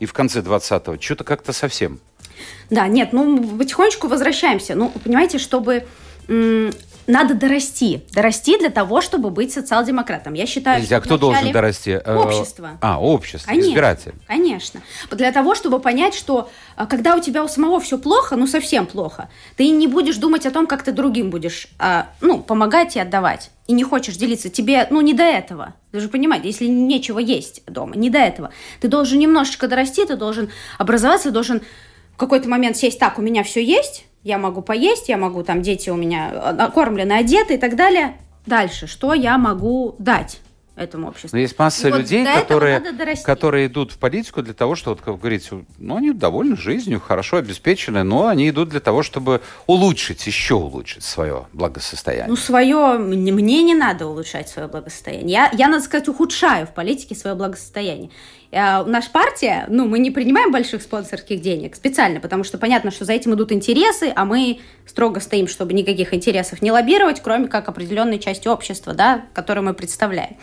и 0.00 0.06
в 0.06 0.12
конце 0.12 0.40
20-го 0.40 1.00
что-то 1.00 1.22
как-то 1.22 1.52
совсем. 1.52 2.00
Да, 2.70 2.86
нет, 2.88 3.12
ну 3.12 3.58
потихонечку 3.58 4.08
возвращаемся. 4.08 4.74
Ну, 4.74 4.90
понимаете, 5.02 5.38
чтобы 5.38 5.84
надо 7.06 7.34
дорасти. 7.34 8.02
Дорасти 8.12 8.58
для 8.58 8.70
того, 8.70 9.00
чтобы 9.00 9.30
быть 9.30 9.52
социал-демократом. 9.52 10.34
Я 10.34 10.46
считаю, 10.46 10.76
Подождите, 10.76 10.96
а 10.96 11.00
кто 11.00 11.18
должен 11.18 11.52
дорасти? 11.52 12.00
Э, 12.02 12.16
Общество. 12.16 12.78
А, 12.80 13.00
общество, 13.00 13.48
Конечно, 13.50 13.68
избиратель. 13.68 14.14
Конечно. 14.26 14.80
Для 15.10 15.30
того, 15.32 15.54
чтобы 15.54 15.80
понять, 15.80 16.14
что 16.14 16.50
а, 16.76 16.86
когда 16.86 17.16
у 17.16 17.20
тебя 17.20 17.44
у 17.44 17.48
самого 17.48 17.80
все 17.80 17.98
плохо, 17.98 18.36
ну 18.36 18.46
совсем 18.46 18.86
плохо, 18.86 19.28
ты 19.56 19.68
не 19.68 19.86
будешь 19.86 20.16
думать 20.16 20.46
о 20.46 20.50
том, 20.50 20.66
как 20.66 20.82
ты 20.82 20.92
другим 20.92 21.30
будешь, 21.30 21.68
а, 21.78 22.08
ну, 22.20 22.40
помогать 22.40 22.96
и 22.96 23.00
отдавать. 23.00 23.50
И 23.66 23.72
не 23.72 23.84
хочешь 23.84 24.16
делиться. 24.16 24.48
Тебе, 24.48 24.86
ну, 24.90 25.00
не 25.00 25.14
до 25.14 25.24
этого. 25.24 25.74
Вы 25.92 26.00
же 26.00 26.08
понимаете, 26.08 26.48
если 26.48 26.66
нечего 26.66 27.18
есть 27.18 27.62
дома, 27.66 27.96
не 27.96 28.10
до 28.10 28.18
этого. 28.18 28.50
Ты 28.80 28.88
должен 28.88 29.18
немножечко 29.18 29.68
дорасти, 29.68 30.04
ты 30.06 30.16
должен 30.16 30.50
образоваться, 30.78 31.30
должен 31.30 31.62
в 32.14 32.16
какой-то 32.16 32.48
момент 32.48 32.76
сесть, 32.76 32.98
так, 32.98 33.18
у 33.18 33.22
меня 33.22 33.42
все 33.42 33.62
есть, 33.62 34.06
я 34.22 34.38
могу 34.38 34.62
поесть, 34.62 35.08
я 35.08 35.16
могу, 35.16 35.42
там, 35.42 35.62
дети 35.62 35.90
у 35.90 35.96
меня 35.96 36.30
а, 36.32 36.52
накормлены, 36.52 37.12
одеты 37.12 37.54
и 37.54 37.58
так 37.58 37.76
далее. 37.76 38.16
Дальше, 38.46 38.86
что 38.86 39.14
я 39.14 39.36
могу 39.36 39.96
дать 39.98 40.40
этому 40.76 41.08
обществу? 41.08 41.36
Но 41.36 41.40
есть 41.40 41.58
масса 41.58 41.88
И 41.88 41.90
вот 41.90 42.00
людей, 42.00 42.24
этого 42.24 42.42
которые, 42.42 42.82
которые 43.24 43.66
идут 43.66 43.92
в 43.92 43.98
политику 43.98 44.42
для 44.42 44.54
того, 44.54 44.76
что, 44.76 44.90
вот, 44.90 45.00
как 45.00 45.14
вы 45.14 45.18
говорите, 45.18 45.64
ну, 45.78 45.96
они 45.96 46.12
довольны 46.12 46.56
жизнью, 46.56 47.00
хорошо 47.00 47.38
обеспечены, 47.38 48.02
но 48.02 48.28
они 48.28 48.48
идут 48.48 48.68
для 48.68 48.80
того, 48.80 49.02
чтобы 49.02 49.40
улучшить, 49.66 50.26
еще 50.26 50.54
улучшить 50.54 51.04
свое 51.04 51.46
благосостояние. 51.52 52.28
Ну, 52.28 52.36
свое, 52.36 52.98
мне 52.98 53.62
не 53.62 53.74
надо 53.74 54.06
улучшать 54.06 54.48
свое 54.48 54.68
благосостояние. 54.68 55.30
Я, 55.30 55.50
я, 55.52 55.68
надо 55.68 55.84
сказать, 55.84 56.08
ухудшаю 56.08 56.66
в 56.66 56.74
политике 56.74 57.14
свое 57.14 57.34
благосостояние. 57.34 58.10
Э, 58.54 58.84
Наша 58.84 59.10
партия, 59.10 59.64
ну, 59.68 59.86
мы 59.86 59.98
не 59.98 60.10
принимаем 60.10 60.52
больших 60.52 60.80
спонсорских 60.82 61.40
денег 61.40 61.74
специально, 61.74 62.20
потому 62.20 62.44
что 62.44 62.56
понятно, 62.56 62.90
что 62.90 63.04
за 63.04 63.12
этим 63.12 63.34
идут 63.34 63.50
интересы, 63.50 64.12
а 64.14 64.24
мы 64.24 64.60
строго 64.86 65.20
стоим, 65.20 65.48
чтобы 65.48 65.72
никаких 65.72 66.14
интересов 66.14 66.62
не 66.62 66.70
лоббировать, 66.70 67.20
кроме 67.20 67.48
как 67.48 67.68
определенной 67.68 68.18
части 68.18 68.46
общества, 68.46 68.94
да, 68.94 69.24
которую 69.34 69.64
мы 69.64 69.74
представляем, 69.74 70.36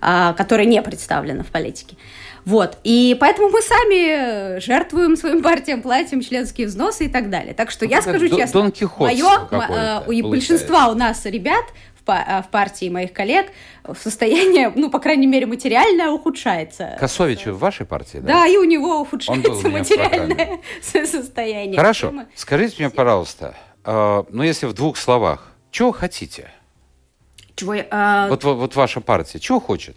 а, 0.00 0.32
которая 0.32 0.66
не 0.66 0.82
представлена 0.82 1.44
в 1.44 1.48
политике. 1.48 1.96
Вот. 2.44 2.76
И 2.84 3.16
поэтому 3.20 3.48
мы 3.48 3.62
сами 3.62 4.58
жертвуем 4.60 5.16
своим 5.16 5.42
партиям, 5.42 5.80
платим 5.80 6.20
членские 6.20 6.66
взносы 6.66 7.06
и 7.06 7.08
так 7.08 7.30
далее. 7.30 7.54
Так 7.54 7.70
что 7.70 7.84
Ну, 7.86 7.90
я 7.90 8.02
скажу 8.02 8.28
Дон- 8.28 8.38
честно, 8.38 8.60
мое, 9.00 9.34
э, 9.70 10.00
получается. 10.04 10.28
большинства 10.28 10.88
у 10.88 10.94
нас 10.94 11.24
ребят 11.24 11.64
в, 12.06 12.10
э, 12.10 12.42
в 12.42 12.48
партии 12.48 12.88
моих 12.88 13.12
коллег 13.12 13.50
в 13.84 13.96
состояние, 13.96 14.72
ну, 14.74 14.90
по 14.90 14.98
крайней 14.98 15.26
мере, 15.26 15.46
материальное 15.46 16.10
ухудшается. 16.10 16.96
Косович 16.98 17.46
в 17.46 17.58
вашей 17.58 17.86
партии, 17.86 18.18
да? 18.18 18.26
Да, 18.40 18.46
и 18.46 18.56
у 18.56 18.64
него 18.64 19.00
ухудшается 19.00 19.68
материальное 19.68 20.60
со- 20.82 21.06
состояние. 21.06 21.76
Хорошо. 21.76 22.10
Мы- 22.10 22.26
Скажите 22.34 22.76
мне, 22.78 22.90
пожалуйста, 22.90 23.54
э, 23.84 24.24
ну, 24.28 24.42
если 24.42 24.66
в 24.66 24.72
двух 24.74 24.96
словах, 24.96 25.52
чего 25.70 25.92
хотите? 25.92 26.50
Чего, 27.56 27.74
я, 27.74 27.86
а, 27.90 28.28
Вот, 28.28 28.44
вот, 28.44 28.54
вот 28.56 28.76
ваша 28.76 29.00
партия, 29.00 29.38
чего 29.38 29.60
хочет? 29.60 29.96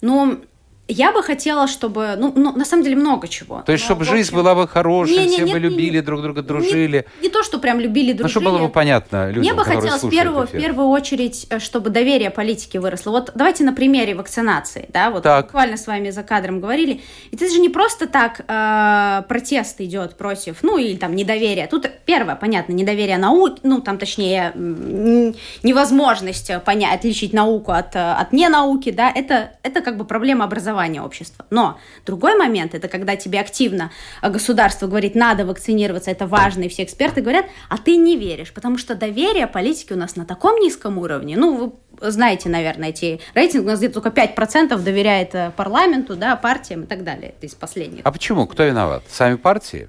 Ну, 0.00 0.40
я 0.88 1.12
бы 1.12 1.22
хотела, 1.22 1.66
чтобы... 1.68 2.14
Ну, 2.18 2.32
ну, 2.34 2.52
на 2.56 2.64
самом 2.64 2.82
деле 2.82 2.96
много 2.96 3.28
чего. 3.28 3.60
То 3.66 3.72
есть, 3.72 3.84
Но, 3.84 3.86
чтобы 3.88 4.04
в 4.06 4.08
жизнь 4.08 4.30
общем, 4.30 4.38
была 4.38 4.54
бы 4.54 4.66
хорошей, 4.66 5.18
Не-не, 5.18 5.28
все 5.36 5.42
бы 5.42 5.48
нет, 5.52 5.60
любили 5.62 5.96
не- 5.96 6.00
друг 6.02 6.22
друга, 6.22 6.40
дружили. 6.42 7.04
Не, 7.20 7.26
не 7.26 7.32
то, 7.32 7.42
что 7.42 7.58
прям 7.58 7.78
любили, 7.78 8.12
Ну, 8.12 8.18
дружили. 8.20 8.30
чтобы 8.30 8.50
было 8.56 8.66
бы 8.66 8.68
понятно 8.70 9.26
людям, 9.28 9.42
Мне 9.42 9.52
бы 9.52 9.64
хотелось 9.64 10.02
в 10.02 10.08
первую, 10.08 10.46
в 10.46 10.50
первую 10.50 10.88
очередь, 10.88 11.46
э, 11.50 11.58
чтобы 11.58 11.90
доверие 11.90 12.30
политики 12.30 12.78
выросло. 12.78 13.10
Вот 13.10 13.32
давайте 13.34 13.64
на 13.64 13.74
примере 13.74 14.14
вакцинации, 14.14 14.88
да, 14.90 15.10
вот 15.10 15.24
Так. 15.24 15.44
буквально 15.46 15.76
с 15.76 15.86
вами 15.86 16.08
за 16.08 16.22
кадром 16.22 16.60
говорили. 16.60 17.02
Ведь 17.30 17.42
это 17.42 17.52
же 17.52 17.60
не 17.60 17.68
просто 17.68 18.06
так 18.06 18.40
э, 18.48 19.22
протест 19.28 19.82
идет 19.82 20.16
против, 20.16 20.62
ну 20.62 20.78
или 20.78 20.96
там 20.96 21.14
недоверие. 21.14 21.66
Тут 21.66 21.90
первое, 22.06 22.34
понятно, 22.34 22.72
недоверие 22.72 23.18
науки, 23.18 23.60
ну 23.62 23.82
там 23.82 23.98
точнее 23.98 24.52
невозможность 25.62 26.50
понять, 26.64 26.94
отличить 26.94 27.34
науку 27.34 27.72
от, 27.72 27.94
э, 27.94 28.12
от 28.12 28.32
ненауки, 28.32 28.90
да, 28.90 29.12
это, 29.14 29.50
это 29.62 29.82
как 29.82 29.98
бы 29.98 30.06
проблема 30.06 30.46
образования 30.46 30.77
общества. 31.00 31.44
Но 31.50 31.78
другой 32.06 32.36
момент, 32.36 32.74
это 32.74 32.88
когда 32.88 33.16
тебе 33.16 33.40
активно 33.40 33.90
э, 34.22 34.30
государство 34.30 34.86
говорит, 34.86 35.14
надо 35.14 35.44
вакцинироваться, 35.44 36.10
это 36.10 36.26
важно, 36.26 36.64
и 36.64 36.68
все 36.68 36.84
эксперты 36.84 37.20
говорят, 37.20 37.46
а 37.68 37.78
ты 37.78 37.96
не 37.96 38.16
веришь, 38.16 38.52
потому 38.52 38.78
что 38.78 38.94
доверие 38.94 39.46
политики 39.46 39.92
у 39.92 39.96
нас 39.96 40.16
на 40.16 40.24
таком 40.24 40.60
низком 40.60 40.98
уровне. 40.98 41.36
Ну, 41.36 41.56
вы 42.00 42.10
знаете, 42.10 42.48
наверное, 42.48 42.90
эти 42.90 43.20
рейтинги, 43.34 43.64
у 43.64 43.68
нас 43.68 43.78
где-то 43.78 44.00
только 44.00 44.10
5% 44.10 44.78
доверяет 44.78 45.34
э, 45.34 45.52
парламенту, 45.56 46.16
да, 46.16 46.36
партиям 46.36 46.84
и 46.84 46.86
так 46.86 47.04
далее. 47.04 47.34
Это 47.36 47.46
из 47.46 47.54
последних. 47.54 48.02
А 48.04 48.12
почему? 48.12 48.46
Кто 48.46 48.64
виноват? 48.64 49.02
Сами 49.08 49.36
партии? 49.36 49.88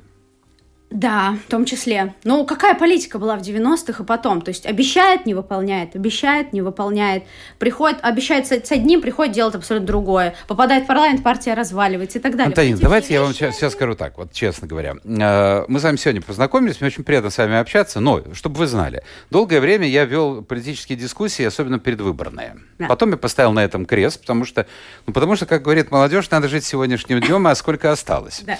Да, 0.89 1.38
в 1.45 1.52
том 1.52 1.65
числе. 1.65 2.15
Ну, 2.23 2.45
какая 2.45 2.73
политика 2.73 3.19
была 3.19 3.36
в 3.36 3.41
90-х 3.41 4.04
и 4.04 4.06
потом? 4.06 4.41
То 4.41 4.49
есть 4.49 4.65
обещает, 4.65 5.28
не 5.28 5.36
выполняет, 5.36 5.95
обещает, 5.95 6.52
не 6.52 6.62
выполняет. 6.62 7.25
Приходит, 7.60 7.99
обещает 8.02 8.47
с, 8.47 8.71
одним, 8.71 9.02
приходит, 9.02 9.34
делать 9.36 9.54
абсолютно 9.54 9.86
другое. 9.86 10.36
Попадает 10.47 10.86
в 10.86 10.88
парламент, 10.88 11.21
партия 11.23 11.54
разваливается 11.54 12.17
и 12.17 12.21
так 12.21 12.32
далее. 12.32 12.47
Антонин, 12.47 12.75
эти 12.75 12.82
давайте 12.82 13.13
я 13.13 13.21
вам 13.21 13.34
сейчас, 13.34 13.56
сейчас 13.56 13.73
скажу 13.73 13.93
так, 13.93 14.17
вот 14.17 14.34
честно 14.34 14.67
говоря. 14.67 14.95
Э, 15.04 15.65
Мы 15.67 15.80
с 15.80 15.84
вами 15.84 15.97
сегодня 15.97 16.23
познакомились, 16.23 16.82
мне 16.82 16.88
очень 16.88 17.04
приятно 17.04 17.30
с 17.30 17.38
вами 17.38 17.58
общаться, 17.58 17.99
но, 17.99 18.23
чтобы 18.34 18.58
вы 18.58 18.65
знали, 18.65 19.04
долгое 19.30 19.60
время 19.60 19.88
я 19.88 20.06
вел 20.06 20.41
политические 20.41 20.97
дискуссии, 20.97 21.45
особенно 21.45 21.78
предвыборные. 21.78 22.58
Да. 22.80 22.88
Потом 22.88 23.12
я 23.12 23.17
поставил 23.17 23.52
на 23.52 23.63
этом 23.63 23.86
крест, 23.86 24.21
потому 24.21 24.43
что, 24.43 24.65
ну, 25.06 25.13
потому 25.13 25.36
что, 25.36 25.45
как 25.45 25.62
говорит 25.62 25.91
молодежь, 25.91 26.32
надо 26.32 26.47
жить 26.47 26.65
сегодняшним 26.65 27.19
днем, 27.21 27.45
а 27.45 27.54
сколько 27.54 27.91
осталось. 27.91 28.41
Да. 28.43 28.58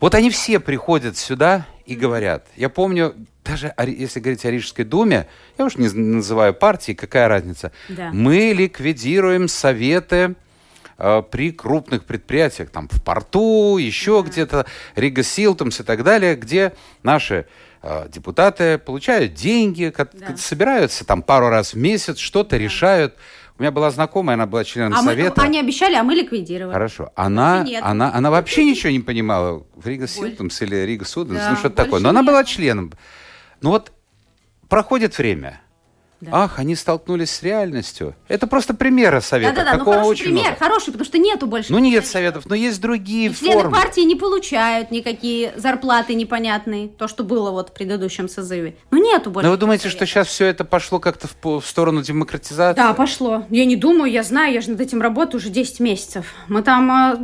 Вот 0.00 0.14
они 0.14 0.30
все 0.30 0.60
приходят 0.60 1.16
сюда 1.16 1.66
и 1.84 1.94
говорят. 1.96 2.46
Я 2.56 2.68
помню, 2.68 3.14
даже 3.44 3.74
если 3.84 4.20
говорить 4.20 4.44
о 4.44 4.50
Рижской 4.50 4.84
думе, 4.84 5.26
я 5.58 5.64
уж 5.64 5.76
не 5.76 5.88
называю 5.88 6.54
партии, 6.54 6.92
какая 6.92 7.28
разница. 7.28 7.72
Да. 7.88 8.10
Мы 8.12 8.52
ликвидируем 8.52 9.48
советы 9.48 10.34
э, 10.98 11.22
при 11.30 11.50
крупных 11.50 12.04
предприятиях, 12.04 12.70
там 12.70 12.88
в 12.88 13.02
порту, 13.02 13.78
еще 13.78 14.24
где-то, 14.26 14.66
Rīgas 14.94 15.22
siltums 15.22 15.80
и 15.80 15.82
так 15.82 16.04
далее, 16.04 16.36
где 16.36 16.74
наши 17.02 17.46
э, 17.82 18.06
депутаты 18.08 18.78
получают 18.78 19.34
деньги, 19.34 19.92
Да. 19.96 20.36
собираются 20.36 21.04
там 21.04 21.22
пару 21.22 21.48
раз 21.48 21.72
в 21.72 21.76
месяц, 21.78 22.18
что-то 22.18 22.56
решают. 22.56 23.16
У 23.58 23.62
меня 23.62 23.72
была 23.72 23.90
знакомая, 23.90 24.34
она 24.34 24.46
была 24.46 24.62
членом 24.62 24.94
А 24.94 25.02
мы, 25.02 25.10
совета. 25.10 25.42
они 25.42 25.58
обещали, 25.58 25.96
а 25.96 26.04
мы 26.04 26.14
ликвидировали. 26.14 26.72
Хорошо. 26.72 27.10
Она, 27.16 27.64
Нет. 27.64 27.82
она, 27.84 28.14
она 28.14 28.30
вообще 28.30 28.64
ничего 28.64 28.90
не 28.92 29.00
понимала 29.00 29.64
в 29.74 29.84
Rīgas 29.86 30.06
siltums 30.06 30.62
или 30.62 30.76
Rīgas 30.76 31.04
ūdens, 31.04 31.40
Да, 31.40 31.50
ну 31.50 31.56
что-то 31.56 31.74
такое. 31.84 32.00
Но 32.00 32.10
она 32.10 32.20
нет. 32.20 32.28
была 32.28 32.44
членом. 32.44 32.92
Ну 33.60 33.70
вот 33.70 33.90
проходит 34.68 35.18
время. 35.18 35.60
Да. 36.20 36.30
Ах, 36.32 36.58
они 36.58 36.74
столкнулись 36.74 37.30
с 37.30 37.42
реальностью. 37.44 38.16
Это 38.26 38.48
просто 38.48 38.74
примеры 38.74 39.20
совета. 39.20 39.52
Да-да-да, 39.54 39.72
ну 39.74 39.78
Какого 39.78 39.96
хороший 39.98 40.10
очень 40.10 40.24
пример, 40.24 40.42
много. 40.46 40.58
хороший, 40.58 40.86
потому 40.86 41.04
что 41.04 41.18
нету 41.18 41.46
больше. 41.46 41.72
Ну 41.72 41.78
нет 41.78 42.06
советов, 42.06 42.44
но 42.46 42.56
есть 42.56 42.80
другие 42.80 43.30
И 43.30 43.34
члены 43.34 43.62
формы. 43.62 43.76
партии 43.76 44.00
не 44.00 44.16
получают 44.16 44.90
никакие 44.90 45.52
зарплаты 45.56 46.14
непонятные, 46.14 46.88
то, 46.88 47.06
что 47.06 47.22
было 47.22 47.52
вот 47.52 47.70
в 47.70 47.72
предыдущем 47.72 48.28
созыве. 48.28 48.76
Ну 48.90 49.00
нету 49.00 49.30
больше. 49.30 49.46
Но 49.46 49.52
вы 49.52 49.58
думаете, 49.58 49.88
что 49.90 49.98
советов. 49.98 50.08
сейчас 50.08 50.26
все 50.28 50.46
это 50.46 50.64
пошло 50.64 50.98
как-то 50.98 51.28
в, 51.28 51.60
в 51.60 51.64
сторону 51.66 52.02
демократизации? 52.02 52.76
Да, 52.80 52.92
пошло. 52.94 53.44
Я 53.50 53.64
не 53.64 53.76
думаю, 53.76 54.10
я 54.10 54.24
знаю, 54.24 54.52
я 54.52 54.60
же 54.60 54.72
над 54.72 54.80
этим 54.80 55.00
работаю 55.00 55.36
уже 55.40 55.50
10 55.50 55.78
месяцев. 55.78 56.26
Мы 56.48 56.62
там, 56.62 56.90
э, 56.90 57.16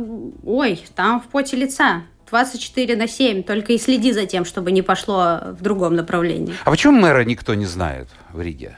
ой, 0.45 0.81
там 0.95 1.19
в 1.19 1.25
поте 1.25 1.57
лица. 1.57 2.03
24 2.31 2.95
на 2.95 3.07
7, 3.07 3.43
только 3.43 3.73
и 3.73 3.77
следи 3.77 4.11
за 4.11 4.25
тем, 4.25 4.45
чтобы 4.45 4.71
не 4.71 4.81
пошло 4.81 5.41
в 5.51 5.61
другом 5.61 5.95
направлении. 5.95 6.55
А 6.63 6.71
почему 6.71 6.99
мэра 6.99 7.23
никто 7.23 7.53
не 7.53 7.65
знает 7.67 8.07
в 8.33 8.41
Риге? 8.41 8.77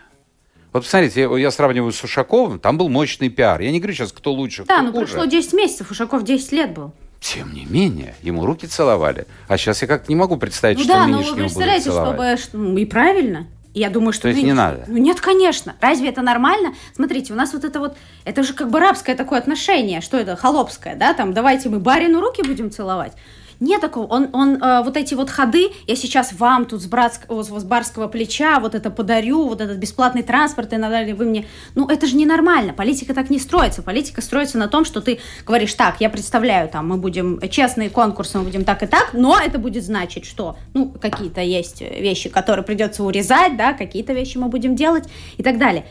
Вот 0.77 0.83
посмотрите, 0.83 1.21
я, 1.21 1.37
я 1.37 1.49
сравниваю 1.49 1.91
с 1.91 2.03
Ушаковым, 2.03 2.59
там 2.59 2.77
был 2.77 2.87
мощный 2.87 3.29
пиар. 3.29 3.59
Я 3.61 3.71
не 3.71 3.79
говорю 3.79 3.95
сейчас, 3.95 4.11
кто 4.11 4.31
лучше, 4.31 4.63
Да, 4.67 4.75
кто 4.75 4.83
ну 4.85 4.91
хуже. 4.91 5.05
прошло 5.13 5.25
10 5.25 5.53
месяцев, 5.53 5.89
Ушаков 5.89 6.23
10 6.23 6.51
лет 6.51 6.71
был. 6.71 6.91
Тем 7.19 7.51
не 7.51 7.65
менее, 7.65 8.13
ему 8.21 8.45
руки 8.45 8.67
целовали. 8.67 9.25
А 9.47 9.57
сейчас 9.57 9.81
я 9.81 9.87
как-то 9.87 10.11
не 10.11 10.15
могу 10.15 10.37
представить, 10.37 10.77
Ну 10.77 10.83
что 10.83 10.93
да, 10.93 11.07
но 11.07 11.17
нынешнему 11.17 11.23
вы 11.25 11.31
будут 11.31 11.45
представляете, 11.45 11.89
чтобы... 11.89 12.35
ну, 12.53 12.77
И 12.77 12.85
правильно. 12.85 13.47
Я 13.73 13.89
думаю, 13.89 14.13
что... 14.13 14.23
То 14.23 14.27
есть 14.27 14.37
не 14.39 14.53
нынешний- 14.53 14.57
надо? 14.57 14.83
Ну 14.87 14.97
нет, 14.97 15.19
конечно. 15.19 15.75
Разве 15.81 16.09
это 16.09 16.21
нормально? 16.21 16.75
Смотрите, 16.95 17.33
у 17.33 17.35
нас 17.35 17.53
вот 17.53 17.63
это 17.63 17.79
вот... 17.79 17.97
Это 18.23 18.43
же 18.43 18.53
как 18.53 18.69
бы 18.69 18.79
рабское 18.79 19.15
такое 19.15 19.39
отношение. 19.39 20.01
Что 20.01 20.17
это? 20.17 20.35
Холопское, 20.35 20.95
да? 20.95 21.15
Там 21.15 21.33
давайте 21.33 21.69
мы 21.69 21.79
барину 21.79 22.19
руки 22.21 22.43
будем 22.43 22.69
целовать. 22.69 23.13
Нет 23.59 23.81
такого. 23.81 24.05
Он, 24.07 24.29
он 24.33 24.61
э, 24.61 24.83
вот 24.83 24.97
эти 24.97 25.13
вот 25.13 25.29
ходы, 25.29 25.69
я 25.87 25.95
сейчас 25.95 26.33
вам 26.33 26.65
тут 26.65 26.81
с, 26.81 26.85
братск, 26.85 27.23
с 27.29 27.63
барского 27.63 28.07
плеча 28.07 28.59
вот 28.59 28.75
это 28.75 28.91
подарю, 28.91 29.47
вот 29.47 29.61
этот 29.61 29.77
бесплатный 29.77 30.23
транспорт 30.23 30.73
и 30.73 30.77
надали 30.77 31.11
вы 31.11 31.25
мне. 31.25 31.45
Ну, 31.75 31.87
это 31.87 32.05
же 32.05 32.15
ненормально. 32.15 32.73
Политика 32.73 33.13
так 33.13 33.29
не 33.29 33.39
строится. 33.39 33.81
Политика 33.81 34.21
строится 34.21 34.57
на 34.57 34.67
том, 34.67 34.85
что 34.85 35.01
ты 35.01 35.19
говоришь, 35.45 35.73
так, 35.73 35.99
я 35.99 36.09
представляю, 36.09 36.69
там, 36.69 36.87
мы 36.87 36.97
будем 36.97 37.39
честные 37.49 37.89
конкурсы, 37.89 38.37
мы 38.37 38.43
будем 38.43 38.63
так 38.63 38.83
и 38.83 38.87
так, 38.87 39.09
но 39.13 39.39
это 39.39 39.57
будет 39.59 39.83
значить, 39.83 40.25
что, 40.25 40.57
ну, 40.73 40.89
какие-то 40.89 41.41
есть 41.41 41.81
вещи, 41.81 42.29
которые 42.29 42.63
придется 42.63 43.03
урезать, 43.03 43.57
да, 43.57 43.73
какие-то 43.73 44.13
вещи 44.13 44.37
мы 44.37 44.49
будем 44.49 44.75
делать 44.75 45.05
и 45.37 45.43
так 45.43 45.57
далее. 45.57 45.85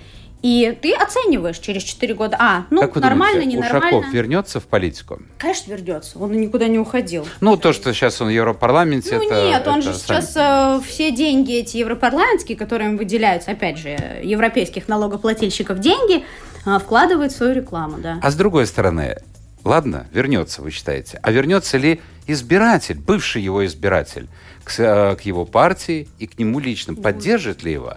И 0.46 0.78
ты 0.80 0.92
оцениваешь 0.92 1.59
через 1.59 1.82
4 1.82 2.14
года, 2.14 2.37
а, 2.38 2.66
ну, 2.70 2.82
как 2.82 2.94
вы 2.94 3.00
нормально, 3.00 3.40
думаете, 3.40 3.56
ненормально. 3.56 3.98
Ушаков 3.98 4.14
вернется 4.14 4.61
в 4.61 4.66
политику? 4.66 5.18
Конечно, 5.38 5.72
вернется. 5.72 6.20
Он 6.20 6.30
никуда 6.40 6.68
не 6.68 6.78
уходил. 6.78 7.26
Ну, 7.40 7.56
то, 7.56 7.72
что 7.72 7.92
сейчас 7.92 8.20
он 8.20 8.28
в 8.28 8.30
Европарламенте, 8.30 9.16
Ну 9.16 9.24
это... 9.24 9.44
нет, 9.48 9.66
он 9.66 9.80
это 9.80 9.92
же 9.92 9.98
сами 9.98 10.20
сейчас 10.20 10.37
э, 10.37 10.80
все 10.87 11.11
деньги 11.11 11.52
эти 11.52 11.78
европарламентские, 11.78 12.56
которые 12.56 12.90
им 12.90 12.96
выделяются, 12.96 13.50
опять 13.50 13.76
же, 13.76 13.88
европейских 14.22 14.87
налогоплательщиков 14.87 15.80
деньги, 15.80 16.24
э, 16.64 16.78
вкладывает 16.78 17.32
в 17.32 17.37
свою 17.37 17.52
рекламу, 17.52 17.98
да. 17.98 18.20
А 18.22 18.30
с 18.30 18.37
другой 18.37 18.68
стороны, 18.68 19.16
ладно, 19.64 20.06
вернется, 20.12 20.62
вы 20.62 20.70
считаете, 20.70 21.18
а 21.24 21.32
вернется 21.32 21.76
ли 21.76 22.00
избиратель, 22.28 23.00
бывший 23.00 23.42
его 23.42 23.66
избиратель, 23.66 24.28
к, 24.62 24.78
э, 24.78 25.16
к 25.16 25.22
его 25.22 25.44
партии 25.44 26.06
и 26.20 26.28
к 26.28 26.38
нему 26.38 26.61
лично? 26.61 26.94
Поддержит 26.94 27.64
ли 27.64 27.72
его? 27.72 27.94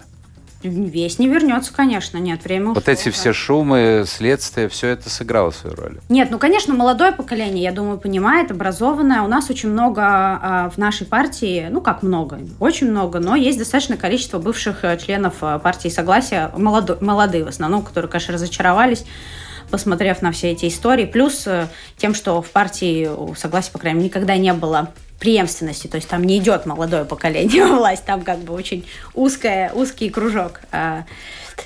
Весь 0.62 1.19
не 1.19 1.28
вернется, 1.28 1.74
конечно, 1.74 2.17
нет, 2.17 2.43
время 2.43 2.69
Вот 2.69 2.80
ушло, 2.80 2.91
эти 2.91 3.06
да. 3.06 3.12
все 3.12 3.32
шумы, 3.32 4.04
следствия, 4.06 4.67
все 4.67 4.89
это 4.89 5.10
сыграло 5.10 5.52
свою 5.52 5.76
роль. 5.76 6.00
Нет, 6.10 6.30
ну, 6.32 6.38
конечно, 6.38 6.74
молодое 6.74 7.13
поколение, 7.13 7.63
я 7.63 7.72
думаю, 7.72 7.98
понимает, 7.98 8.52
образованное. 8.52 9.22
У 9.22 9.28
нас 9.28 9.50
очень 9.50 9.69
много 9.69 10.02
а, 10.04 10.69
в 10.69 10.78
нашей 10.78 11.08
партии, 11.08 11.67
ну, 11.72 11.80
как 11.80 12.04
много, 12.04 12.39
очень 12.60 12.91
много, 12.91 13.19
но 13.19 13.38
есть 13.38 13.58
достаточное 13.58 13.98
количество 13.98 14.38
бывших 14.38 14.84
э, 14.84 14.98
членов 14.98 15.36
э, 15.41 15.60
партии 15.60 15.88
Согласия, 15.88 16.52
молодо- 16.58 17.02
молодые 17.02 17.45
в 17.45 17.48
основном, 17.48 17.82
которые, 17.82 18.12
конечно, 18.12 18.34
разочаровались 18.34 19.06
посмотрев 19.69 20.22
на 20.22 20.32
все 20.32 20.52
эти 20.52 20.67
истории, 20.67 21.06
плюс 21.06 21.45
э, 21.48 21.67
тем, 21.95 22.13
что 22.13 22.41
в 22.41 22.50
партии 22.50 23.08
у 23.08 23.36
Согласия, 23.36 23.72
по 23.72 23.80
крайней 23.80 24.00
мере, 24.00 24.10
никогда 24.10 24.36
не 24.36 24.52
было 24.54 24.91
преемственности, 25.19 25.88
то 25.88 25.95
есть 25.95 26.08
там 26.08 26.23
не 26.23 26.38
идет 26.38 26.65
молодое 26.65 27.05
поколение 27.05 27.65
во 27.65 27.77
власть, 27.77 28.05
там 28.05 28.21
как 28.21 28.39
бы 28.39 28.53
очень 28.53 28.86
узкая, 29.13 29.71
узкий 29.73 30.10
кружок. 30.10 30.62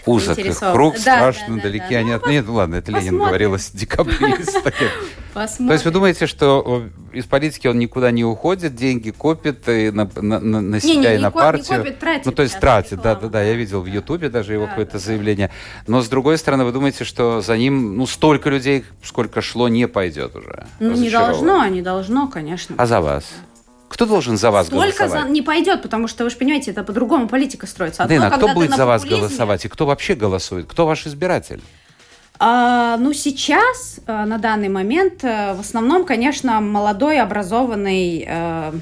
Узок 0.06 0.38
круг, 0.74 0.94
Да, 0.96 1.00
страшно 1.00 1.46
да, 1.50 1.56
да, 1.56 1.62
далеки 1.64 1.94
да. 1.94 1.98
они 2.00 2.10
Ну, 2.12 2.16
от... 2.18 2.28
Нет, 2.28 2.46
ну 2.48 2.54
ладно, 2.54 2.76
это 2.76 2.92
Ленин 2.92 3.04
посмотрим. 3.20 3.28
говорил, 3.28 3.58
декабрист. 3.74 4.64
таких. 4.64 4.90
Посмотрим. 5.34 5.68
То 5.68 5.74
есть 5.74 5.86
вы 5.86 5.92
думаете, 5.92 6.28
что 6.28 6.84
э, 7.14 7.18
из 7.18 7.26
политики 7.26 7.68
он 7.68 7.80
никуда 7.80 8.12
не 8.12 8.24
уходит, 8.24 8.76
деньги 8.76 9.12
копит 9.12 9.68
и 9.68 9.92
на, 9.92 10.10
на- 10.16 10.40
на- 10.40 10.62
на 10.62 10.80
себя 10.80 11.14
и 11.14 11.18
не 11.18 11.22
на 11.24 11.30
коп- 11.32 11.36
не 11.36 11.42
партию? 11.42 11.78
копит, 11.84 12.00
тратит 12.00 12.26
ну, 12.26 12.32
то 12.32 12.44
есть 12.44 12.60
тратит, 12.60 12.98
на 12.98 13.04
да, 13.04 13.16
да, 13.16 13.28
да. 13.30 13.42
Я 13.44 13.54
видел 13.54 13.82
в 13.82 13.86
Ютубе 13.88 14.30
даже 14.30 14.54
его 14.54 14.64
Да, 14.66 14.70
какое-то 14.70 14.94
да, 14.94 15.00
да. 15.00 15.06
заявление. 15.06 15.50
Но 15.88 16.02
с 16.02 16.08
другой 16.10 16.38
стороны, 16.38 16.66
вы 16.66 16.72
думаете, 16.72 17.04
что 17.04 17.42
за 17.42 17.58
ним, 17.58 17.98
ну, 17.98 18.06
столько 18.06 18.50
людей, 18.50 18.86
сколько 19.04 19.42
шло, 19.42 19.68
не 19.70 19.88
пойдет 19.88 20.36
уже? 20.36 20.68
Ну, 20.80 20.92
не 20.94 21.10
должно, 21.10 21.66
не 21.68 21.82
должно, 21.82 22.28
конечно. 22.28 22.76
А 22.78 22.86
за 22.86 23.02
вас? 23.02 23.26
Кто 23.94 24.08
должен 24.08 24.38
за 24.38 24.50
вас 24.50 24.68
Столько 24.68 24.92
за- 24.92 24.98
голосовать? 25.06 25.30
не 25.32 25.42
пойдет, 25.44 25.84
потому 25.84 26.08
что, 26.08 26.24
вы 26.24 26.32
же 26.32 26.36
понимаете, 26.36 26.72
это 26.72 26.84
по-другому 26.84 27.28
политика 27.28 27.68
строится. 27.68 28.02
Одно, 28.04 28.16
Дина, 28.16 28.28
а 28.28 28.32
кто 28.32 28.48
будет 28.48 28.76
за 28.76 28.88
вас 28.88 29.06
голосовать? 29.06 29.66
И 29.66 29.68
кто 29.70 29.86
вообще 29.86 30.16
голосует? 30.16 30.66
Кто 30.68 30.88
ваш 30.88 31.06
избиратель? 31.06 31.62
А, 32.40 32.98
ну, 32.98 33.14
сейчас, 33.14 34.00
э, 34.08 34.26
на 34.26 34.40
данный 34.40 34.70
момент, 34.70 35.24
э, 35.24 35.54
в 35.54 35.60
основном, 35.60 36.06
конечно, 36.06 36.60
молодой, 36.60 37.22
образованный, 37.22 38.26
э, 38.28 38.74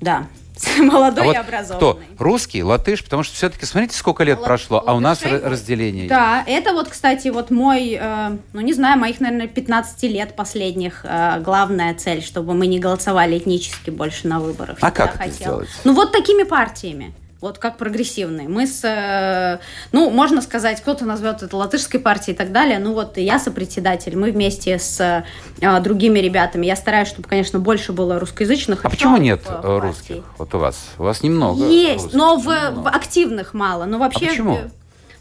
да, 0.00 0.26
молодой 0.78 1.24
а 1.24 1.26
вот 1.26 1.36
и 1.36 1.38
кто? 1.38 1.46
образованный. 1.46 2.06
Русский, 2.18 2.62
латыш? 2.62 3.02
Потому 3.02 3.22
что 3.22 3.34
все-таки, 3.34 3.66
смотрите, 3.66 3.96
сколько 3.96 4.24
лет 4.24 4.38
Лат- 4.38 4.46
прошло, 4.46 4.82
а 4.84 4.94
у 4.94 5.00
нас 5.00 5.22
латышей? 5.22 5.38
ра- 5.38 5.48
разделение. 5.48 6.08
Да, 6.08 6.44
это 6.46 6.72
вот, 6.72 6.88
кстати, 6.88 7.28
вот 7.28 7.50
мой, 7.50 7.98
э, 8.00 8.36
ну 8.52 8.60
не 8.60 8.72
знаю, 8.72 8.98
моих, 8.98 9.20
наверное, 9.20 9.48
15 9.48 10.02
лет 10.04 10.36
последних 10.36 11.04
э, 11.04 11.40
главная 11.40 11.94
цель, 11.94 12.22
чтобы 12.22 12.54
мы 12.54 12.66
не 12.66 12.78
голосовали 12.78 13.38
этнически 13.38 13.90
больше 13.90 14.28
на 14.28 14.40
выборах. 14.40 14.78
А 14.80 14.90
как 14.90 15.16
это 15.16 15.30
сделать? 15.30 15.68
Ну 15.84 15.94
вот 15.94 16.12
такими 16.12 16.42
партиями. 16.44 17.14
Вот 17.42 17.58
как 17.58 17.76
прогрессивные. 17.76 18.48
Мы 18.48 18.68
с, 18.68 18.84
э, 18.84 19.58
ну, 19.90 20.10
можно 20.10 20.40
сказать, 20.42 20.80
кто-то 20.80 21.04
назовет 21.04 21.42
это 21.42 21.56
латышской 21.56 21.98
партией 21.98 22.36
и 22.36 22.38
так 22.38 22.52
далее. 22.52 22.78
Ну 22.78 22.92
вот 22.94 23.18
я 23.18 23.40
сопредседатель, 23.40 24.16
мы 24.16 24.30
вместе 24.30 24.78
с 24.78 25.24
э, 25.60 25.80
другими 25.80 26.20
ребятами. 26.20 26.66
Я 26.66 26.76
стараюсь, 26.76 27.08
чтобы, 27.08 27.28
конечно, 27.28 27.58
больше 27.58 27.92
было 27.92 28.20
русскоязычных. 28.20 28.84
А 28.84 28.90
почему 28.90 29.16
нет 29.16 29.40
э, 29.44 29.50
партии. 29.54 29.80
русских? 29.80 30.24
Вот 30.38 30.54
у 30.54 30.58
вас. 30.58 30.90
У 30.98 31.02
вас 31.02 31.24
немного. 31.24 31.66
Есть, 31.66 32.04
русских, 32.04 32.14
но 32.16 32.36
в, 32.36 32.46
немного. 32.46 32.80
в 32.80 32.86
активных 32.86 33.54
мало. 33.54 33.86
Но 33.86 33.98
вообще. 33.98 34.26
А 34.26 34.28
почему? 34.28 34.58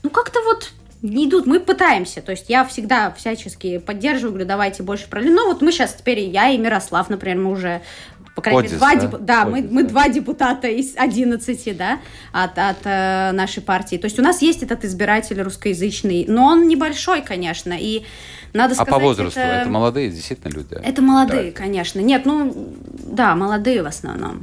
Ну 0.03 0.11
как-то 0.11 0.41
вот 0.43 0.71
не 1.01 1.27
идут. 1.27 1.47
Мы 1.47 1.59
пытаемся. 1.59 2.21
То 2.21 2.31
есть 2.31 2.49
я 2.49 2.65
всегда 2.65 3.11
всячески 3.11 3.79
поддерживаю, 3.79 4.33
говорю, 4.33 4.47
давайте 4.47 4.83
больше 4.83 5.07
пролили. 5.07 5.33
Ну 5.33 5.47
вот 5.47 5.61
мы 5.61 5.71
сейчас 5.71 5.95
теперь, 5.95 6.19
я 6.19 6.49
и 6.49 6.57
Мирослав, 6.57 7.09
например, 7.09 7.37
мы 7.37 7.51
уже 7.51 7.81
по 8.35 8.41
крайней 8.41 8.63
мере, 8.63 8.77
два, 8.77 8.95
да? 8.95 9.01
депу- 9.01 9.17
да, 9.19 9.45
мы, 9.45 9.61
мы 9.61 9.83
да. 9.83 9.89
два 9.89 10.09
депутата 10.09 10.67
из 10.67 10.95
11, 10.95 11.77
да, 11.77 11.99
от, 12.31 12.57
от 12.57 12.77
э, 12.85 13.31
нашей 13.33 13.61
партии. 13.61 13.97
То 13.97 14.05
есть 14.05 14.19
у 14.19 14.21
нас 14.21 14.41
есть 14.41 14.63
этот 14.63 14.85
избиратель 14.85 15.41
русскоязычный, 15.41 16.25
но 16.27 16.45
он 16.45 16.67
небольшой, 16.67 17.21
конечно, 17.21 17.73
и 17.77 18.03
надо 18.53 18.73
А 18.73 18.75
сказать... 18.75 18.93
по 18.93 18.99
возрасту 18.99 19.39
это 19.39 19.69
молодые 19.69 20.09
действительно 20.09 20.51
люди? 20.51 20.73
Это 20.73 21.01
молодые, 21.01 21.51
конечно. 21.51 21.99
Нет, 21.99 22.25
ну, 22.25 22.73
да, 23.05 23.35
молодые 23.35 23.83
в 23.83 23.87
основном. 23.87 24.41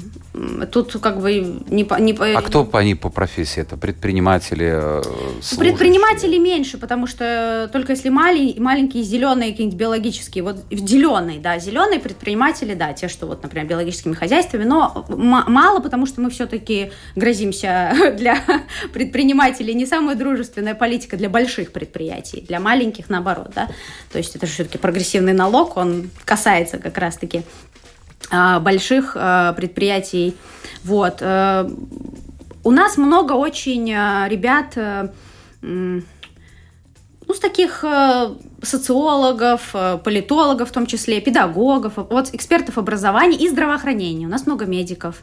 Тут 0.70 0.92
как 1.00 1.20
бы 1.20 1.62
не 1.68 1.84
по... 1.84 1.94
Не 1.94 2.12
по... 2.14 2.26
А 2.26 2.42
кто 2.42 2.64
по- 2.64 2.78
они 2.78 2.94
по 2.94 3.08
профессии? 3.10 3.60
Это 3.60 3.76
предприниматели, 3.76 4.66
э, 4.66 5.02
Ну, 5.04 5.42
служащие? 5.42 5.58
Предпринимателей 5.58 6.38
меньше, 6.38 6.78
потому 6.78 7.06
что 7.06 7.68
только 7.72 7.92
если 7.92 8.08
мали- 8.08 8.58
маленькие 8.58 9.02
зеленые 9.02 9.50
какие-нибудь 9.50 9.78
биологические, 9.78 10.44
вот 10.44 10.56
зеленые, 10.70 11.40
да, 11.40 11.58
зеленые 11.58 11.98
предприниматели, 12.00 12.74
да, 12.74 12.92
те, 12.92 13.08
что 13.08 13.26
вот, 13.26 13.42
например, 13.42 13.66
биологическими 13.66 14.14
хозяйствами, 14.14 14.64
но 14.64 15.06
мало, 15.08 15.80
потому 15.80 16.06
что 16.06 16.20
мы 16.20 16.30
все-таки 16.30 16.92
грозимся 17.16 17.92
для 18.16 18.38
предпринимателей 18.92 19.74
не 19.74 19.86
самая 19.86 20.14
дружественная 20.16 20.74
политика 20.74 21.16
для 21.16 21.28
больших 21.28 21.72
предприятий, 21.72 22.44
для 22.46 22.60
маленьких 22.60 23.08
наоборот, 23.10 23.50
да, 23.54 23.68
то 24.12 24.18
есть 24.18 24.36
это 24.36 24.46
же 24.46 24.52
все-таки 24.52 24.78
прогрессивный 24.78 25.32
налог, 25.32 25.76
он 25.76 26.10
касается 26.24 26.78
как 26.78 26.96
раз-таки 26.98 27.42
больших 28.60 29.16
а, 29.18 29.52
предприятий, 29.54 30.36
вот. 30.84 31.18
э, 31.20 31.68
У 32.64 32.70
нас 32.70 32.96
много 32.96 33.32
очень 33.32 33.92
а, 33.92 34.28
ребят, 34.28 34.72
э, 34.76 35.08
ну, 35.60 37.34
с 37.34 37.40
таких 37.40 37.84
э, 37.84 38.34
социологов, 38.62 39.70
э, 39.74 39.98
политологов 40.02 40.70
в 40.70 40.72
том 40.72 40.86
числе, 40.86 41.20
педагогов, 41.20 41.92
вот 41.96 42.30
экспертов 42.34 42.78
образования 42.78 43.36
и 43.36 43.48
здравоохранения. 43.48 44.26
У 44.26 44.30
нас 44.30 44.46
много 44.46 44.64
медиков, 44.64 45.22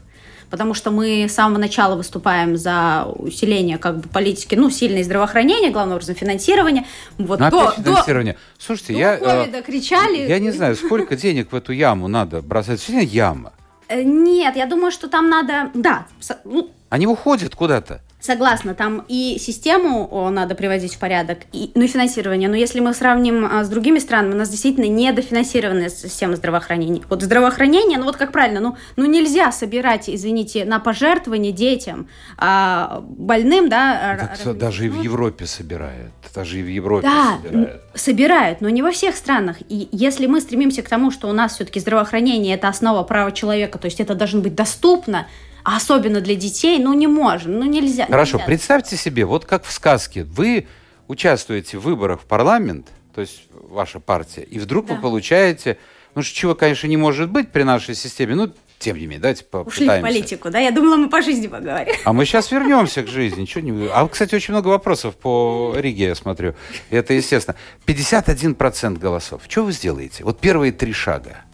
потому 0.50 0.74
что 0.74 0.90
мы 0.90 1.26
с 1.28 1.34
самого 1.34 1.58
начала 1.58 1.96
выступаем 1.96 2.56
за 2.56 3.04
усиление 3.16 3.78
как 3.78 3.98
бы 3.98 4.08
политики, 4.08 4.54
ну, 4.54 4.70
сильное 4.70 5.04
здравоохранение, 5.04 5.70
главным 5.70 5.96
образом 5.96 6.14
финансирование. 6.14 6.84
Вот 7.18 7.40
Ну, 7.40 7.50
до, 7.50 7.68
опять 7.68 7.84
до, 7.84 7.90
финансирование. 7.92 8.36
Слушайте, 8.58 8.92
до 8.94 8.98
я... 8.98 9.14
э, 9.16 9.18
ковида 9.18 9.62
кричали. 9.62 10.28
Я 10.28 10.38
не 10.38 10.50
знаю, 10.50 10.76
сколько 10.76 11.16
денег 11.16 11.52
в 11.52 11.56
эту 11.56 11.72
яму 11.72 12.08
надо 12.08 12.42
бросать. 12.42 12.76
Действительно 12.76 13.04
яма. 13.04 13.52
Э, 13.88 14.02
Нет, 14.02 14.56
я 14.56 14.66
думаю, 14.66 14.90
что 14.90 15.08
там 15.08 15.28
надо, 15.28 15.70
да, 15.74 16.06
ну, 16.44 16.70
Они 16.90 17.06
уходят 17.06 17.54
куда-то. 17.54 18.00
Согласна, 18.26 18.74
там 18.74 19.04
и 19.06 19.36
систему 19.38 20.28
надо 20.32 20.56
приводить 20.56 20.96
в 20.96 20.98
порядок, 20.98 21.38
и, 21.52 21.70
ну 21.76 21.84
и 21.84 21.86
финансирование. 21.86 22.48
Но 22.48 22.56
если 22.56 22.80
мы 22.80 22.92
сравним 22.92 23.44
а, 23.44 23.62
с 23.62 23.68
другими 23.68 24.00
странами, 24.00 24.34
у 24.34 24.36
нас 24.36 24.48
действительно 24.48 24.86
недофинансированная 24.86 25.90
система 25.90 26.34
здравоохранения. 26.34 27.02
Вот 27.08 27.22
здравоохранение, 27.22 27.98
ну 27.98 28.04
вот 28.04 28.16
как 28.16 28.32
правильно, 28.32 28.58
ну, 28.58 28.76
ну 28.96 29.06
нельзя 29.06 29.52
собирать, 29.52 30.10
извините, 30.10 30.64
на 30.64 30.80
пожертвования 30.80 31.52
детям, 31.52 32.08
а, 32.36 33.04
больным, 33.06 33.68
да. 33.68 34.16
Так 34.18 34.44
р- 34.44 34.54
даже 34.54 34.86
и 34.86 34.88
в 34.88 34.96
ну, 34.96 35.02
Европе 35.04 35.46
собирают. 35.46 36.10
Даже 36.34 36.58
и 36.58 36.64
в 36.64 36.68
Европе 36.68 37.06
да, 37.06 37.38
собирают. 37.40 37.82
собирают, 37.94 38.60
но 38.60 38.68
не 38.70 38.82
во 38.82 38.90
всех 38.90 39.14
странах. 39.14 39.58
И 39.68 39.88
если 39.92 40.26
мы 40.26 40.40
стремимся 40.40 40.82
к 40.82 40.88
тому, 40.88 41.12
что 41.12 41.28
у 41.28 41.32
нас 41.32 41.54
все-таки 41.54 41.78
здравоохранение 41.78 42.56
это 42.56 42.66
основа 42.66 43.04
права 43.04 43.30
человека, 43.30 43.78
то 43.78 43.84
есть 43.84 44.00
это 44.00 44.16
должно 44.16 44.40
быть 44.40 44.56
доступно, 44.56 45.28
а 45.66 45.76
особенно 45.78 46.20
для 46.20 46.36
детей, 46.36 46.78
ну 46.78 46.94
не 46.94 47.08
можем, 47.08 47.58
ну 47.58 47.64
нельзя. 47.64 48.06
Хорошо, 48.06 48.36
нельзя. 48.36 48.46
представьте 48.46 48.96
себе, 48.96 49.24
вот 49.24 49.44
как 49.44 49.64
в 49.64 49.72
сказке, 49.72 50.22
вы 50.22 50.68
участвуете 51.08 51.78
в 51.78 51.82
выборах 51.82 52.20
в 52.20 52.24
парламент, 52.24 52.86
то 53.12 53.20
есть 53.20 53.42
ваша 53.50 53.98
партия, 53.98 54.42
и 54.42 54.60
вдруг 54.60 54.88
вы 54.88 54.94
Да. 54.94 55.00
получаете, 55.00 55.76
ну 56.14 56.22
чего, 56.22 56.54
конечно, 56.54 56.86
не 56.86 56.96
может 56.96 57.30
быть 57.30 57.50
при 57.50 57.64
нашей 57.64 57.96
системе, 57.96 58.36
ну, 58.36 58.52
тем 58.78 58.96
не 58.96 59.06
менее, 59.06 59.20
давайте 59.20 59.42
Ушли 59.42 59.48
в 59.48 59.64
попытаемся. 59.64 60.02
политику, 60.06 60.50
да? 60.50 60.58
Я 60.60 60.70
думала, 60.70 60.96
мы 60.98 61.08
по 61.08 61.22
жизни 61.22 61.46
поговорим. 61.48 61.94
А 62.04 62.12
мы 62.12 62.26
сейчас 62.26 62.52
вернемся 62.52 63.02
к 63.02 63.08
жизни. 63.08 63.40
Ничего 63.40 63.62
не... 63.62 63.88
А, 63.88 64.06
кстати, 64.06 64.34
очень 64.34 64.52
много 64.52 64.68
вопросов 64.68 65.16
по 65.16 65.72
Риге, 65.76 66.04
я 66.08 66.14
смотрю. 66.14 66.54
Это 66.90 67.14
естественно. 67.14 67.56
51% 67.86 68.98
голосов. 68.98 69.42
Что 69.48 69.64
вы 69.64 69.72
сделаете? 69.72 70.24
Вот 70.24 70.38
первые 70.40 70.72
три 70.72 70.92
шага. 70.92 71.45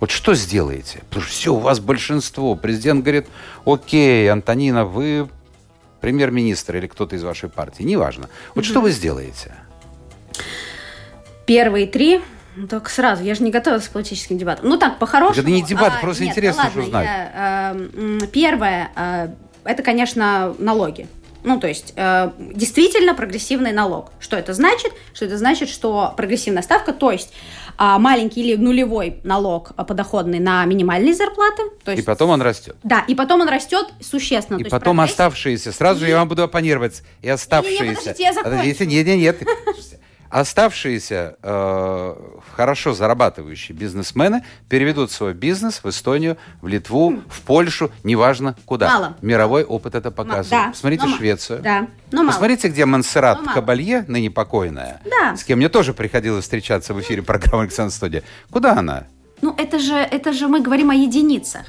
Вот 0.00 0.10
что 0.10 0.34
сделаете? 0.34 1.02
Потому 1.08 1.22
что 1.22 1.32
все, 1.32 1.54
у 1.54 1.58
вас 1.58 1.78
большинство. 1.78 2.56
Президент 2.56 3.02
говорит, 3.02 3.28
окей, 3.66 4.30
Антонина, 4.30 4.86
вы 4.86 5.28
премьер-министр 6.00 6.76
или 6.76 6.86
кто-то 6.86 7.14
из 7.16 7.22
вашей 7.22 7.50
партии, 7.50 7.82
неважно. 7.82 8.30
Вот 8.54 8.64
что 8.64 8.80
вы 8.80 8.90
сделаете? 8.90 9.54
Первые 11.46 11.86
три 11.86 12.22
ну, 12.56 12.66
только 12.66 12.90
сразу, 12.90 13.22
я 13.22 13.34
же 13.34 13.44
не 13.44 13.50
готова 13.50 13.78
к 13.78 13.88
политическим 13.90 14.36
дебатам. 14.36 14.68
Ну 14.68 14.76
так, 14.76 14.98
по-хорошему... 14.98 15.40
Это 15.40 15.50
не 15.50 15.62
дебат, 15.62 15.92
а, 15.96 16.00
просто 16.00 16.24
нет, 16.24 16.32
интересно, 16.32 16.64
ладно, 16.64 16.82
что 16.82 16.90
знать. 16.90 17.06
Я, 17.06 17.76
э, 17.76 18.26
первое, 18.32 18.90
э, 18.96 19.28
это, 19.64 19.82
конечно, 19.82 20.54
налоги. 20.58 21.06
Ну, 21.42 21.58
то 21.58 21.66
есть, 21.66 21.92
э, 21.96 22.30
действительно 22.38 23.14
прогрессивный 23.14 23.72
налог. 23.72 24.12
Что 24.20 24.36
это 24.36 24.54
значит? 24.54 24.92
Что 25.14 25.24
это 25.24 25.38
значит, 25.38 25.68
что 25.68 26.12
прогрессивная 26.16 26.62
ставка, 26.62 26.92
то 26.92 27.10
есть 27.10 27.32
э, 27.78 27.96
маленький 27.98 28.42
или 28.42 28.56
нулевой 28.56 29.20
налог 29.24 29.74
подоходный 29.74 30.38
на 30.38 30.64
минимальные 30.64 31.14
зарплаты. 31.14 31.62
То 31.84 31.92
есть, 31.92 32.02
и 32.02 32.06
потом 32.06 32.30
он 32.30 32.42
растет. 32.42 32.76
Да, 32.82 33.04
и 33.06 33.14
потом 33.14 33.40
он 33.40 33.48
растет 33.48 33.86
существенно. 34.00 34.58
И 34.58 34.64
потом 34.64 34.96
прогресс... 34.96 35.12
оставшиеся, 35.12 35.72
сразу 35.72 36.00
и... 36.00 36.04
же 36.04 36.10
я 36.10 36.18
вам 36.18 36.28
буду 36.28 36.42
оппонировать, 36.42 37.02
и 37.22 37.28
оставшиеся... 37.28 37.82
Не, 37.82 37.90
не, 37.90 37.94
подождите, 37.96 38.22
я 38.22 38.32
закончу. 38.32 38.50
Подождите, 38.50 38.86
нет, 38.86 39.06
нет, 39.06 39.40
нет. 39.40 39.48
Оставшиеся 40.30 41.36
э, 41.42 42.14
хорошо 42.54 42.94
зарабатывающие 42.94 43.76
бизнесмены 43.76 44.44
переведут 44.68 45.10
свой 45.10 45.34
бизнес 45.34 45.82
в 45.82 45.88
Эстонию, 45.88 46.38
в 46.62 46.68
Литву, 46.68 47.20
в 47.28 47.40
Польшу, 47.42 47.90
неважно 48.04 48.56
куда. 48.64 48.88
Мало. 48.88 49.16
Мировой 49.22 49.64
опыт 49.64 49.96
это 49.96 50.12
показывает. 50.12 50.66
Да, 50.66 50.70
Посмотрите 50.70 51.06
но 51.06 51.16
Швецию. 51.16 51.58
Да, 51.62 51.88
но 52.12 52.24
Посмотрите, 52.26 52.68
где 52.68 52.86
Монсеррат 52.86 53.40
Кабалье, 53.52 54.04
ныне 54.06 54.30
покойная, 54.30 55.00
да. 55.04 55.36
с 55.36 55.42
кем 55.42 55.58
мне 55.58 55.68
тоже 55.68 55.94
приходилось 55.94 56.44
встречаться 56.44 56.94
в 56.94 57.00
эфире 57.00 57.22
программы 57.22 57.64
«Александр 57.64 57.92
Студия». 57.92 58.22
Куда 58.50 58.78
она? 58.78 59.04
Ну, 59.42 59.54
это 59.58 59.78
же, 59.78 59.94
это 59.94 60.32
же 60.32 60.46
мы 60.46 60.60
говорим 60.60 60.90
о 60.90 60.94
единицах. 60.94 61.66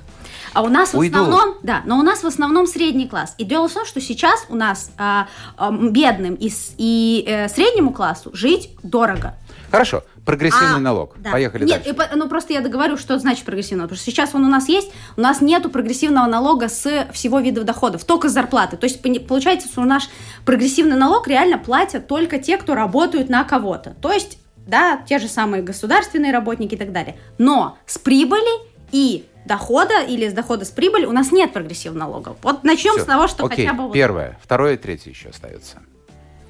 А 0.53 0.61
у 0.63 0.67
нас 0.67 0.93
Уйду. 0.93 1.17
в 1.17 1.21
основном, 1.21 1.55
да, 1.63 1.81
но 1.85 1.97
у 1.97 2.03
нас 2.03 2.23
в 2.23 2.27
основном 2.27 2.67
средний 2.67 3.07
класс. 3.07 3.35
И 3.37 3.43
дело 3.43 3.67
в 3.67 3.73
том, 3.73 3.85
что 3.85 4.01
сейчас 4.01 4.45
у 4.49 4.55
нас 4.55 4.91
а, 4.97 5.27
а, 5.57 5.71
бедным 5.71 6.35
и, 6.35 6.51
и 6.77 7.23
э, 7.27 7.47
среднему 7.47 7.93
классу 7.93 8.31
жить 8.33 8.71
дорого. 8.83 9.35
Хорошо, 9.71 10.03
прогрессивный 10.25 10.75
а, 10.75 10.79
налог. 10.79 11.15
Да. 11.17 11.31
Поехали 11.31 11.63
Нет, 11.65 11.83
дальше. 11.85 12.13
И, 12.13 12.15
ну 12.17 12.27
просто 12.27 12.51
я 12.51 12.59
договорю, 12.59 12.97
что 12.97 13.17
значит 13.17 13.45
прогрессивный 13.45 13.77
налог. 13.77 13.91
Потому 13.91 14.01
что 14.01 14.11
сейчас 14.11 14.35
он 14.35 14.43
у 14.43 14.49
нас 14.49 14.67
есть, 14.67 14.91
у 15.15 15.21
нас 15.21 15.39
нету 15.39 15.69
прогрессивного 15.69 16.27
налога 16.27 16.67
с 16.67 17.07
всего 17.13 17.39
видов 17.39 17.63
доходов, 17.63 18.03
только 18.03 18.27
с 18.27 18.33
зарплаты. 18.33 18.75
То 18.75 18.85
есть 18.85 19.01
получается, 19.27 19.69
что 19.69 19.81
наш 19.85 20.09
прогрессивный 20.45 20.97
налог 20.97 21.27
реально 21.29 21.57
платят 21.57 22.07
только 22.07 22.37
те, 22.37 22.57
кто 22.57 22.75
работают 22.75 23.29
на 23.29 23.45
кого-то. 23.45 23.95
То 24.01 24.11
есть, 24.11 24.39
да, 24.67 25.01
те 25.07 25.19
же 25.19 25.29
самые 25.29 25.63
государственные 25.63 26.33
работники 26.33 26.75
и 26.75 26.77
так 26.77 26.91
далее. 26.91 27.17
Но 27.37 27.77
с 27.85 27.97
прибыли 27.97 28.69
и 28.91 29.25
дохода 29.45 30.01
или 30.01 30.29
с 30.29 30.33
дохода 30.33 30.65
с 30.65 30.69
прибыли 30.69 31.05
у 31.05 31.11
нас 31.11 31.31
нет 31.31 31.53
прогрессивного 31.53 32.09
налога. 32.09 32.35
Вот 32.41 32.63
начнем 32.63 32.93
Все. 32.93 33.03
с 33.03 33.05
того, 33.05 33.27
что 33.27 33.45
Окей. 33.45 33.65
хотя 33.65 33.77
бы... 33.77 33.85
Вот... 33.85 33.93
Первое, 33.93 34.37
второе, 34.41 34.77
третье 34.77 35.09
еще 35.09 35.29
остается. 35.29 35.77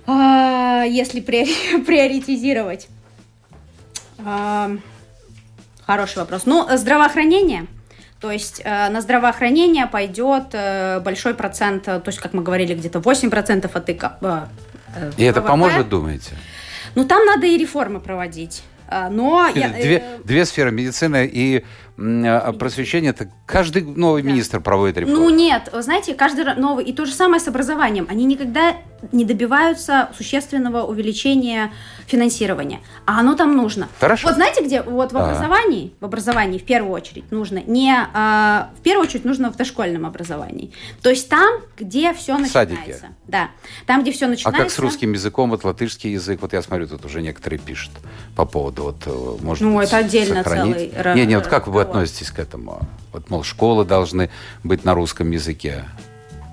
А, 0.08 0.84
если 0.84 1.22
приори- 1.22 1.84
приоритизировать. 1.86 2.88
А, 4.20 4.72
хороший 5.86 6.20
вопрос. 6.20 6.46
Ну, 6.46 6.68
здравоохранение. 6.76 7.68
То 8.20 8.30
есть 8.30 8.62
э, 8.64 8.90
на 8.90 9.02
здравоохранение 9.02 9.88
пойдет 9.88 10.50
э, 10.54 11.00
большой 11.00 11.34
процент, 11.34 11.88
э, 11.88 12.00
то 12.00 12.10
есть, 12.10 12.20
как 12.20 12.34
мы 12.34 12.44
говорили, 12.44 12.76
где-то 12.76 13.00
8% 13.00 13.70
от 13.74 13.90
ИК. 13.90 14.04
Э, 14.22 14.46
э, 14.96 15.12
И 15.18 15.24
это 15.24 15.42
поможет, 15.42 15.90
думаете? 15.90 16.36
Ну, 16.94 17.04
там 17.06 17.26
надо 17.26 17.48
и 17.48 17.58
реформы 17.58 18.00
проводить. 18.00 18.62
А, 18.88 19.10
но 19.10 19.50
две, 19.52 19.62
я, 19.62 19.70
э, 19.80 20.20
две 20.24 20.46
сферы 20.46 20.70
медицина 20.70 21.24
и 21.26 21.64
а, 22.02 22.54
просвещение. 22.54 23.12
Это 23.12 23.30
каждый 23.46 23.84
новый 23.84 24.24
да. 24.24 24.30
министр 24.30 24.60
проводит 24.60 24.98
реформу. 24.98 25.20
Ну 25.20 25.30
нет, 25.30 25.70
знаете, 25.74 26.14
каждый 26.14 26.56
новый 26.56 26.86
и 26.86 26.94
то 26.94 27.06
же 27.06 27.14
самое 27.14 27.40
с 27.40 27.48
образованием. 27.48 28.08
Они 28.10 28.26
никогда 28.26 28.76
не 29.12 29.26
добиваются 29.26 30.10
существенного 30.16 30.84
увеличения 30.84 31.72
финансирования, 32.06 32.82
а 33.06 33.20
оно 33.20 33.36
там 33.36 33.56
нужно. 33.56 33.88
Хорошо. 34.00 34.28
Вот 34.28 34.36
знаете 34.36 34.64
где? 34.64 34.82
Вот 34.82 35.12
в 35.12 35.18
образовании, 35.18 35.94
в 36.00 36.06
образовании 36.06 36.60
в 36.60 36.64
первую 36.64 36.94
очередь 36.94 37.32
нужно 37.32 37.64
не 37.66 37.96
а, 38.14 38.70
в 38.78 38.82
первую 38.82 39.08
очередь 39.08 39.26
нужно 39.26 39.52
в 39.52 39.56
дошкольном 39.56 40.06
образовании. 40.06 40.72
То 41.02 41.10
есть 41.10 41.30
там, 41.30 41.62
где 41.78 42.14
все 42.14 42.38
начинается. 42.38 42.54
Садики. 42.54 42.96
Да, 43.28 43.50
там, 43.86 44.02
где 44.02 44.12
все 44.12 44.28
начинается. 44.28 44.62
А 44.62 44.64
как 44.64 44.72
с 44.72 44.80
русским 44.80 45.14
языком, 45.14 45.50
вот 45.50 45.64
латышский 45.64 46.12
язык, 46.12 46.42
вот 46.42 46.54
я 46.54 46.62
смотрю, 46.62 46.88
тут 46.88 47.06
уже 47.06 47.22
некоторые 47.22 47.60
пишут 47.60 47.92
по 48.36 48.46
поводу 48.46 48.84
вот, 48.84 49.04
э, 49.06 49.44
может 49.44 49.64
ну 49.64 49.78
быть, 49.78 49.88
это 49.88 49.98
отдельно 49.98 50.44
сохранить. 50.44 50.94
целый. 50.94 51.16
Не, 51.16 51.26
не, 51.26 51.36
вот 51.36 51.48
как 51.48 51.68
вы 51.68 51.82
относитесь 51.92 52.32
к 52.32 52.40
этому? 52.40 52.82
Вот 53.14 53.30
мол 53.30 53.44
школы 53.44 53.86
должны 53.86 54.30
быть 54.64 54.84
на 54.86 54.94
русском 54.94 55.32
языке. 55.32 55.86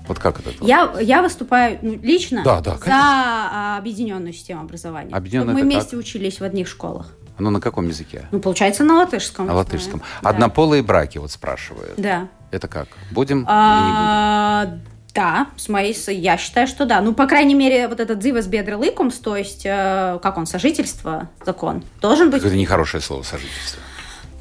Вот 0.07 0.17
как 0.17 0.39
это? 0.39 0.51
Я, 0.61 0.91
я 0.99 1.21
выступаю 1.21 1.77
ну, 1.83 1.99
лично 2.01 2.43
да, 2.43 2.61
да, 2.61 2.77
за 2.77 2.91
а, 2.91 3.77
объединенную 3.77 4.33
систему 4.33 4.61
образования. 4.61 5.13
Объединенную 5.13 5.55
мы 5.55 5.61
вместе 5.61 5.91
как? 5.91 5.99
учились 5.99 6.39
в 6.39 6.43
одних 6.43 6.67
школах. 6.67 7.13
Ну, 7.37 7.51
на 7.51 7.61
каком 7.61 7.87
языке? 7.87 8.25
Ну, 8.31 8.39
получается, 8.39 8.83
на 8.83 8.95
латышском. 8.97 9.45
На 9.45 9.53
латышском. 9.53 10.01
Да. 10.21 10.29
Однополые 10.31 10.83
браки, 10.83 11.19
вот 11.19 11.31
спрашивают. 11.31 11.93
Да. 11.97 12.27
Это 12.51 12.67
как? 12.67 12.87
Будем 13.11 13.45
а, 13.47 14.63
или 14.63 14.71
не 14.71 14.73
будем? 14.73 14.89
Да, 15.13 15.47
с 15.57 15.69
моей, 15.69 15.95
я 16.07 16.37
считаю, 16.37 16.67
что 16.67 16.85
да. 16.85 17.01
Ну, 17.01 17.13
по 17.13 17.27
крайней 17.27 17.55
мере, 17.55 17.87
вот 17.87 17.99
этот 17.99 18.19
дзивас 18.19 18.47
бедрелыкумс, 18.47 19.15
то 19.15 19.35
есть, 19.35 19.65
э, 19.65 20.19
как 20.21 20.37
он, 20.37 20.45
сожительство, 20.45 21.29
закон, 21.45 21.83
должен 21.99 22.29
быть... 22.29 22.43
Это 22.43 22.55
нехорошее 22.55 23.01
слово, 23.01 23.23
сожительство. 23.23 23.81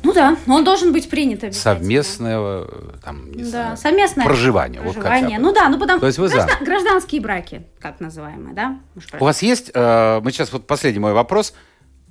Ну 0.03 0.13
да, 0.13 0.37
он 0.47 0.65
должен 0.65 0.93
быть 0.93 1.09
принят 1.11 1.43
Совместное 1.55 2.67
там, 3.03 3.31
не 3.33 3.43
да, 3.43 3.49
знаю, 3.49 3.77
совместное 3.77 4.25
проживание. 4.25 4.81
проживание. 4.81 5.39
Вот 5.39 5.45
ну 5.45 5.53
да, 5.53 5.69
ну 5.69 5.79
потому 5.79 6.01
То 6.01 6.07
есть 6.07 6.19
вы 6.19 6.29
граждан, 6.29 6.65
гражданские 6.65 7.21
браки, 7.21 7.63
как 7.81 8.01
называемые, 8.01 8.55
да? 8.55 8.79
У 9.19 9.25
вас 9.25 9.43
есть, 9.43 9.71
э, 9.75 10.21
мы 10.23 10.31
сейчас 10.31 10.53
вот 10.53 10.67
последний 10.67 11.01
мой 11.01 11.13
вопрос. 11.13 11.55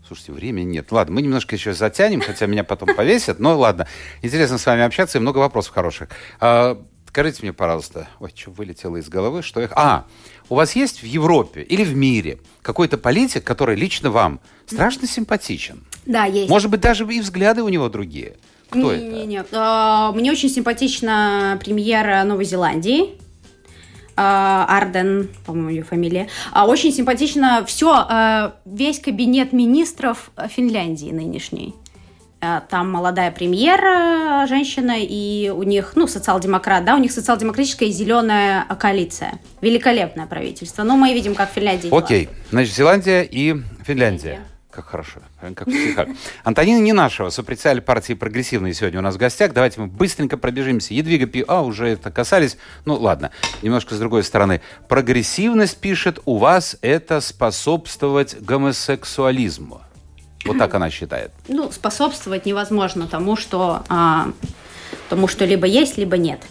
Слушайте, 0.06 0.32
времени 0.32 0.66
нет. 0.66 0.92
Ладно, 0.92 1.16
мы 1.16 1.22
немножко 1.22 1.56
еще 1.56 1.74
затянем, 1.74 2.22
хотя 2.22 2.46
меня 2.46 2.64
потом 2.64 2.96
повесят, 2.96 3.40
но 3.40 3.58
ладно. 3.58 3.88
Интересно 4.22 4.58
с 4.58 4.66
вами 4.66 4.84
общаться 4.84 5.18
и 5.18 5.22
много 5.22 5.40
вопросов 5.40 5.74
хороших. 5.74 6.10
Скажите 7.18 7.40
мне, 7.42 7.52
пожалуйста, 7.52 8.08
ой, 8.20 8.32
что 8.36 8.52
вылетело 8.52 8.98
из 8.98 9.10
головы, 9.10 9.42
что 9.42 9.60
я... 9.60 9.70
А, 9.72 10.06
у 10.50 10.56
вас 10.56 10.76
есть 10.76 11.02
в 11.02 11.04
Европе 11.04 11.64
или 11.64 11.84
в 11.84 11.96
мире 11.96 12.38
какой-то 12.62 13.00
политик, 13.00 13.44
который 13.44 13.76
лично 13.76 14.12
вам 14.12 14.40
страшно 14.68 15.08
симпатичен? 15.08 15.84
Да, 16.06 16.26
есть. 16.26 16.48
Может 16.48 16.70
быть, 16.70 16.80
даже 16.80 17.12
и 17.12 17.20
взгляды 17.20 17.64
у 17.64 17.70
него 17.70 17.90
другие. 17.90 18.36
Кто 18.70 18.94
не, 18.94 19.02
это? 19.02 19.16
Не, 19.16 19.26
не. 19.26 19.44
А, 19.52 20.12
мне 20.12 20.32
очень 20.32 20.48
симпатична 20.48 21.60
премьера 21.66 22.24
Новой 22.24 22.46
Зеландии. 22.46 23.16
А, 24.16 24.68
Арден, 24.70 25.28
по-моему, 25.44 25.70
ее 25.70 25.84
фамилия. 25.84 26.28
А, 26.52 26.68
очень 26.68 26.94
симпатично 26.94 27.66
все, 27.66 28.54
весь 28.66 29.00
кабинет 29.00 29.54
министров 29.54 30.30
Финляндии 30.50 31.10
нынешний. 31.10 31.74
Там 32.40 32.92
молодая 32.92 33.32
премьера, 33.32 34.46
женщина, 34.48 34.96
и 34.98 35.50
у 35.50 35.64
них, 35.64 35.94
ну, 35.96 36.08
социал-демократ, 36.08 36.86
да, 36.86 36.96
у 36.96 37.00
них 37.00 37.12
социал-демократическая 37.12 37.88
и 37.88 37.92
зеленая 37.92 38.66
коалиция. 38.80 39.40
Великолепное 39.62 40.28
правительство. 40.28 40.84
Но 40.84 40.98
мы 40.98 41.14
видим, 41.14 41.34
как 41.34 41.52
в 41.52 41.54
Финляндии. 41.54 41.90
Окей, 41.92 42.26
дела. 42.26 42.36
значит, 42.52 42.76
Зеландия 42.76 43.22
и 43.24 43.54
Финляндия. 43.84 43.86
Финляндия. 43.86 44.40
Как 44.70 44.90
хорошо, 44.90 45.22
как 45.56 45.68
в 45.68 45.72
стихах. 45.72 46.08
Антонина 46.44 46.80
Ненашева, 46.80 47.32
сопредседатель 47.32 47.82
партии 47.82 48.14
«Прогрессивные» 48.14 48.76
сегодня 48.76 49.00
у 49.00 49.02
нас 49.02 49.16
в 49.16 49.18
гостях. 49.18 49.52
Давайте 49.52 49.82
мы 49.82 49.88
быстренько 49.88 50.38
пробежимся. 50.38 50.94
Едвига 50.94 51.26
Пи... 51.26 51.44
А, 51.48 51.64
уже 51.64 51.88
это 51.88 52.12
касались. 52.12 52.58
Ну, 52.86 52.94
ладно, 52.94 53.32
немножко 53.64 53.96
с 53.96 54.00
другой 54.00 54.24
стороны. 54.24 54.62
Прогрессивность, 54.88 55.78
пишет, 55.78 56.20
у 56.26 56.38
вас 56.38 56.78
это 56.82 57.22
способствовать 57.22 58.40
гомосексуализму. 58.40 59.82
Вот 60.46 60.58
так 60.58 60.74
она 60.76 60.90
считает. 60.90 61.32
Ну, 61.48 61.72
способствовать 61.72 62.46
невозможно 62.46 63.08
тому, 63.08 63.36
что, 63.36 63.84
а, 63.90 64.32
тому, 65.10 65.28
что 65.28 65.46
либо 65.46 65.68
есть, 65.68 65.98
либо 65.98 66.18
нет. 66.18 66.42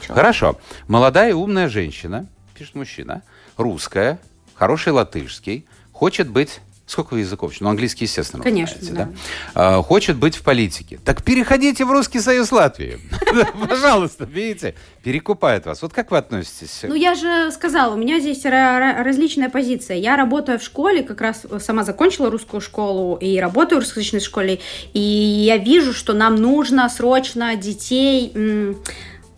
Человек. 0.00 0.16
Хорошо. 0.16 0.58
Молодая 0.88 1.34
умная 1.34 1.68
женщина, 1.68 2.26
пишет 2.54 2.74
мужчина, 2.74 3.22
русская, 3.56 4.18
хороший 4.54 4.92
латышский, 4.92 5.66
хочет 5.92 6.28
быть 6.28 6.60
Сколько 6.90 7.14
языков? 7.14 7.52
Ну, 7.60 7.68
английский, 7.68 8.06
естественно, 8.06 8.42
Конечно, 8.42 8.82
знаете, 8.82 9.12
да. 9.54 9.76
А, 9.78 9.80
хочет 9.80 10.16
быть 10.16 10.34
в 10.34 10.42
политике. 10.42 10.98
Так 11.04 11.22
переходите 11.22 11.84
в 11.84 11.92
Русский 11.92 12.18
Союз 12.18 12.50
Латвии. 12.50 12.98
Пожалуйста, 13.68 14.24
видите, 14.24 14.74
перекупает 15.04 15.66
вас. 15.66 15.82
Вот 15.82 15.92
как 15.92 16.10
вы 16.10 16.18
относитесь? 16.18 16.80
Ну, 16.82 16.96
я 16.96 17.14
же 17.14 17.52
сказала, 17.52 17.94
у 17.94 17.96
меня 17.96 18.18
здесь 18.18 18.44
различная 18.44 19.50
позиция. 19.50 19.98
Я 19.98 20.16
работаю 20.16 20.58
в 20.58 20.64
школе, 20.64 21.04
как 21.04 21.20
раз 21.20 21.46
сама 21.60 21.84
закончила 21.84 22.28
русскую 22.28 22.60
школу 22.60 23.14
и 23.14 23.38
работаю 23.38 23.80
в 23.80 23.84
русскоязычной 23.84 24.18
школе, 24.18 24.58
и 24.92 24.98
я 24.98 25.58
вижу, 25.58 25.92
что 25.92 26.12
нам 26.12 26.34
нужно 26.34 26.88
срочно 26.88 27.54
детей 27.54 28.32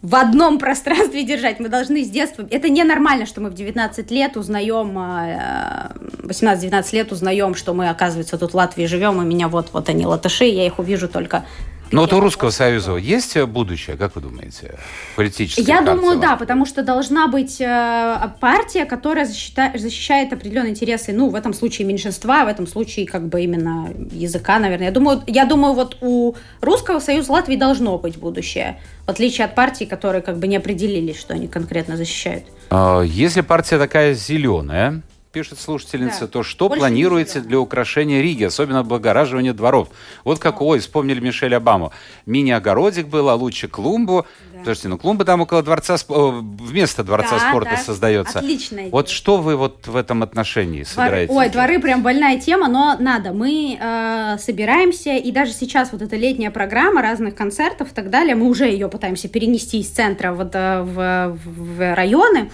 в 0.02 0.16
одном 0.16 0.58
пространстве 0.58 1.22
держать. 1.22 1.60
Мы 1.60 1.68
должны 1.68 2.04
с 2.04 2.10
детства... 2.10 2.44
Это 2.50 2.68
ненормально, 2.68 3.24
что 3.24 3.40
мы 3.40 3.50
в 3.50 3.54
19 3.54 4.10
лет 4.10 4.36
узнаем, 4.36 4.98
18-19 4.98 6.92
лет 6.92 7.12
узнаем, 7.12 7.54
что 7.54 7.72
мы, 7.72 7.88
оказывается, 7.88 8.36
тут 8.36 8.52
в 8.52 8.56
Латвии 8.56 8.86
живем, 8.86 9.22
и 9.22 9.24
меня 9.24 9.48
вот, 9.48 9.68
вот 9.72 9.88
они 9.88 10.04
латыши, 10.04 10.44
я 10.44 10.66
их 10.66 10.80
увижу 10.80 11.08
только 11.08 11.44
Но 11.92 12.00
вот 12.02 12.10
такие 12.10 12.20
у 12.20 12.24
Русского. 12.24 12.50
Союза 12.50 12.96
есть 12.96 13.36
э, 13.36 13.46
будущее, 13.46 13.96
как 13.96 14.16
вы 14.16 14.22
думаете? 14.22 14.78
Политическое. 15.16 15.62
Я 15.62 15.82
думаю, 15.82 16.18
да, 16.18 16.36
потому 16.36 16.66
что 16.66 16.82
должна 16.82 17.28
быть 17.28 17.60
э, 17.60 18.30
партия, 18.40 18.84
которая 18.84 19.26
защита- 19.26 19.76
защищает 19.78 20.32
определенные 20.32 20.70
интересы, 20.70 21.12
ну, 21.12 21.28
в 21.28 21.34
этом 21.34 21.54
случае 21.54 21.86
меньшинства, 21.86 22.44
в 22.44 22.48
этом 22.48 22.66
случае 22.66 23.06
как 23.06 23.28
бы 23.28 23.42
именно 23.42 23.90
языка, 24.10 24.58
наверное. 24.58 24.86
Я 24.86 24.92
думаю, 24.92 25.22
я 25.26 25.44
думаю, 25.44 25.74
вот 25.74 25.98
у 26.00 26.34
Русского 26.60 26.98
Союза 26.98 27.32
Латвии 27.32 27.56
должно 27.56 27.98
быть 27.98 28.16
будущее, 28.16 28.80
в 29.06 29.10
отличие 29.10 29.44
от 29.44 29.54
партий, 29.54 29.86
которые 29.86 30.22
как 30.22 30.38
бы 30.38 30.46
не 30.46 30.56
определились, 30.56 31.18
что 31.18 31.34
они 31.34 31.46
конкретно 31.48 31.96
защищают. 31.96 32.44
А, 32.70 33.02
Если 33.02 33.42
партия 33.42 33.78
такая 33.78 34.14
зеленая, 34.14 35.02
пишет 35.32 35.58
слушательница, 35.58 36.20
Да. 36.22 36.26
то 36.26 36.42
что 36.42 36.68
Больше 36.68 36.88
зелёная. 36.88 37.24
для 37.24 37.58
украшения 37.58 38.20
Риги, 38.20 38.44
особенно 38.44 38.80
облагораживания 38.80 39.52
дворов? 39.54 39.88
Вот 40.24 40.38
как, 40.38 40.60
ой, 40.60 40.78
вспомнили 40.80 41.20
Мишель 41.20 41.54
Обаму. 41.54 41.90
Мини-огородик 42.26 43.06
был, 43.08 43.30
а 43.30 43.34
лучше 43.34 43.66
клумбу. 43.68 44.26
Подождите, 44.58 44.88
ну 44.88 44.98
клумба 44.98 45.24
там 45.24 45.40
около 45.40 45.62
дворца, 45.62 45.96
э, 45.96 45.98
вместо 46.08 47.02
дворца 47.02 47.38
Да, 47.38 47.48
спорта 47.48 47.70
да. 47.72 47.76
создается. 47.78 48.38
Отличная 48.38 48.90
Вот 48.90 49.06
идея. 49.06 49.16
что 49.16 49.38
вы 49.38 49.56
вот 49.56 49.88
в 49.88 49.96
этом 49.96 50.22
отношении 50.22 50.82
Дворы- 50.82 50.86
собираетесь? 50.86 51.34
Ой, 51.34 51.48
дворы 51.48 51.80
прям 51.80 52.02
больная 52.02 52.38
тема, 52.38 52.68
но 52.68 52.96
надо. 53.00 53.32
Мы 53.32 53.76
э, 53.80 54.36
собираемся, 54.38 55.16
и 55.16 55.32
даже 55.32 55.52
сейчас 55.52 55.90
вот 55.92 56.02
эта 56.02 56.14
летняя 56.16 56.50
программа 56.52 57.02
разных 57.02 57.34
концертов 57.34 57.90
и 57.90 57.94
так 57.94 58.10
далее, 58.10 58.36
мы 58.36 58.46
уже 58.48 58.66
ее 58.66 58.88
пытаемся 58.88 59.28
перенести 59.28 59.80
из 59.80 59.88
центра 59.88 60.32
вот, 60.32 60.50
э, 60.54 60.82
в, 60.82 61.38
в 61.44 61.94
районы. 61.94 62.50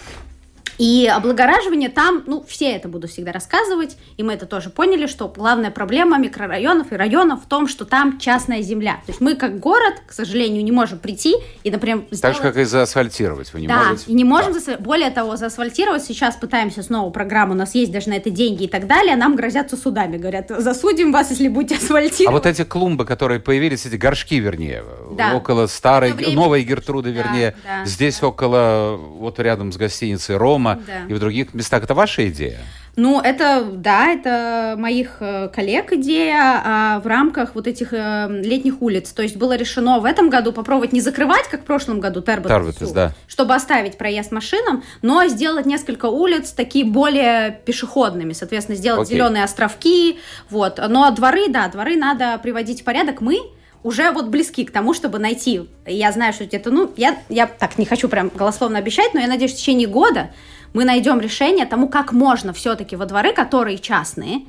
И 0.79 1.07
облагораживание 1.13 1.89
там, 1.89 2.23
ну, 2.27 2.45
все 2.47 2.71
это 2.73 2.89
буду 2.89 3.09
всегда 3.09 3.33
рассказывать, 3.33 3.97
и 4.17 4.23
мы 4.23 4.35
это 4.35 4.47
тоже 4.47 4.71
поняли, 4.71 5.07
что 5.07 5.27
главная 5.29 5.71
проблема 5.73 6.19
микрорайонов 6.19 6.93
и 6.93 6.97
районов 6.97 7.43
в 7.45 7.49
том, 7.49 7.67
что 7.67 7.85
там 7.85 8.19
частная 8.21 8.63
земля. 8.63 8.95
То 9.07 9.11
есть 9.13 9.21
мы 9.21 9.35
как 9.35 9.59
город, 9.59 9.95
к 10.07 10.13
сожалению, 10.13 10.63
не 10.63 10.71
можем 10.71 10.99
прийти 11.01 11.35
и, 11.65 11.71
например, 11.71 11.99
Так 12.03 12.09
же, 12.11 12.17
сделать- 12.17 12.39
как 12.39 12.57
и 12.59 12.65
заасфальтировать. 12.65 13.53
Вы 13.53 13.63
не 13.63 13.67
да, 13.67 13.85
можете? 13.89 14.11
и 14.11 14.15
не 14.15 14.25
можем, 14.25 14.53
Да. 14.53 14.59
засва- 14.61 14.81
более 14.81 15.11
того, 15.11 15.37
заасфальтировать. 15.37 16.05
Сейчас 16.05 16.37
пытаемся 16.37 16.83
снова 16.85 17.11
программу, 17.11 17.55
у 17.55 17.57
нас 17.57 17.75
есть 17.75 17.91
даже 17.91 18.09
на 18.11 18.15
это 18.15 18.31
деньги 18.31 18.65
и 18.65 18.69
так 18.69 18.87
далее. 18.87 19.17
Нам 19.17 19.35
грозятся 19.35 19.77
судами, 19.77 20.17
говорят, 20.17 20.47
засудим 20.49 21.11
вас, 21.13 21.31
если 21.31 21.49
будете 21.49 21.75
А 21.75 21.79
асфальтировать. 21.79 22.33
вот 22.35 22.47
эти 22.47 22.63
клумбы, 22.63 23.05
которые 23.05 23.41
появились, 23.41 23.85
эти 23.85 23.97
горшки, 23.97 24.37
вернее, 24.39 24.85
Да. 25.13 25.35
около 25.35 25.67
старой, 25.67 26.13
время- 26.13 26.35
новой 26.35 26.63
Гертруды, 26.63 27.13
Да, 27.13 27.19
вернее, 27.23 27.57
да, 27.65 27.85
здесь 27.85 28.23
около, 28.23 28.97
вот 28.97 29.41
рядом 29.41 29.73
с 29.73 29.77
гостиницей 29.77 30.37
Рома 30.37 30.68
Да. 30.75 31.07
и 31.09 31.13
в 31.13 31.19
других 31.19 31.55
местах. 31.55 31.85
Это 31.85 31.95
ваша 31.95 32.29
идея? 32.29 32.59
Ну, 32.99 33.21
это, 33.21 33.65
да, 33.73 34.09
это 34.09 34.75
моих 34.77 35.19
э, 35.21 35.49
коллег 35.55 35.93
идея 35.93 36.61
а, 36.65 37.01
в 37.01 37.07
рамках 37.07 37.55
вот 37.55 37.69
этих 37.69 37.93
э, 37.93 38.27
летних 38.43 38.83
улиц. 38.83 39.13
То 39.13 39.23
есть 39.23 39.37
было 39.37 39.57
решено 39.57 40.01
в 40.01 40.05
этом 40.05 40.31
году 40.31 40.53
попробовать 40.53 40.93
не 40.93 41.01
закрывать, 41.01 41.47
как 41.49 41.61
в 41.61 41.65
прошлом 41.65 42.01
году, 42.01 42.23
Терботес, 42.23 42.91
да. 42.91 43.13
чтобы 43.29 43.55
оставить 43.55 43.99
проезд 43.99 44.33
машинам, 44.33 44.83
но 45.01 45.25
сделать 45.29 45.65
несколько 45.65 46.07
улиц 46.07 46.51
такие 46.51 46.85
более 46.85 47.61
пешеходными, 47.65 48.33
соответственно, 48.33 48.77
сделать 48.77 49.07
Окей. 49.07 49.15
зеленые 49.15 49.45
островки, 49.45 50.19
вот. 50.51 50.81
Но 50.89 51.09
дворы, 51.13 51.47
да, 51.49 51.69
дворы 51.69 51.97
надо 51.97 52.37
приводить 52.43 52.81
в 52.81 52.85
порядок. 52.85 53.21
Мы 53.21 53.39
уже 53.85 54.11
вот 54.11 54.27
близки 54.27 54.65
к 54.65 54.73
тому, 54.73 54.93
чтобы 54.93 55.21
найти. 55.21 55.69
Я 55.87 56.11
знаю, 56.11 56.33
что 56.33 56.45
это, 56.45 56.71
ну, 56.71 56.93
я, 56.97 57.17
я 57.29 57.47
так 57.47 57.79
не 57.79 57.87
хочу 57.87 58.09
прям 58.09 58.31
голословно 58.35 58.79
обещать, 58.79 59.15
но 59.15 59.21
я 59.21 59.29
надеюсь, 59.29 59.53
в 59.53 59.57
течение 59.57 59.87
года 59.87 60.31
мы 60.73 60.85
найдем 60.85 61.21
решение 61.21 61.67
тому, 61.67 61.89
как 61.89 62.13
можно 62.13 62.53
все-таки 62.53 62.97
во 62.97 63.07
дворы, 63.07 63.33
которые 63.33 63.79
частные, 63.79 64.43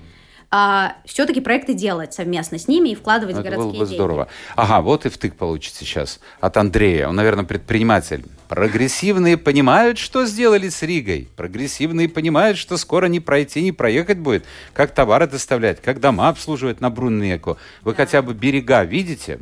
все-таки 1.05 1.41
проекты 1.41 1.75
делать 1.75 2.13
совместно 2.13 2.57
с 2.57 2.67
ними 2.67 2.89
и 2.89 2.95
вкладывать 2.95 3.35
в 3.35 3.39
Это 3.39 3.49
городские 3.49 3.71
было 3.71 3.79
бы 3.81 3.85
деньги. 3.85 3.95
здорово. 3.95 4.27
Ага, 4.55 4.81
вот 4.81 5.05
и 5.05 5.09
втык 5.09 5.35
получится 5.35 5.85
сейчас 5.85 6.19
от 6.39 6.57
Андрея. 6.57 7.07
Он, 7.07 7.15
наверное, 7.15 7.45
предприниматель. 7.45 8.25
Прогрессивные 8.47 9.37
понимают, 9.37 9.99
что 9.99 10.25
сделали 10.25 10.69
с 10.69 10.81
Ригой. 10.81 11.29
Прогрессивные 11.37 12.09
понимают, 12.09 12.57
что 12.57 12.77
скоро 12.77 13.05
не 13.05 13.19
пройти, 13.19 13.61
не 13.61 13.71
проехать 13.71 14.17
будет. 14.17 14.43
Как 14.73 14.91
товары 14.91 15.27
доставлять, 15.27 15.83
как 15.83 15.99
дома 15.99 16.29
обслуживать 16.29 16.81
на 16.81 16.89
Бруннеку. 16.89 17.59
Вы 17.83 17.93
хотя 17.93 18.23
бы 18.23 18.33
берега 18.33 18.83
видите? 18.83 19.39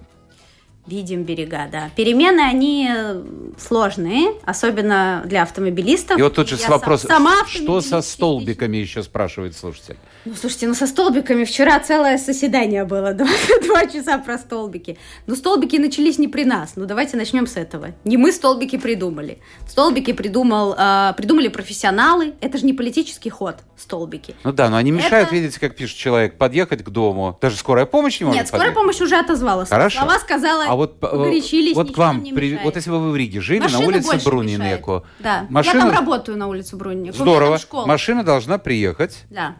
Видим 0.88 1.23
берега, 1.23 1.67
да. 1.69 1.89
Перемены, 1.97 2.39
они 2.39 2.89
э, 2.89 3.21
сложные, 3.57 4.31
особенно 4.45 5.21
для 5.25 5.43
автомобилистов. 5.43 6.17
И 6.17 6.21
вот 6.21 6.35
тут 6.35 6.47
же 6.47 6.55
Я 6.55 6.69
вопрос, 6.69 7.01
сама 7.01 7.45
что 7.45 7.81
со 7.81 8.01
столбиками 8.01 8.77
еще 8.77 9.03
спрашивает 9.03 9.53
слушатель. 9.55 9.97
Ну, 10.23 10.33
слушайте, 10.39 10.65
ну 10.67 10.73
со 10.75 10.88
столбиками 10.88 11.43
вчера 11.43 11.77
целое 11.81 12.17
соседание 12.17 12.85
было, 12.85 13.13
два, 13.13 13.27
два 13.65 13.85
часа 13.88 14.17
про 14.17 14.38
столбики. 14.38 14.97
Ну, 15.25 15.35
столбики 15.35 15.75
начались 15.75 16.17
не 16.19 16.29
при 16.29 16.45
нас, 16.45 16.73
ну 16.77 16.85
давайте 16.85 17.17
начнем 17.17 17.47
с 17.47 17.57
этого. 17.57 17.89
Не 18.05 18.15
мы 18.15 18.31
столбики 18.31 18.77
придумали. 18.77 19.39
Столбики 19.67 20.13
придумал, 20.13 20.73
э, 20.77 21.13
придумали 21.17 21.49
профессионалы, 21.49 22.33
это 22.39 22.57
же 22.59 22.65
не 22.65 22.71
политический 22.71 23.29
ход, 23.29 23.57
столбики. 23.75 24.35
Ну 24.45 24.53
да, 24.53 24.69
но 24.69 24.77
они 24.77 24.91
мешают, 24.91 25.27
Это- 25.27 25.35
видите, 25.35 25.59
как 25.59 25.75
пишет 25.75 25.97
человек, 25.97 26.38
подъехать 26.38 26.81
к 26.81 26.89
дому. 26.89 27.38
Даже 27.41 27.57
скорая 27.57 27.85
помощь 27.85 28.21
не 28.21 28.25
может 28.25 28.39
Нет, 28.39 28.47
скорая 28.47 28.69
подъехать. 28.69 28.97
помощь 28.97 29.01
уже 29.01 29.17
отозвалась. 29.19 29.67
Хорошо. 29.67 29.99
Слова 29.99 30.17
сказала, 30.19 30.65
А 30.67 30.76
вот, 30.78 30.95
э, 30.95 31.07
погорячились, 31.07 31.75
вот 31.75 31.93
к 31.93 31.97
вам, 31.97 32.23
не 32.23 32.34
при- 32.34 32.57
вот 32.63 32.75
если 32.75 32.89
бы 32.89 32.99
вы 32.99 33.11
в 33.11 33.15
Риге 33.15 33.41
жили 33.41 33.59
Машина 33.59 33.80
на 33.82 33.88
улице 33.88 34.19
Брунинеку. 34.25 35.03
Да, 35.19 35.45
машина... 35.49 35.80
я 35.80 35.86
там 35.88 35.95
работаю 35.95 36.38
на 36.38 36.47
улице 36.47 36.75
Брунинеку. 36.75 37.17
Здорово. 37.17 37.59
Машина 37.86 38.23
должна 38.23 38.57
приехать 38.57 39.25
Да. 39.30 39.55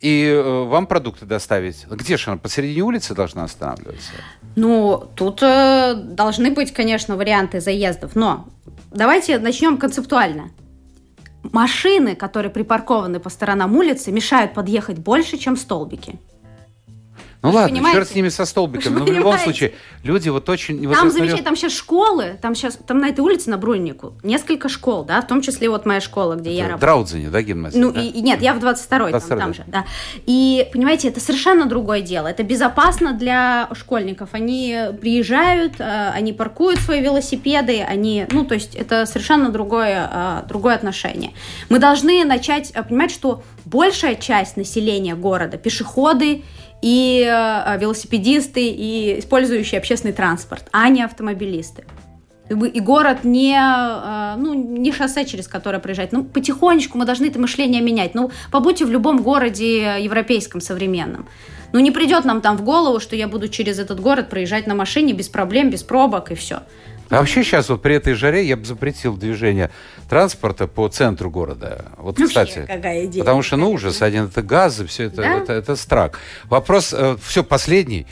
и 0.00 0.24
э, 0.24 0.64
вам 0.64 0.86
продукты 0.86 1.26
доставить. 1.26 1.86
Где 1.90 2.16
же 2.16 2.30
она? 2.30 2.38
Посередине 2.38 2.82
улицы 2.82 3.14
должна 3.14 3.44
останавливаться? 3.44 4.12
Ну, 4.56 5.04
тут 5.16 5.42
э, 5.42 5.94
должны 5.94 6.50
быть, 6.52 6.72
конечно, 6.72 7.16
варианты 7.16 7.60
заездов, 7.60 8.14
но 8.14 8.46
давайте 8.92 9.38
начнем 9.38 9.76
концептуально. 9.76 10.50
Машины, 11.52 12.14
которые 12.16 12.50
припаркованы 12.50 13.20
по 13.20 13.30
сторонам 13.30 13.76
улицы, 13.76 14.10
мешают 14.12 14.54
подъехать 14.54 14.98
больше, 14.98 15.38
чем 15.38 15.56
столбики. 15.56 16.18
Ну 17.40 17.50
Вы 17.50 17.54
ладно, 17.54 17.70
понимаете? 17.76 17.98
черт 17.98 18.08
с 18.08 18.14
ними 18.16 18.28
со 18.30 18.44
столбиками. 18.44 18.94
Вы 18.94 19.00
Но 19.00 19.06
в 19.06 19.12
любом 19.12 19.38
случае, 19.38 19.74
люди 20.02 20.28
вот 20.28 20.48
очень... 20.48 20.76
вот 20.88 20.96
там 20.96 21.06
я 21.06 21.10
смотрю- 21.10 21.10
замечательно, 21.12 21.44
там 21.44 21.56
сейчас 21.56 21.72
школы, 21.72 22.36
там 22.42 22.54
сейчас, 22.56 22.78
там 22.84 22.98
на 22.98 23.08
этой 23.08 23.20
улице, 23.20 23.48
на 23.50 23.58
Бруннику, 23.58 24.14
несколько 24.24 24.68
школ, 24.68 25.04
да, 25.04 25.20
в 25.22 25.26
том 25.28 25.40
числе 25.40 25.70
вот 25.70 25.86
моя 25.86 26.00
школа, 26.00 26.34
где 26.34 26.50
я 26.50 26.64
Это 26.64 26.72
работаю. 26.72 26.80
Драудзене, 26.80 27.30
да, 27.30 27.42
гимназия? 27.42 27.80
Ну, 27.80 27.92
да? 27.92 28.00
и, 28.00 28.20
нет, 28.20 28.42
я 28.42 28.54
в 28.54 28.58
22-й, 28.58 29.12
22-й, 29.12 29.28
там, 29.28 29.38
там 29.38 29.54
же, 29.54 29.64
да. 29.68 29.84
И, 30.26 30.66
понимаете, 30.72 31.08
это 31.08 31.20
совершенно 31.20 31.66
другое 31.66 32.00
дело. 32.00 32.26
Это 32.26 32.42
безопасно 32.42 33.12
для 33.12 33.68
школьников. 33.72 34.30
Они 34.32 34.76
приезжают, 35.00 35.74
э, 35.78 36.10
они 36.10 36.32
паркуют 36.32 36.80
свои 36.80 37.00
велосипеды, 37.00 37.82
они, 37.82 38.26
ну, 38.32 38.44
то 38.44 38.54
есть 38.54 38.74
это 38.74 39.06
совершенно 39.06 39.50
другое, 39.50 40.10
э, 40.12 40.42
другое 40.48 40.74
отношение. 40.74 41.30
Мы 41.68 41.78
должны 41.78 42.24
начать 42.24 42.72
э, 42.74 42.82
понимать, 42.82 43.12
что 43.12 43.44
большая 43.64 44.16
часть 44.16 44.56
населения 44.56 45.14
города, 45.14 45.56
пешеходы 45.56 46.42
и 46.82 47.22
э, 47.22 47.78
велосипедисты, 47.78 48.68
и 48.68 49.18
использующие 49.18 49.78
общественный 49.78 50.14
транспорт, 50.14 50.64
а 50.72 50.88
не 50.88 51.02
автомобилисты. 51.02 51.84
И 52.50 52.80
город 52.80 53.24
не, 53.24 53.54
э, 53.54 54.36
ну, 54.38 54.54
не 54.54 54.92
шоссе, 54.92 55.26
через 55.26 55.48
которое 55.48 55.80
проезжать. 55.80 56.12
Ну, 56.12 56.24
потихонечку 56.24 56.96
мы 56.96 57.04
должны 57.04 57.26
это 57.26 57.38
мышление 57.38 57.82
менять. 57.82 58.14
Ну, 58.14 58.30
побудьте 58.50 58.86
в 58.86 58.90
любом 58.90 59.22
городе 59.22 60.02
европейском, 60.02 60.60
современном. 60.60 61.28
Ну, 61.72 61.80
не 61.80 61.90
придет 61.90 62.24
нам 62.24 62.40
там 62.40 62.56
в 62.56 62.62
голову, 62.62 63.00
что 63.00 63.16
я 63.16 63.28
буду 63.28 63.48
через 63.48 63.78
этот 63.78 64.00
город 64.00 64.30
проезжать 64.30 64.66
на 64.66 64.74
машине 64.74 65.12
без 65.12 65.28
проблем, 65.28 65.68
без 65.68 65.82
пробок 65.82 66.30
и 66.30 66.34
все. 66.34 66.60
А 67.10 67.16
вообще 67.18 67.42
сейчас 67.42 67.68
вот 67.70 67.80
при 67.82 67.94
этой 67.94 68.12
жаре 68.14 68.44
я 68.44 68.56
бы 68.56 68.64
запретил 68.64 69.16
движение 69.16 69.70
транспорта 70.08 70.66
по 70.66 70.88
центру 70.88 71.30
города. 71.30 71.86
Вот, 71.96 72.18
Вообще, 72.18 72.26
кстати. 72.44 72.66
какая 72.66 73.06
идея. 73.06 73.22
Потому 73.22 73.42
что, 73.42 73.56
ну, 73.56 73.70
ужас, 73.70 74.02
один 74.02 74.24
это 74.24 74.42
газы, 74.42 74.86
все 74.86 75.04
это, 75.04 75.22
Да. 75.22 75.38
это, 75.38 75.52
это 75.54 75.76
страх. 75.76 76.12
Вопрос, 76.44 76.94
все, 77.22 77.42
последний. 77.44 78.06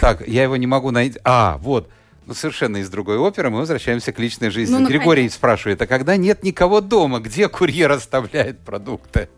Так, 0.00 0.26
я 0.26 0.42
его 0.42 0.56
не 0.56 0.66
могу 0.66 0.90
найти. 0.90 1.18
А, 1.24 1.58
вот. 1.62 1.88
Ну, 2.26 2.34
совершенно 2.34 2.76
из 2.76 2.88
другой 2.88 3.18
оперы 3.18 3.50
мы 3.50 3.58
возвращаемся 3.58 4.12
к 4.12 4.18
личной 4.18 4.50
жизни. 4.50 4.76
Ну, 4.76 4.86
Григорий 4.86 5.22
наконец. 5.22 5.34
спрашивает, 5.34 5.82
а 5.82 5.86
когда 5.86 6.16
нет 6.16 6.44
никого 6.44 6.80
дома, 6.80 7.18
где 7.20 7.48
курьер 7.48 7.90
оставляет 7.90 8.60
продукты? 8.60 9.28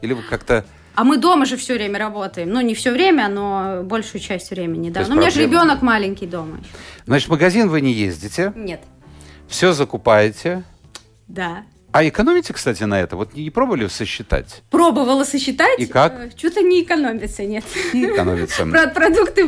Или 0.00 0.14
вы 0.14 0.22
как-то... 0.22 0.64
А 0.94 1.04
мы 1.04 1.16
дома 1.16 1.44
же 1.44 1.56
все 1.56 1.74
время 1.74 1.98
работаем. 1.98 2.50
Ну, 2.50 2.60
не 2.60 2.74
все 2.74 2.92
время, 2.92 3.28
но 3.28 3.82
большую 3.82 4.20
часть 4.20 4.50
времени, 4.50 4.90
да. 4.90 5.00
есть 5.00 5.10
Ну, 5.10 5.16
у 5.16 5.18
меня 5.18 5.30
же 5.30 5.42
ребенок 5.42 5.82
маленький 5.82 6.26
дома. 6.26 6.58
Значит, 7.06 7.28
в 7.28 7.32
магазин 7.32 7.68
вы 7.68 7.80
не 7.80 7.92
ездите, 7.92 8.52
Нет. 8.54 8.80
все 9.48 9.72
закупаете, 9.72 10.62
Да. 11.26 11.64
А 11.94 12.02
экономите, 12.08 12.52
кстати, 12.52 12.82
на 12.82 13.00
это? 13.00 13.14
Вот 13.14 13.34
не 13.34 13.50
пробовали 13.50 13.86
сосчитать? 13.86 14.64
Пробовала 14.68 15.22
сосчитать. 15.22 15.78
И 15.78 15.86
как? 15.86 16.12
Э, 16.14 16.30
Что-то 16.36 16.60
не 16.60 16.82
экономится, 16.82 17.44
нет. 17.44 17.62
Не 17.92 18.06
экономится. 18.06 18.66
Про- 18.66 18.88
Продукты 18.88 19.46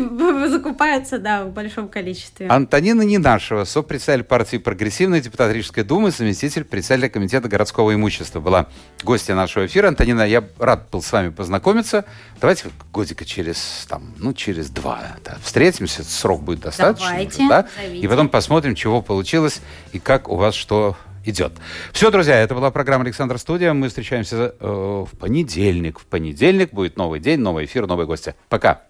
закупаются, 0.48 1.18
да, 1.18 1.44
в 1.44 1.50
большом 1.50 1.88
количестве. 1.88 2.46
Антонина 2.46 3.02
Нинашева, 3.02 3.64
сопредседатель 3.64 4.22
партии 4.22 4.58
«Прогрессивная», 4.58 5.20
депутат 5.20 5.52
Рижской 5.52 5.82
думы, 5.82 6.12
заместитель 6.12 6.62
председателя 6.62 7.08
комитета 7.08 7.48
городского 7.48 7.92
имущества, 7.92 8.38
была 8.38 8.68
гостья 9.02 9.34
нашего 9.34 9.66
эфира. 9.66 9.88
Антонина, 9.88 10.22
я 10.22 10.44
рад 10.60 10.88
был 10.92 11.02
с 11.02 11.10
вами 11.10 11.30
познакомиться. 11.30 12.04
Давайте 12.40 12.68
годика 12.92 13.24
через, 13.24 13.86
там, 13.88 14.14
ну, 14.18 14.32
через 14.32 14.70
два 14.70 15.00
да, 15.24 15.36
встретимся, 15.42 16.04
срок 16.04 16.44
будет 16.44 16.60
достаточно. 16.60 17.08
Давайте, 17.08 17.40
уже, 17.40 17.48
да? 17.48 17.68
зовите. 17.76 18.04
И 18.04 18.08
потом 18.08 18.28
посмотрим, 18.28 18.76
чего 18.76 19.02
получилось 19.02 19.60
и 19.92 19.98
как 19.98 20.28
у 20.28 20.36
вас 20.36 20.54
что 20.54 20.96
идет. 21.28 21.52
Все, 21.92 22.10
друзья, 22.10 22.40
это 22.40 22.54
была 22.54 22.70
программа 22.70 23.04
«Александр 23.04 23.38
Студия». 23.38 23.72
Мы 23.72 23.88
встречаемся 23.88 24.54
э, 24.58 24.66
в 24.66 25.16
понедельник. 25.18 25.98
В 25.98 26.06
понедельник 26.06 26.72
будет 26.72 26.96
новый 26.96 27.20
день, 27.20 27.40
новый 27.40 27.64
эфир, 27.64 27.86
новые 27.86 28.06
гости. 28.06 28.34
Пока. 28.48 28.82